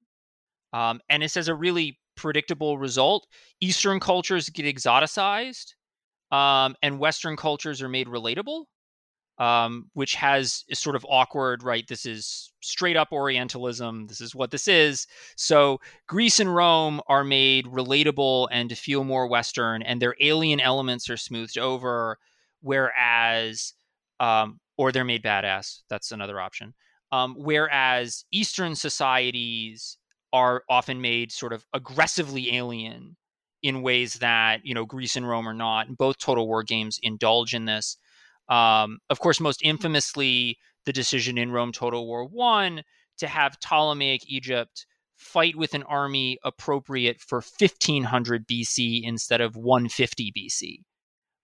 Um, 0.73 1.01
and 1.09 1.23
it 1.23 1.31
says 1.31 1.47
a 1.47 1.55
really 1.55 2.01
predictable 2.17 2.77
result. 2.77 3.25
Eastern 3.61 4.01
cultures 4.01 4.49
get 4.49 4.67
exoticized, 4.67 5.75
um, 6.33 6.75
and 6.83 6.99
Western 6.99 7.37
cultures 7.37 7.83
are 7.83 7.89
made 7.89 8.09
relatable 8.09 8.65
um, 9.39 9.89
which 9.95 10.15
has 10.15 10.65
is 10.69 10.79
sort 10.79 10.97
of 10.97 11.07
awkward, 11.09 11.63
right? 11.63 11.87
This 11.87 12.05
is 12.05 12.53
straight 12.61 12.97
up 12.97 13.13
Orientalism. 13.13 14.07
This 14.07 14.21
is 14.21 14.35
what 14.35 14.51
this 14.51 14.67
is. 14.67 15.07
So 15.37 15.81
Greece 16.07 16.41
and 16.41 16.55
Rome 16.55 17.01
are 17.07 17.25
made 17.25 17.67
relatable 17.67 18.49
and 18.51 18.69
to 18.69 18.75
feel 18.75 19.05
more 19.05 19.29
Western, 19.29 19.83
and 19.83 20.03
their 20.03 20.17
alien 20.21 20.61
elements 20.61 21.09
are 21.09 21.17
smoothed 21.17 21.59
over, 21.59 22.19
whereas, 22.63 23.75
um, 24.21 24.59
or 24.77 24.91
they're 24.93 25.05
made 25.05 25.23
badass. 25.23 25.83
That's 25.89 26.13
another 26.13 26.41
option. 26.41 26.75
Um, 27.13 27.37
whereas 27.39 28.25
Eastern 28.33 28.75
societies 28.75 29.97
are 30.33 30.63
often 30.69 31.01
made 31.01 31.33
sort 31.33 31.53
of 31.53 31.65
aggressively 31.73 32.55
alien 32.57 33.17
in 33.63 33.83
ways 33.83 34.15
that 34.15 34.65
you 34.65 34.75
know 34.75 34.85
Greece 34.85 35.17
and 35.17 35.29
Rome 35.29 35.49
are 35.49 35.55
not. 35.55 35.89
And 35.89 35.97
both 35.97 36.19
Total 36.19 36.47
War 36.47 36.63
games 36.63 36.99
indulge 37.03 37.55
in 37.55 37.65
this. 37.65 37.97
Um, 38.49 38.99
of 39.11 39.21
course, 39.21 39.41
most 39.41 39.61
infamously, 39.63 40.59
the 40.87 40.93
decision 40.93 41.37
in 41.39 41.53
Rome 41.53 41.73
Total 41.73 42.07
War 42.07 42.27
One 42.27 42.83
to 43.19 43.27
have 43.27 43.59
Ptolemaic 43.61 44.23
Egypt 44.27 44.87
fight 45.17 45.57
with 45.57 45.75
an 45.75 45.83
army 45.83 46.39
appropriate 46.45 47.21
for 47.21 47.39
1500 47.39 48.47
BC 48.47 49.03
instead 49.03 49.41
of 49.41 49.57
150 49.57 50.33
BC. 50.33 50.79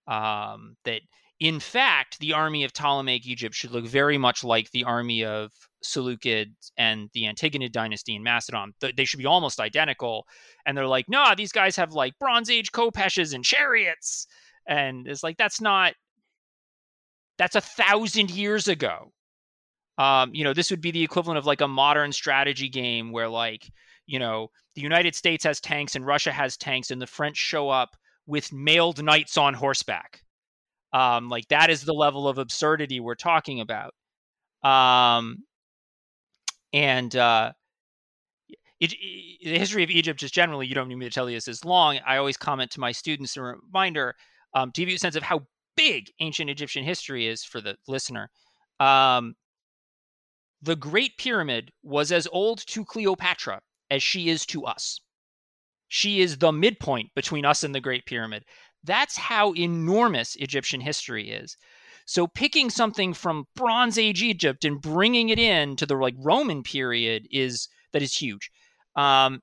Um, 0.07 0.77
that 0.85 1.01
in 1.39 1.59
fact, 1.59 2.19
the 2.19 2.33
army 2.33 2.63
of 2.63 2.71
Ptolemaic 2.71 3.27
Egypt 3.27 3.53
should 3.53 3.71
look 3.71 3.85
very 3.85 4.17
much 4.17 4.43
like 4.43 4.71
the 4.71 4.85
army 4.85 5.25
of 5.25 5.51
Seleucid 5.83 6.55
and 6.77 7.09
the 7.13 7.23
Antigonid 7.23 7.73
dynasty 7.73 8.15
in 8.15 8.23
Macedon. 8.23 8.73
They 8.95 9.03
should 9.03 9.19
be 9.19 9.25
almost 9.25 9.59
identical. 9.59 10.25
And 10.65 10.77
they're 10.77 10.87
like, 10.87 11.09
no, 11.09 11.33
these 11.35 11.51
guys 11.51 11.75
have 11.75 11.91
like 11.91 12.17
Bronze 12.19 12.49
Age 12.49 12.71
khopeshes 12.71 13.33
and 13.33 13.43
chariots. 13.43 14.27
And 14.65 15.07
it's 15.07 15.23
like, 15.23 15.37
that's 15.37 15.59
not, 15.59 15.93
that's 17.37 17.55
a 17.55 17.61
thousand 17.61 18.31
years 18.31 18.67
ago. 18.67 19.11
Um, 19.97 20.31
you 20.33 20.43
know, 20.43 20.53
this 20.53 20.71
would 20.71 20.81
be 20.81 20.91
the 20.91 21.03
equivalent 21.03 21.37
of 21.37 21.45
like 21.45 21.61
a 21.61 21.67
modern 21.67 22.11
strategy 22.11 22.69
game 22.69 23.11
where 23.11 23.29
like, 23.29 23.69
you 24.07 24.19
know, 24.19 24.49
the 24.75 24.81
United 24.81 25.15
States 25.15 25.43
has 25.45 25.59
tanks 25.59 25.95
and 25.95 26.05
Russia 26.05 26.31
has 26.31 26.57
tanks 26.57 26.91
and 26.91 27.01
the 27.01 27.07
French 27.07 27.37
show 27.37 27.69
up 27.69 27.95
with 28.27 28.51
mailed 28.51 29.03
knights 29.03 29.37
on 29.37 29.53
horseback. 29.53 30.21
Um, 30.91 31.29
like 31.29 31.47
that 31.49 31.69
is 31.69 31.83
the 31.83 31.93
level 31.93 32.27
of 32.27 32.37
absurdity 32.37 32.99
we're 32.99 33.15
talking 33.15 33.61
about. 33.61 33.93
Um, 34.63 35.43
and 36.73 37.15
uh, 37.15 37.53
it, 38.79 38.93
it, 38.93 39.51
the 39.51 39.59
history 39.59 39.83
of 39.83 39.89
Egypt, 39.89 40.19
just 40.19 40.33
generally, 40.33 40.67
you 40.67 40.75
don't 40.75 40.87
need 40.87 40.95
me 40.95 41.05
to 41.05 41.11
tell 41.11 41.29
you 41.29 41.37
this 41.37 41.47
is 41.47 41.63
long. 41.63 41.99
I 42.05 42.17
always 42.17 42.37
comment 42.37 42.71
to 42.71 42.79
my 42.79 42.91
students 42.91 43.37
a 43.37 43.41
reminder 43.41 44.15
um, 44.53 44.71
to 44.71 44.81
give 44.81 44.89
you 44.89 44.95
a 44.95 44.99
sense 44.99 45.15
of 45.15 45.23
how 45.23 45.45
big 45.75 46.11
ancient 46.19 46.49
Egyptian 46.49 46.83
history 46.83 47.27
is 47.27 47.43
for 47.43 47.61
the 47.61 47.77
listener. 47.87 48.29
Um, 48.79 49.35
the 50.61 50.75
Great 50.75 51.17
Pyramid 51.17 51.71
was 51.83 52.11
as 52.11 52.27
old 52.31 52.65
to 52.67 52.85
Cleopatra 52.85 53.61
as 53.89 54.01
she 54.01 54.29
is 54.29 54.45
to 54.47 54.65
us. 54.65 54.99
She 55.87 56.21
is 56.21 56.37
the 56.37 56.51
midpoint 56.51 57.11
between 57.15 57.45
us 57.45 57.63
and 57.63 57.73
the 57.75 57.81
Great 57.81 58.05
Pyramid. 58.05 58.43
That's 58.83 59.17
how 59.17 59.53
enormous 59.53 60.35
Egyptian 60.37 60.81
history 60.81 61.29
is. 61.29 61.57
So 62.05 62.27
picking 62.27 62.69
something 62.69 63.13
from 63.13 63.45
Bronze 63.55 63.97
Age 63.97 64.21
Egypt 64.21 64.63
and 64.63 64.81
bringing 64.81 65.29
it 65.29 65.39
in 65.39 65.75
to 65.77 65.85
the 65.85 65.95
like 65.95 66.15
Roman 66.17 66.63
period 66.63 67.27
is 67.31 67.67
that 67.93 68.01
is 68.01 68.15
huge. 68.15 68.51
Um, 68.95 69.41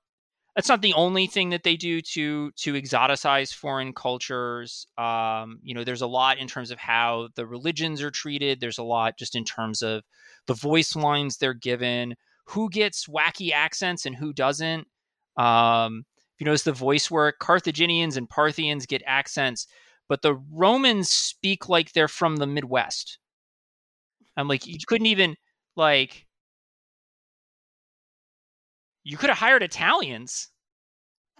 that's 0.54 0.68
not 0.68 0.82
the 0.82 0.94
only 0.94 1.26
thing 1.26 1.50
that 1.50 1.62
they 1.62 1.76
do 1.76 2.00
to 2.00 2.50
to 2.52 2.74
exoticize 2.74 3.54
foreign 3.54 3.92
cultures. 3.92 4.86
Um, 4.98 5.60
you 5.62 5.74
know, 5.74 5.84
there's 5.84 6.02
a 6.02 6.06
lot 6.06 6.38
in 6.38 6.46
terms 6.46 6.70
of 6.70 6.78
how 6.78 7.28
the 7.36 7.46
religions 7.46 8.02
are 8.02 8.10
treated. 8.10 8.60
There's 8.60 8.78
a 8.78 8.82
lot 8.82 9.18
just 9.18 9.34
in 9.34 9.44
terms 9.44 9.82
of 9.82 10.02
the 10.46 10.54
voice 10.54 10.94
lines 10.94 11.36
they're 11.36 11.54
given, 11.54 12.14
who 12.46 12.68
gets 12.68 13.06
wacky 13.06 13.52
accents 13.52 14.04
and 14.04 14.14
who 14.14 14.32
doesn't. 14.32 14.86
Um, 15.36 16.04
you 16.38 16.44
notice 16.44 16.64
the 16.64 16.72
voice 16.72 17.10
work, 17.10 17.38
Carthaginians 17.38 18.16
and 18.16 18.28
Parthians 18.28 18.84
get 18.84 19.02
accents, 19.06 19.66
but 20.08 20.20
the 20.20 20.34
Romans 20.50 21.08
speak 21.08 21.68
like 21.68 21.92
they're 21.92 22.08
from 22.08 22.36
the 22.36 22.46
Midwest. 22.46 23.18
I'm 24.36 24.48
like, 24.48 24.66
you 24.66 24.78
couldn't 24.86 25.06
even 25.06 25.36
like 25.76 26.26
you 29.04 29.16
could 29.16 29.30
have 29.30 29.38
hired 29.38 29.62
Italians. 29.62 30.48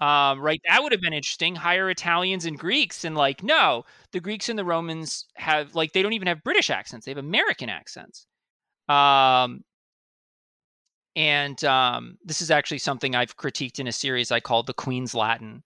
Um, 0.00 0.40
right, 0.40 0.60
that 0.68 0.82
would 0.82 0.92
have 0.92 1.00
been 1.00 1.12
interesting. 1.12 1.54
Hire 1.54 1.90
Italians 1.90 2.44
and 2.44 2.58
Greeks, 2.58 3.04
and 3.04 3.16
like, 3.16 3.42
no, 3.42 3.84
the 4.12 4.20
Greeks 4.20 4.48
and 4.48 4.58
the 4.58 4.64
Romans 4.64 5.26
have 5.36 5.74
like 5.74 5.92
they 5.92 6.02
don't 6.02 6.14
even 6.14 6.28
have 6.28 6.42
British 6.44 6.70
accents; 6.70 7.06
they 7.06 7.12
have 7.12 7.18
American 7.18 7.68
accents. 7.68 8.26
Um, 8.88 9.64
and 11.14 11.62
um, 11.64 12.16
this 12.24 12.40
is 12.40 12.50
actually 12.50 12.78
something 12.78 13.14
I've 13.14 13.36
critiqued 13.36 13.78
in 13.78 13.86
a 13.86 13.92
series 13.92 14.32
I 14.32 14.40
called 14.40 14.66
the 14.66 14.74
Queen's 14.74 15.14
Latin. 15.14 15.62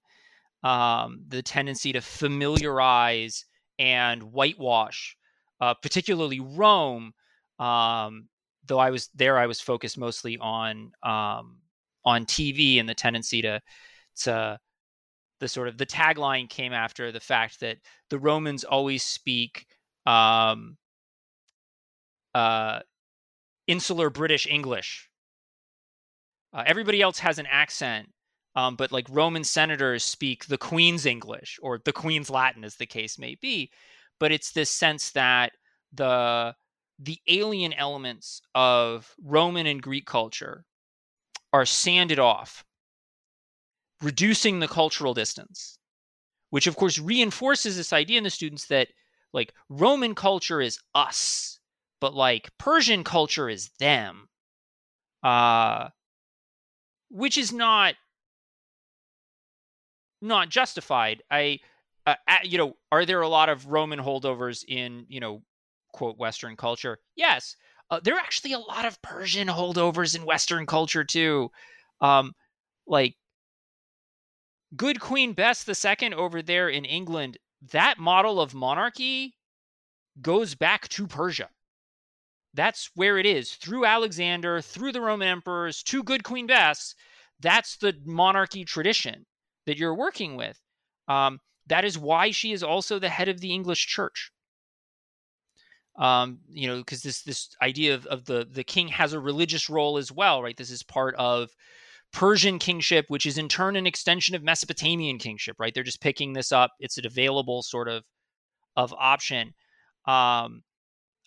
Um, 0.65 1.23
the 1.29 1.43
tendency 1.43 1.93
to 1.93 2.01
familiarize 2.01 3.45
and 3.79 4.25
whitewash, 4.33 5.17
uh, 5.61 5.75
particularly 5.75 6.41
Rome. 6.41 7.15
Um, 7.59 8.29
though 8.67 8.79
I 8.81 8.91
was 8.91 9.09
there, 9.15 9.39
I 9.39 9.47
was 9.47 9.61
focused 9.61 9.99
mostly 9.99 10.39
on 10.39 10.93
um, 11.03 11.59
on 12.07 12.25
TV 12.25 12.81
and 12.81 12.89
the 12.89 12.95
tendency 12.95 13.43
to 13.43 13.61
to 14.23 14.59
the 15.41 15.49
sort 15.49 15.69
of 15.69 15.77
the 15.77 15.85
tagline 15.85 16.49
came 16.49 16.73
after 16.73 17.13
the 17.13 17.21
fact 17.21 17.61
that 17.61 17.77
the 18.09 18.19
Romans 18.19 18.65
always 18.65 19.03
speak 19.03 19.67
um, 20.07 20.79
uh, 22.35 22.81
insular 23.67 24.09
British 24.09 24.47
English 24.47 25.11
uh, 26.57 26.65
everybody 26.67 27.03
else 27.03 27.19
has 27.19 27.39
an 27.39 27.47
accent, 27.51 28.09
um, 28.55 28.77
but 28.77 28.91
like 28.91 29.07
Roman 29.11 29.45
senators 29.45 30.03
speak 30.03 30.47
the 30.47 30.57
Queen's 30.57 31.05
English 31.05 31.59
or 31.63 31.81
the 31.85 31.93
Queen's 31.93 32.31
Latin, 32.31 32.65
as 32.65 32.77
the 32.77 32.87
case 32.87 33.19
may 33.19 33.35
be. 33.35 33.71
But 34.19 34.33
it's 34.33 34.53
this 34.53 34.71
sense 34.71 35.11
that 35.11 35.53
the 35.93 36.55
the 36.99 37.19
alien 37.29 37.75
elements 37.75 38.41
of 38.55 39.15
Roman 39.23 39.67
and 39.67 39.83
Greek 39.83 40.07
culture 40.07 40.65
are 41.57 41.65
sanded 41.65 42.19
off, 42.19 42.67
reducing 44.03 44.61
the 44.61 44.69
cultural 44.69 45.15
distance, 45.15 45.79
which 46.51 46.67
of 46.67 46.77
course 46.77 46.99
reinforces 46.99 47.79
this 47.79 47.95
idea 47.95 48.19
in 48.19 48.25
the 48.25 48.29
students 48.31 48.67
that 48.67 48.89
like 49.33 49.55
Roman 49.71 50.15
culture 50.15 50.61
is 50.61 50.79
us, 50.95 51.59
but 51.99 52.13
like 52.13 52.51
Persian 52.59 53.05
culture 53.05 53.49
is 53.49 53.71
them. 53.79 54.29
Uh, 55.23 55.89
which 57.09 57.39
is 57.39 57.55
not 57.55 57.95
not 60.21 60.51
justified. 60.51 61.23
I, 61.31 61.61
uh, 62.05 62.17
you 62.45 62.59
know, 62.59 62.77
are 62.93 63.07
there 63.07 63.23
a 63.23 63.29
lot 63.29 63.49
of 63.49 63.65
Roman 63.65 63.99
holdovers 63.99 64.63
in 64.69 65.07
you 65.09 65.21
know, 65.21 65.41
quote 65.95 66.19
Western 66.19 66.55
culture? 66.55 66.99
Yes, 67.15 67.57
uh, 67.91 68.01
there 68.03 68.15
are 68.15 68.21
actually 68.21 68.53
a 68.53 68.59
lot 68.59 68.85
of 68.85 69.01
Persian 69.03 69.49
holdovers 69.49 70.17
in 70.17 70.25
Western 70.25 70.67
culture 70.67 71.05
too. 71.05 71.51
Um, 72.01 72.35
like 72.87 73.17
good 74.77 75.01
Queen 75.01 75.33
Bess 75.33 75.67
II 75.69 76.15
over 76.15 76.43
there 76.43 76.69
in 76.69 76.85
England. 76.85 77.39
That 77.73 77.99
model 77.99 78.41
of 78.41 78.55
monarchy 78.55 79.37
goes 80.21 80.55
back 80.55 80.89
to 80.89 81.07
Persia. 81.07 81.49
That's 82.55 82.91
where 82.95 83.19
it 83.19 83.27
is 83.27 83.55
through 83.55 83.85
Alexander, 83.85 84.61
through 84.61 84.93
the 84.93 85.01
Roman 85.01 85.29
emperors, 85.29 85.83
to 85.85 86.03
good 86.03 86.25
Queen 86.25 86.47
Bess. 86.47 86.95
That's 87.41 87.77
the 87.77 87.95
monarchy 88.05 88.65
tradition 88.65 89.27
that 89.67 89.77
you're 89.77 89.95
working 89.95 90.37
with. 90.37 90.59
Um, 91.07 91.41
that 91.67 91.85
is 91.85 91.99
why 91.99 92.31
she 92.31 92.53
is 92.53 92.63
also 92.63 92.99
the 92.99 93.11
head 93.11 93.29
of 93.29 93.41
the 93.41 93.53
English 93.53 93.87
Church. 93.87 94.31
Um, 95.99 96.41
you 96.51 96.69
know, 96.69 96.79
because 96.79 97.03
this 97.03 97.23
this 97.23 97.49
idea 97.63 97.95
of, 97.95 98.07
of 98.07 98.25
the 98.27 98.47
the 98.51 98.65
king 98.65 98.89
has 98.89 99.13
a 99.13 99.21
religious 99.21 99.71
role 99.71 99.97
as 99.97 100.13
well, 100.13 100.43
right? 100.43 100.57
This 100.57 100.71
is 100.71 100.83
part 100.83 101.15
of 101.17 101.51
Persian 102.13 102.59
kingship, 102.59 103.07
which 103.09 103.27
is 103.27 103.39
in 103.39 103.49
turn 103.49 103.77
an 103.77 103.87
extension 103.87 104.35
of 104.35 104.43
Mesopotamian 104.43 105.19
kingship, 105.19 105.57
right? 105.59 105.73
They're 105.75 105.83
just 105.83 106.03
picking 106.03 106.33
this 106.33 106.53
up. 106.53 106.73
It's 106.81 106.99
an 106.99 107.07
available 107.07 107.63
sort 107.63 107.89
of 107.89 108.05
of 108.77 108.93
option. 108.93 109.55
Um, 110.07 110.63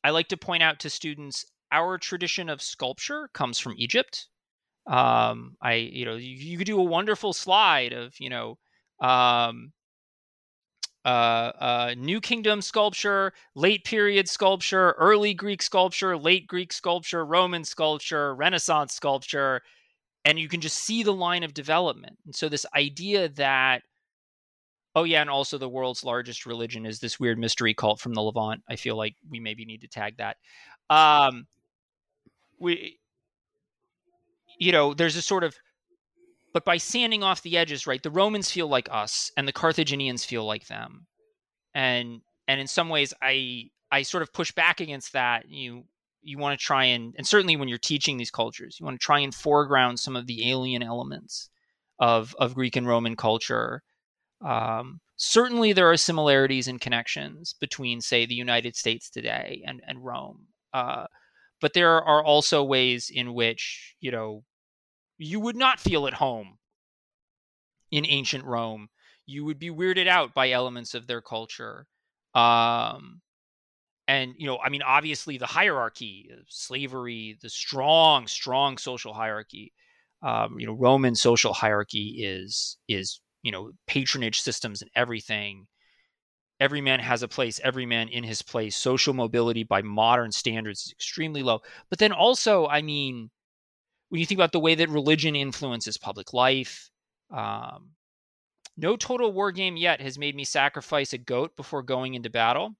I 0.03 0.11
like 0.11 0.27
to 0.29 0.37
point 0.37 0.63
out 0.63 0.79
to 0.79 0.89
students 0.89 1.45
our 1.71 1.97
tradition 1.97 2.49
of 2.49 2.61
sculpture 2.61 3.29
comes 3.33 3.59
from 3.59 3.75
Egypt. 3.77 4.27
Um, 4.87 5.55
I, 5.61 5.73
you 5.73 6.05
know, 6.05 6.15
you, 6.15 6.35
you 6.35 6.57
could 6.57 6.67
do 6.67 6.79
a 6.79 6.83
wonderful 6.83 7.33
slide 7.33 7.93
of, 7.93 8.13
you 8.19 8.29
know, 8.29 8.57
um, 9.01 9.71
uh, 11.09 11.51
uh, 11.59 11.95
New 11.97 12.21
Kingdom 12.21 12.61
sculpture, 12.61 13.33
late 13.55 13.83
period 13.83 14.29
sculpture, 14.29 14.91
early 14.99 15.33
Greek 15.33 15.63
sculpture, 15.63 16.15
late 16.15 16.45
Greek 16.45 16.71
sculpture, 16.71 17.25
Roman 17.25 17.63
sculpture, 17.63 18.35
Renaissance 18.35 18.93
sculpture, 18.93 19.61
and 20.23 20.37
you 20.37 20.47
can 20.47 20.61
just 20.61 20.77
see 20.77 21.01
the 21.01 21.13
line 21.13 21.43
of 21.43 21.55
development. 21.55 22.17
And 22.25 22.35
so, 22.35 22.47
this 22.47 22.65
idea 22.75 23.29
that 23.29 23.81
Oh 24.95 25.03
yeah, 25.03 25.21
and 25.21 25.29
also 25.29 25.57
the 25.57 25.69
world's 25.69 26.03
largest 26.03 26.45
religion 26.45 26.85
is 26.85 26.99
this 26.99 27.19
weird 27.19 27.39
mystery 27.39 27.73
cult 27.73 27.99
from 27.99 28.13
the 28.13 28.21
Levant. 28.21 28.61
I 28.67 28.75
feel 28.75 28.95
like 28.95 29.15
we 29.29 29.39
maybe 29.39 29.63
need 29.63 29.81
to 29.81 29.87
tag 29.87 30.17
that. 30.17 30.37
Um, 30.89 31.45
we, 32.59 32.99
you 34.59 34.71
know, 34.71 34.93
there's 34.93 35.15
a 35.15 35.21
sort 35.21 35.43
of, 35.43 35.55
but 36.53 36.65
by 36.65 36.77
sanding 36.77 37.23
off 37.23 37.41
the 37.41 37.57
edges, 37.57 37.87
right? 37.87 38.01
The 38.01 38.11
Romans 38.11 38.51
feel 38.51 38.67
like 38.67 38.87
us, 38.91 39.31
and 39.37 39.47
the 39.47 39.53
Carthaginians 39.53 40.25
feel 40.25 40.45
like 40.45 40.67
them, 40.67 41.07
and 41.73 42.21
and 42.47 42.59
in 42.59 42.67
some 42.67 42.89
ways, 42.89 43.13
I 43.21 43.69
I 43.91 44.03
sort 44.03 44.23
of 44.23 44.33
push 44.33 44.51
back 44.51 44.79
against 44.81 45.13
that. 45.13 45.49
You 45.49 45.85
you 46.21 46.37
want 46.37 46.59
to 46.59 46.65
try 46.65 46.85
and 46.85 47.13
and 47.17 47.27
certainly 47.27 47.55
when 47.55 47.69
you're 47.69 47.77
teaching 47.77 48.17
these 48.17 48.31
cultures, 48.31 48.77
you 48.79 48.85
want 48.85 48.99
to 48.99 49.05
try 49.05 49.19
and 49.19 49.33
foreground 49.33 49.99
some 49.99 50.15
of 50.15 50.27
the 50.27 50.49
alien 50.49 50.83
elements 50.83 51.49
of 51.99 52.35
of 52.39 52.55
Greek 52.55 52.75
and 52.75 52.87
Roman 52.87 53.15
culture 53.15 53.83
um, 54.41 55.01
certainly, 55.17 55.73
there 55.73 55.89
are 55.91 55.97
similarities 55.97 56.67
and 56.67 56.79
connections 56.79 57.55
between, 57.59 58.01
say, 58.01 58.25
the 58.25 58.35
United 58.35 58.75
States 58.75 59.09
today 59.09 59.63
and, 59.65 59.81
and 59.85 60.03
Rome. 60.03 60.47
Uh, 60.73 61.05
but 61.61 61.73
there 61.73 62.01
are 62.01 62.23
also 62.23 62.63
ways 62.63 63.11
in 63.13 63.33
which, 63.33 63.95
you 63.99 64.11
know, 64.11 64.43
you 65.19 65.39
would 65.41 65.55
not 65.55 65.79
feel 65.79 66.07
at 66.07 66.13
home 66.13 66.57
in 67.91 68.05
ancient 68.05 68.45
Rome. 68.45 68.87
You 69.25 69.45
would 69.45 69.59
be 69.59 69.69
weirded 69.69 70.07
out 70.07 70.33
by 70.33 70.49
elements 70.49 70.95
of 70.95 71.05
their 71.05 71.21
culture. 71.21 71.85
Um, 72.33 73.21
and 74.07 74.33
you 74.37 74.47
know, 74.47 74.57
I 74.57 74.69
mean, 74.69 74.81
obviously 74.81 75.37
the 75.37 75.45
hierarchy, 75.45 76.31
slavery, 76.47 77.37
the 77.41 77.49
strong, 77.49 78.25
strong 78.27 78.77
social 78.77 79.13
hierarchy. 79.13 79.73
Um, 80.23 80.59
you 80.59 80.65
know, 80.65 80.73
Roman 80.73 81.15
social 81.15 81.53
hierarchy 81.53 82.21
is 82.23 82.77
is 82.87 83.21
you 83.43 83.51
know 83.51 83.71
patronage 83.87 84.41
systems 84.41 84.81
and 84.81 84.89
everything. 84.95 85.67
Every 86.59 86.81
man 86.81 86.99
has 86.99 87.23
a 87.23 87.27
place. 87.27 87.59
Every 87.63 87.85
man 87.85 88.09
in 88.09 88.23
his 88.23 88.41
place. 88.41 88.75
Social 88.75 89.13
mobility 89.13 89.63
by 89.63 89.81
modern 89.81 90.31
standards 90.31 90.87
is 90.87 90.91
extremely 90.91 91.43
low. 91.43 91.59
But 91.89 91.99
then 91.99 92.11
also, 92.11 92.67
I 92.67 92.81
mean, 92.81 93.29
when 94.09 94.19
you 94.19 94.25
think 94.25 94.37
about 94.37 94.51
the 94.51 94.59
way 94.59 94.75
that 94.75 94.89
religion 94.89 95.35
influences 95.35 95.97
public 95.97 96.33
life, 96.33 96.89
um, 97.31 97.91
no 98.77 98.95
total 98.95 99.31
war 99.31 99.51
game 99.51 99.77
yet 99.77 100.01
has 100.01 100.17
made 100.17 100.35
me 100.35 100.43
sacrifice 100.43 101.13
a 101.13 101.17
goat 101.17 101.55
before 101.55 101.83
going 101.83 102.13
into 102.13 102.29
battle. 102.29 102.75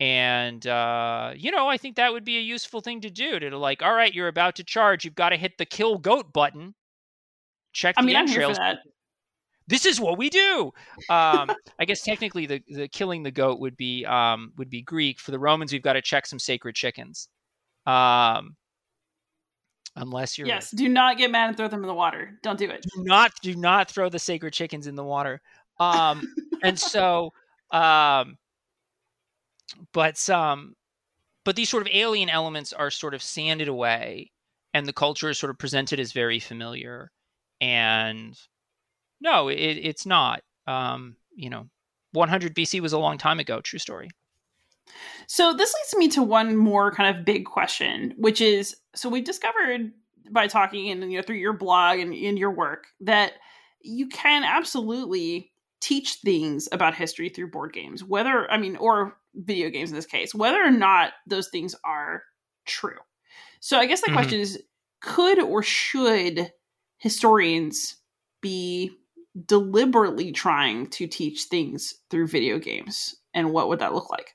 And, 0.00 0.66
uh, 0.66 1.32
you 1.36 1.50
know, 1.50 1.68
I 1.68 1.76
think 1.76 1.96
that 1.96 2.12
would 2.12 2.24
be 2.24 2.38
a 2.38 2.40
useful 2.40 2.80
thing 2.80 3.02
to 3.02 3.10
do 3.10 3.38
to 3.38 3.56
like, 3.56 3.82
all 3.82 3.94
right, 3.94 4.12
you're 4.12 4.28
about 4.28 4.56
to 4.56 4.64
charge. 4.64 5.04
You've 5.04 5.14
got 5.14 5.28
to 5.28 5.36
hit 5.36 5.58
the 5.58 5.66
kill 5.66 5.98
goat 5.98 6.32
button. 6.32 6.74
Check 7.72 7.94
I 7.96 8.02
the 8.02 8.06
mean, 8.06 8.16
I'm 8.16 8.26
here 8.26 8.40
entrails. 8.40 8.58
for 8.58 8.64
that. 8.64 8.78
This 9.68 9.86
is 9.86 10.00
what 10.00 10.18
we 10.18 10.28
do. 10.28 10.72
Um, 11.08 11.50
I 11.78 11.84
guess 11.86 12.02
technically 12.02 12.46
the, 12.46 12.62
the 12.68 12.88
killing 12.88 13.22
the 13.22 13.30
goat 13.30 13.60
would 13.60 13.76
be 13.76 14.04
um, 14.04 14.52
would 14.58 14.68
be 14.68 14.82
Greek. 14.82 15.20
For 15.20 15.30
the 15.30 15.38
Romans, 15.38 15.72
we've 15.72 15.82
got 15.82 15.92
to 15.92 16.02
check 16.02 16.26
some 16.26 16.38
sacred 16.40 16.74
chickens. 16.74 17.28
Um, 17.86 18.56
unless 19.96 20.38
you're 20.38 20.46
Yes, 20.46 20.70
do 20.70 20.88
not 20.88 21.18
get 21.18 21.30
mad 21.30 21.48
and 21.48 21.56
throw 21.56 21.68
them 21.68 21.82
in 21.82 21.88
the 21.88 21.94
water. 21.94 22.38
Don't 22.42 22.58
do 22.58 22.70
it. 22.70 22.84
do 22.94 23.04
not 23.04 23.32
do 23.42 23.54
not 23.54 23.90
throw 23.90 24.08
the 24.08 24.18
sacred 24.18 24.52
chickens 24.52 24.86
in 24.86 24.94
the 24.94 25.04
water. 25.04 25.40
Um, 25.78 26.34
and 26.62 26.78
so, 26.78 27.32
um, 27.70 28.36
but 29.92 30.28
um, 30.30 30.74
but 31.44 31.56
these 31.56 31.68
sort 31.68 31.82
of 31.82 31.88
alien 31.92 32.28
elements 32.28 32.72
are 32.72 32.90
sort 32.90 33.14
of 33.14 33.22
sanded 33.22 33.68
away, 33.68 34.30
and 34.74 34.86
the 34.86 34.92
culture 34.92 35.30
is 35.30 35.38
sort 35.38 35.50
of 35.50 35.58
presented 35.58 36.00
as 36.00 36.12
very 36.12 36.38
familiar. 36.38 37.10
And 37.60 38.38
no, 39.20 39.48
it, 39.48 39.56
it's 39.56 40.06
not. 40.06 40.42
Um, 40.66 41.16
you 41.34 41.50
know, 41.50 41.66
100 42.12 42.54
BC 42.54 42.80
was 42.80 42.92
a 42.92 42.98
long 42.98 43.18
time 43.18 43.40
ago. 43.40 43.60
True 43.60 43.78
story. 43.78 44.10
So 45.26 45.52
this 45.52 45.74
leads 45.74 45.96
me 45.96 46.08
to 46.08 46.22
one 46.22 46.56
more 46.56 46.92
kind 46.92 47.16
of 47.16 47.24
big 47.24 47.44
question, 47.46 48.14
which 48.18 48.40
is 48.40 48.76
so 48.94 49.08
we 49.08 49.20
discovered 49.20 49.92
by 50.30 50.46
talking 50.46 50.90
and 50.90 51.10
you 51.10 51.18
know 51.18 51.22
through 51.22 51.36
your 51.36 51.52
blog 51.52 51.98
and 51.98 52.14
in 52.14 52.36
your 52.36 52.50
work 52.50 52.86
that 53.00 53.34
you 53.82 54.08
can 54.08 54.44
absolutely 54.44 55.52
teach 55.80 56.14
things 56.24 56.68
about 56.70 56.94
history 56.94 57.28
through 57.28 57.50
board 57.50 57.72
games, 57.72 58.04
whether 58.04 58.50
I 58.50 58.58
mean 58.58 58.76
or 58.76 59.16
video 59.34 59.70
games 59.70 59.90
in 59.90 59.96
this 59.96 60.06
case, 60.06 60.34
whether 60.34 60.62
or 60.62 60.70
not 60.70 61.14
those 61.26 61.48
things 61.48 61.74
are 61.84 62.22
true. 62.66 62.98
So 63.60 63.78
I 63.78 63.86
guess 63.86 64.02
the 64.02 64.08
Mhm. 64.08 64.12
question 64.12 64.40
is 64.40 64.62
could 65.00 65.40
or 65.40 65.62
should 65.62 66.52
historians 66.98 67.96
be 68.40 68.92
deliberately 69.46 70.30
trying 70.32 70.86
to 70.88 71.06
teach 71.06 71.44
things 71.44 71.94
through 72.10 72.28
video 72.28 72.58
games 72.58 73.16
and 73.34 73.52
what 73.52 73.68
would 73.68 73.78
that 73.80 73.94
look 73.94 74.10
like? 74.10 74.34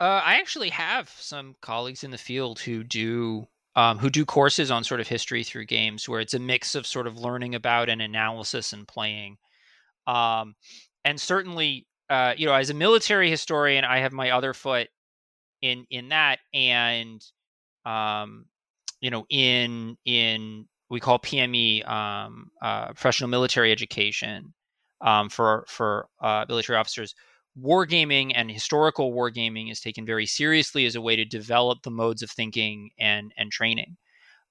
Uh, 0.00 0.22
I 0.24 0.36
actually 0.36 0.70
have 0.70 1.10
some 1.10 1.54
colleagues 1.60 2.04
in 2.04 2.10
the 2.10 2.18
field 2.18 2.58
who 2.58 2.82
do 2.82 3.46
um, 3.76 3.98
who 3.98 4.10
do 4.10 4.24
courses 4.24 4.70
on 4.70 4.82
sort 4.82 5.00
of 5.00 5.06
history 5.06 5.44
through 5.44 5.66
games, 5.66 6.08
where 6.08 6.20
it's 6.20 6.34
a 6.34 6.38
mix 6.38 6.74
of 6.74 6.86
sort 6.86 7.06
of 7.06 7.18
learning 7.18 7.54
about 7.54 7.88
and 7.88 8.02
analysis 8.02 8.72
and 8.72 8.88
playing. 8.88 9.36
Um, 10.06 10.54
and 11.04 11.20
certainly, 11.20 11.86
uh, 12.08 12.34
you 12.36 12.46
know, 12.46 12.54
as 12.54 12.70
a 12.70 12.74
military 12.74 13.30
historian, 13.30 13.84
I 13.84 13.98
have 13.98 14.12
my 14.12 14.30
other 14.30 14.54
foot 14.54 14.88
in 15.62 15.86
in 15.90 16.08
that, 16.08 16.40
and 16.54 17.22
um, 17.84 18.46
you 19.02 19.10
know, 19.10 19.26
in 19.28 19.98
in 20.06 20.66
we 20.88 20.98
call 20.98 21.18
PME 21.18 21.86
um, 21.88 22.50
uh, 22.62 22.86
professional 22.86 23.28
military 23.28 23.70
education 23.70 24.54
um, 25.02 25.28
for 25.28 25.64
for 25.68 26.08
uh, 26.22 26.46
military 26.48 26.78
officers 26.78 27.14
wargaming 27.58 28.32
and 28.34 28.50
historical 28.50 29.12
wargaming 29.12 29.70
is 29.70 29.80
taken 29.80 30.06
very 30.06 30.26
seriously 30.26 30.86
as 30.86 30.94
a 30.94 31.00
way 31.00 31.16
to 31.16 31.24
develop 31.24 31.78
the 31.82 31.90
modes 31.90 32.22
of 32.22 32.30
thinking 32.30 32.90
and 32.98 33.32
and 33.36 33.50
training. 33.50 33.96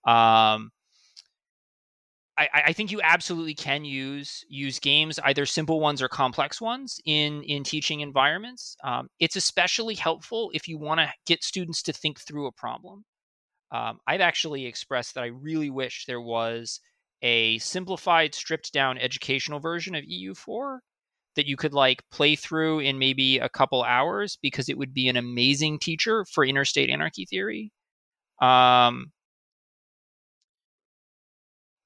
Um, 0.06 0.72
I, 2.38 2.47
I 2.68 2.74
think 2.74 2.91
you 2.91 3.02
absolutely 3.04 3.54
can 3.54 3.84
use 3.84 4.45
use 4.47 4.80
games, 4.80 5.20
either 5.20 5.45
simple 5.45 5.82
ones 5.82 6.02
or 6.02 6.08
complex 6.08 6.62
ones, 6.62 7.00
in 7.06 7.43
in 7.43 7.64
teaching 7.64 8.00
environments. 8.00 8.76
Um, 8.84 9.10
it's 9.20 9.36
especially 9.36 9.95
helpful 9.95 10.50
if 10.54 10.68
you 10.68 10.78
want 10.78 11.02
to 11.02 11.12
get 11.26 11.43
students 11.43 11.84
to 11.84 11.93
think 11.93 12.20
through 12.20 12.47
a 12.47 12.52
problem. 12.54 13.04
Um, 13.72 14.00
I've 14.08 14.22
actually 14.22 14.66
expressed 14.66 15.16
that 15.16 15.24
I 15.24 15.28
really 15.28 15.70
wish 15.70 16.06
there 16.06 16.22
was 16.22 16.80
a 17.22 17.58
simplified, 17.60 18.34
stripped 18.34 18.72
down 18.74 18.97
educational 18.97 19.60
version 19.60 19.93
of 19.93 20.06
EU4 20.06 20.80
that 21.36 21.47
you 21.47 21.55
could 21.57 21.73
like 21.73 22.03
play 22.11 22.36
through 22.36 22.80
in 22.80 22.99
maybe 22.99 23.39
a 23.39 23.49
couple 23.49 23.84
hours 23.84 24.38
because 24.41 24.69
it 24.69 24.77
would 24.77 24.93
be 24.93 25.07
an 25.07 25.17
amazing 25.17 25.80
teacher 25.80 26.25
for 26.25 26.45
interstate 26.45 26.89
anarchy 26.89 27.25
theory. 27.25 27.71
Um, 28.41 29.11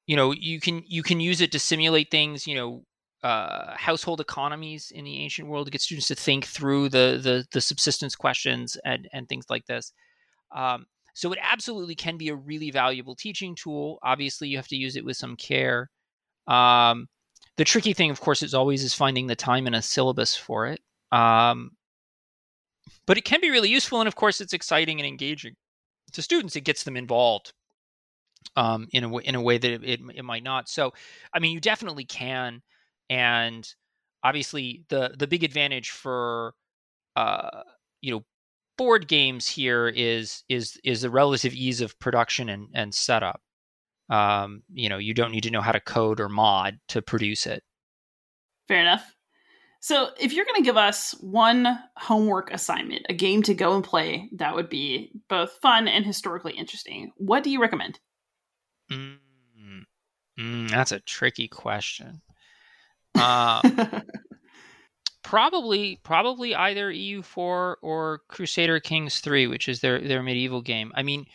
you 0.07 0.15
know, 0.15 0.31
you 0.31 0.59
can 0.59 0.83
you 0.87 1.03
can 1.03 1.19
use 1.19 1.41
it 1.41 1.51
to 1.53 1.59
simulate 1.59 2.11
things. 2.11 2.45
You 2.47 2.55
know, 2.55 2.83
uh, 3.23 3.75
household 3.77 4.19
economies 4.19 4.91
in 4.91 5.05
the 5.05 5.21
ancient 5.21 5.47
world 5.47 5.67
to 5.67 5.71
get 5.71 5.81
students 5.81 6.07
to 6.07 6.15
think 6.15 6.45
through 6.45 6.89
the 6.89 7.19
the, 7.21 7.45
the 7.51 7.61
subsistence 7.61 8.15
questions 8.15 8.77
and 8.85 9.07
and 9.13 9.29
things 9.29 9.45
like 9.49 9.65
this. 9.65 9.93
Um, 10.55 10.85
so 11.15 11.31
it 11.31 11.39
absolutely 11.41 11.95
can 11.95 12.17
be 12.17 12.29
a 12.29 12.35
really 12.35 12.71
valuable 12.71 13.15
teaching 13.15 13.55
tool. 13.55 13.99
Obviously, 14.03 14.49
you 14.49 14.57
have 14.57 14.67
to 14.69 14.75
use 14.75 14.95
it 14.95 15.05
with 15.05 15.17
some 15.17 15.35
care. 15.37 15.89
Um, 16.47 17.07
the 17.57 17.63
tricky 17.63 17.93
thing, 17.93 18.09
of 18.09 18.21
course, 18.21 18.41
is 18.41 18.53
always 18.53 18.83
is 18.83 18.93
finding 18.93 19.27
the 19.27 19.35
time 19.35 19.67
in 19.67 19.73
a 19.73 19.81
syllabus 19.81 20.35
for 20.35 20.67
it. 20.67 20.81
Um, 21.11 21.71
but 23.05 23.17
it 23.17 23.25
can 23.25 23.41
be 23.41 23.51
really 23.51 23.69
useful, 23.69 23.99
and 23.99 24.07
of 24.07 24.15
course, 24.15 24.41
it's 24.41 24.53
exciting 24.53 24.99
and 24.99 25.07
engaging 25.07 25.55
to 26.13 26.21
students. 26.21 26.55
It 26.55 26.61
gets 26.61 26.83
them 26.83 26.97
involved 26.97 27.53
um, 28.55 28.87
in 28.91 29.03
a 29.03 29.09
way, 29.09 29.23
in 29.23 29.35
a 29.35 29.41
way 29.41 29.57
that 29.57 29.71
it, 29.71 29.83
it, 29.83 29.99
it 30.15 30.25
might 30.25 30.43
not. 30.43 30.69
So, 30.69 30.93
I 31.33 31.39
mean, 31.39 31.53
you 31.53 31.59
definitely 31.59 32.05
can, 32.05 32.61
and 33.09 33.67
obviously, 34.23 34.83
the 34.89 35.13
the 35.17 35.27
big 35.27 35.43
advantage 35.43 35.91
for 35.91 36.53
uh, 37.15 37.61
you 38.01 38.13
know 38.13 38.23
board 38.77 39.07
games 39.07 39.47
here 39.47 39.87
is 39.87 40.43
is 40.49 40.79
is 40.83 41.01
the 41.01 41.09
relative 41.09 41.53
ease 41.53 41.81
of 41.81 41.99
production 41.99 42.49
and 42.49 42.69
and 42.73 42.93
setup. 42.93 43.41
Um, 44.09 44.63
you 44.73 44.89
know, 44.89 44.97
you 44.97 45.13
don't 45.13 45.31
need 45.31 45.43
to 45.43 45.51
know 45.51 45.61
how 45.61 45.71
to 45.71 45.79
code 45.79 46.19
or 46.19 46.29
mod 46.29 46.79
to 46.89 47.01
produce 47.01 47.45
it. 47.45 47.63
Fair 48.67 48.81
enough. 48.81 49.15
So, 49.79 50.11
if 50.17 50.31
you're 50.31 50.45
going 50.45 50.61
to 50.61 50.65
give 50.65 50.77
us 50.77 51.11
one 51.19 51.77
homework 51.97 52.53
assignment, 52.53 53.05
a 53.09 53.13
game 53.13 53.43
to 53.43 53.53
go 53.53 53.75
and 53.75 53.83
play 53.83 54.29
that 54.37 54.55
would 54.55 54.69
be 54.69 55.11
both 55.27 55.59
fun 55.61 55.89
and 55.89 56.05
historically 56.05 56.53
interesting, 56.53 57.11
what 57.17 57.43
do 57.43 57.49
you 57.49 57.61
recommend? 57.61 57.99
Mm, 58.89 59.17
mm, 60.39 60.69
that's 60.69 60.93
a 60.93 61.01
tricky 61.01 61.49
question. 61.49 62.21
Uh, 63.13 63.61
probably, 65.23 65.99
probably 66.03 66.55
either 66.55 66.89
EU4 66.89 67.75
or 67.81 68.21
Crusader 68.29 68.79
Kings 68.79 69.19
3, 69.19 69.47
which 69.47 69.67
is 69.67 69.81
their 69.81 69.99
their 69.99 70.23
medieval 70.23 70.61
game. 70.61 70.93
I 70.95 71.03
mean, 71.03 71.25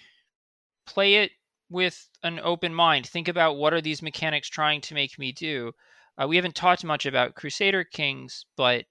play 0.87 1.17
it 1.17 1.33
with 1.71 2.09
an 2.23 2.41
open 2.41 2.75
mind. 2.75 3.07
Think 3.07 3.29
about 3.29 3.57
what 3.57 3.73
are 3.73 3.81
these 3.81 4.03
mechanics 4.03 4.49
trying 4.49 4.81
to 4.83 4.95
make 4.95 5.19
me 5.19 5.33
do. 5.33 5.73
Uh, 6.21 6.27
we 6.27 6.37
haven't 6.37 6.55
talked 6.55 6.85
much 6.85 7.07
about 7.07 7.35
Crusader 7.35 7.85
Kings, 7.85 8.45
but 8.57 8.85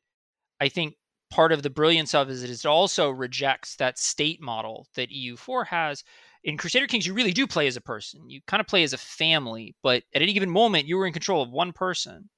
I 0.62 0.70
think 0.70 0.96
part 1.30 1.52
of 1.52 1.62
the 1.62 1.70
brilliance 1.70 2.14
of 2.14 2.30
it 2.30 2.34
is 2.34 2.66
it 2.66 2.66
also 2.66 3.10
rejects 3.10 3.76
that 3.76 4.00
state 4.00 4.42
model 4.42 4.88
that 4.96 5.10
EU4 5.10 5.68
has. 5.68 6.04
In 6.44 6.58
Crusader 6.58 6.88
Kings, 6.88 7.06
you 7.06 7.14
really 7.14 7.34
do 7.34 7.48
play 7.48 7.68
as 7.68 7.76
a 7.76 7.82
person. 7.82 8.30
You 8.30 8.42
kind 8.48 8.62
of 8.62 8.68
play 8.68 8.84
as 8.84 8.94
a 8.94 8.98
family, 8.98 9.76
but 9.84 10.04
at 10.16 10.22
any 10.22 10.34
given 10.34 10.50
moment, 10.50 10.88
you 10.88 10.98
were 10.98 11.08
in 11.08 11.14
control 11.14 11.42
of 11.42 11.52
one 11.52 11.74
person. 11.74 12.30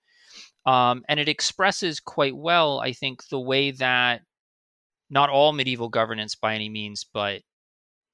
Um, 0.66 1.04
and 1.08 1.20
it 1.20 1.30
expresses 1.30 2.00
quite 2.00 2.36
well, 2.36 2.80
I 2.80 2.94
think, 2.94 3.28
the 3.28 3.40
way 3.40 3.72
that 3.72 4.22
not 5.10 5.30
all 5.30 5.54
medieval 5.54 5.90
governance 5.90 6.36
by 6.36 6.56
any 6.56 6.70
means, 6.70 7.06
but 7.14 7.42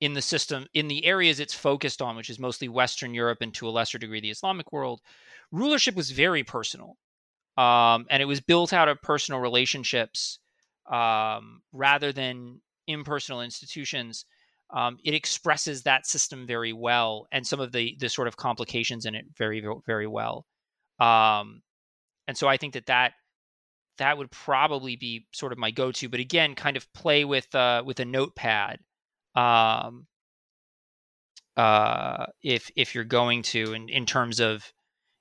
in 0.01 0.13
the 0.13 0.21
system, 0.21 0.67
in 0.73 0.87
the 0.87 1.05
areas 1.05 1.39
it's 1.39 1.53
focused 1.53 2.01
on, 2.01 2.15
which 2.15 2.29
is 2.29 2.39
mostly 2.39 2.67
Western 2.67 3.13
Europe 3.13 3.39
and 3.41 3.53
to 3.53 3.67
a 3.67 3.71
lesser 3.71 3.97
degree 3.97 4.19
the 4.19 4.29
Islamic 4.29 4.71
world, 4.71 5.01
rulership 5.51 5.95
was 5.95 6.11
very 6.11 6.43
personal. 6.43 6.97
Um, 7.57 8.05
and 8.09 8.21
it 8.21 8.25
was 8.25 8.41
built 8.41 8.73
out 8.73 8.89
of 8.89 9.01
personal 9.01 9.39
relationships 9.39 10.39
um, 10.91 11.61
rather 11.71 12.11
than 12.11 12.61
impersonal 12.87 13.41
institutions. 13.41 14.25
Um, 14.73 14.97
it 15.05 15.13
expresses 15.13 15.83
that 15.83 16.05
system 16.05 16.45
very 16.45 16.73
well 16.73 17.27
and 17.31 17.45
some 17.45 17.59
of 17.59 17.71
the 17.71 17.95
the 17.99 18.09
sort 18.09 18.27
of 18.27 18.35
complications 18.35 19.05
in 19.05 19.15
it 19.15 19.25
very 19.37 19.65
very 19.85 20.07
well. 20.07 20.45
Um, 20.99 21.61
and 22.27 22.37
so 22.37 22.47
I 22.47 22.57
think 22.57 22.73
that 22.73 22.87
that 22.87 23.13
that 23.97 24.17
would 24.17 24.31
probably 24.31 24.95
be 24.95 25.27
sort 25.31 25.51
of 25.51 25.57
my 25.57 25.71
go-to. 25.71 26.09
But 26.09 26.19
again, 26.19 26.55
kind 26.55 26.75
of 26.75 26.91
play 26.93 27.23
with 27.25 27.53
uh, 27.55 27.83
with 27.85 27.99
a 27.99 28.05
notepad. 28.05 28.79
Um, 29.35 30.07
uh, 31.57 32.25
if 32.41 32.69
if 32.75 32.95
you're 32.95 33.03
going 33.03 33.41
to, 33.43 33.73
in, 33.73 33.89
in 33.89 34.05
terms 34.05 34.39
of 34.39 34.71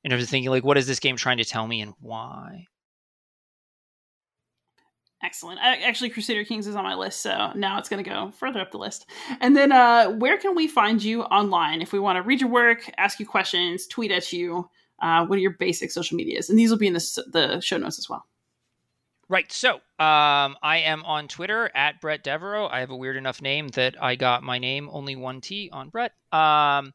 in 0.02 0.10
terms 0.10 0.22
of 0.22 0.28
thinking 0.28 0.50
like, 0.50 0.64
what 0.64 0.78
is 0.78 0.86
this 0.86 1.00
game 1.00 1.16
trying 1.16 1.38
to 1.38 1.44
tell 1.44 1.66
me 1.66 1.80
and 1.80 1.94
why? 2.00 2.66
Excellent. 5.22 5.58
Actually, 5.62 6.10
Crusader 6.10 6.44
Kings 6.44 6.66
is 6.66 6.76
on 6.76 6.84
my 6.84 6.94
list, 6.94 7.22
so 7.22 7.50
now 7.54 7.78
it's 7.78 7.88
going 7.88 8.04
to 8.04 8.08
go 8.08 8.30
further 8.32 8.60
up 8.60 8.70
the 8.70 8.78
list. 8.78 9.06
And 9.40 9.56
then, 9.56 9.72
uh, 9.72 10.10
where 10.10 10.36
can 10.36 10.54
we 10.54 10.68
find 10.68 11.02
you 11.02 11.22
online 11.22 11.80
if 11.80 11.94
we 11.94 11.98
want 11.98 12.16
to 12.16 12.22
read 12.22 12.42
your 12.42 12.50
work, 12.50 12.90
ask 12.98 13.18
you 13.18 13.26
questions, 13.26 13.86
tweet 13.86 14.10
at 14.10 14.34
you? 14.34 14.68
Uh, 15.00 15.24
what 15.24 15.36
are 15.36 15.40
your 15.40 15.52
basic 15.52 15.90
social 15.90 16.16
medias? 16.16 16.50
And 16.50 16.58
these 16.58 16.70
will 16.70 16.76
be 16.76 16.88
in 16.88 16.92
the, 16.92 17.24
the 17.32 17.60
show 17.60 17.78
notes 17.78 17.98
as 17.98 18.08
well. 18.08 18.26
Right. 19.28 19.50
So 19.50 19.74
um, 19.74 20.56
I 20.62 20.82
am 20.84 21.02
on 21.04 21.28
Twitter 21.28 21.70
at 21.74 22.00
Bret 22.00 22.22
Devereaux. 22.22 22.68
I 22.68 22.80
have 22.80 22.90
a 22.90 22.96
weird 22.96 23.16
enough 23.16 23.40
name 23.40 23.68
that 23.68 24.02
I 24.02 24.16
got 24.16 24.42
my 24.42 24.58
name 24.58 24.88
only 24.92 25.16
one 25.16 25.40
T 25.40 25.70
on 25.72 25.88
Bret. 25.88 26.12
Um, 26.30 26.92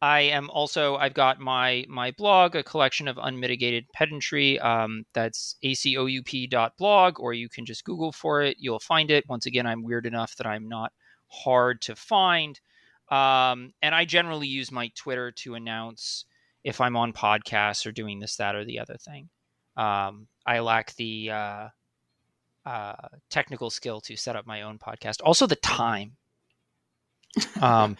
I 0.00 0.20
am 0.20 0.48
also 0.50 0.96
I've 0.96 1.14
got 1.14 1.40
my 1.40 1.84
my 1.88 2.12
blog, 2.12 2.56
a 2.56 2.62
collection 2.62 3.08
of 3.08 3.18
unmitigated 3.20 3.86
pedantry. 3.92 4.58
Um, 4.60 5.04
that's 5.12 5.56
acoup.blog, 5.64 7.20
or 7.20 7.32
you 7.32 7.48
can 7.48 7.64
just 7.64 7.84
Google 7.84 8.12
for 8.12 8.42
it. 8.42 8.56
You'll 8.60 8.80
find 8.80 9.10
it. 9.10 9.28
Once 9.28 9.46
again, 9.46 9.66
I'm 9.66 9.82
weird 9.82 10.06
enough 10.06 10.36
that 10.36 10.46
I'm 10.46 10.68
not 10.68 10.92
hard 11.28 11.80
to 11.82 11.96
find. 11.96 12.58
Um, 13.10 13.72
and 13.82 13.94
I 13.94 14.04
generally 14.04 14.48
use 14.48 14.70
my 14.70 14.90
Twitter 14.96 15.32
to 15.32 15.54
announce 15.54 16.24
if 16.62 16.80
I'm 16.80 16.96
on 16.96 17.12
podcasts 17.12 17.86
or 17.86 17.92
doing 17.92 18.18
this, 18.18 18.36
that, 18.36 18.54
or 18.54 18.64
the 18.64 18.78
other 18.80 18.96
thing. 18.98 19.30
Um, 19.78 20.26
I 20.44 20.58
lack 20.58 20.94
the 20.96 21.30
uh, 21.30 21.68
uh, 22.66 23.08
technical 23.30 23.70
skill 23.70 24.00
to 24.02 24.16
set 24.16 24.36
up 24.36 24.46
my 24.46 24.62
own 24.62 24.78
podcast. 24.78 25.20
Also, 25.24 25.46
the 25.46 25.56
time. 25.56 26.16
Um, 27.60 27.96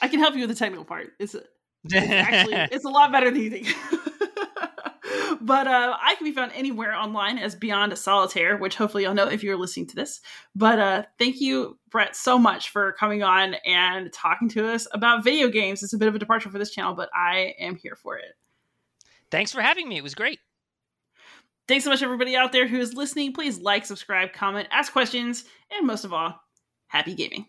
I 0.00 0.08
can 0.08 0.20
help 0.20 0.34
you 0.34 0.40
with 0.40 0.50
the 0.50 0.56
technical 0.56 0.84
part. 0.84 1.10
It's, 1.20 1.34
it's 1.34 2.10
actually 2.10 2.54
it's 2.72 2.84
a 2.84 2.88
lot 2.88 3.12
better 3.12 3.30
than 3.30 3.42
you 3.42 3.50
think. 3.50 3.68
but 5.40 5.66
uh, 5.66 5.96
I 6.00 6.14
can 6.14 6.24
be 6.24 6.32
found 6.32 6.52
anywhere 6.54 6.94
online 6.94 7.38
as 7.38 7.54
Beyond 7.54 7.96
Solitaire, 7.98 8.56
which 8.56 8.76
hopefully 8.76 9.04
you'll 9.04 9.14
know 9.14 9.28
if 9.28 9.42
you're 9.42 9.56
listening 9.56 9.86
to 9.88 9.94
this. 9.94 10.20
But 10.56 10.78
uh, 10.78 11.02
thank 11.18 11.40
you, 11.40 11.78
Bret, 11.90 12.16
so 12.16 12.38
much 12.38 12.70
for 12.70 12.92
coming 12.92 13.22
on 13.22 13.54
and 13.66 14.12
talking 14.12 14.48
to 14.50 14.72
us 14.72 14.88
about 14.92 15.22
video 15.22 15.48
games. 15.48 15.82
It's 15.82 15.92
a 15.92 15.98
bit 15.98 16.08
of 16.08 16.14
a 16.14 16.18
departure 16.18 16.50
for 16.50 16.58
this 16.58 16.70
channel, 16.70 16.94
but 16.94 17.10
I 17.14 17.54
am 17.60 17.76
here 17.76 17.96
for 17.96 18.16
it. 18.16 18.34
Thanks 19.30 19.52
for 19.52 19.60
having 19.60 19.88
me. 19.88 19.96
It 19.96 20.02
was 20.02 20.14
great. 20.14 20.38
Thanks 21.68 21.84
so 21.84 21.90
much, 21.90 22.02
everybody 22.02 22.34
out 22.34 22.50
there 22.50 22.66
who 22.66 22.78
is 22.78 22.94
listening. 22.94 23.32
Please 23.32 23.60
like, 23.60 23.86
subscribe, 23.86 24.32
comment, 24.32 24.66
ask 24.72 24.92
questions, 24.92 25.44
and 25.70 25.86
most 25.86 26.04
of 26.04 26.12
all, 26.12 26.34
happy 26.88 27.14
gaming. 27.14 27.46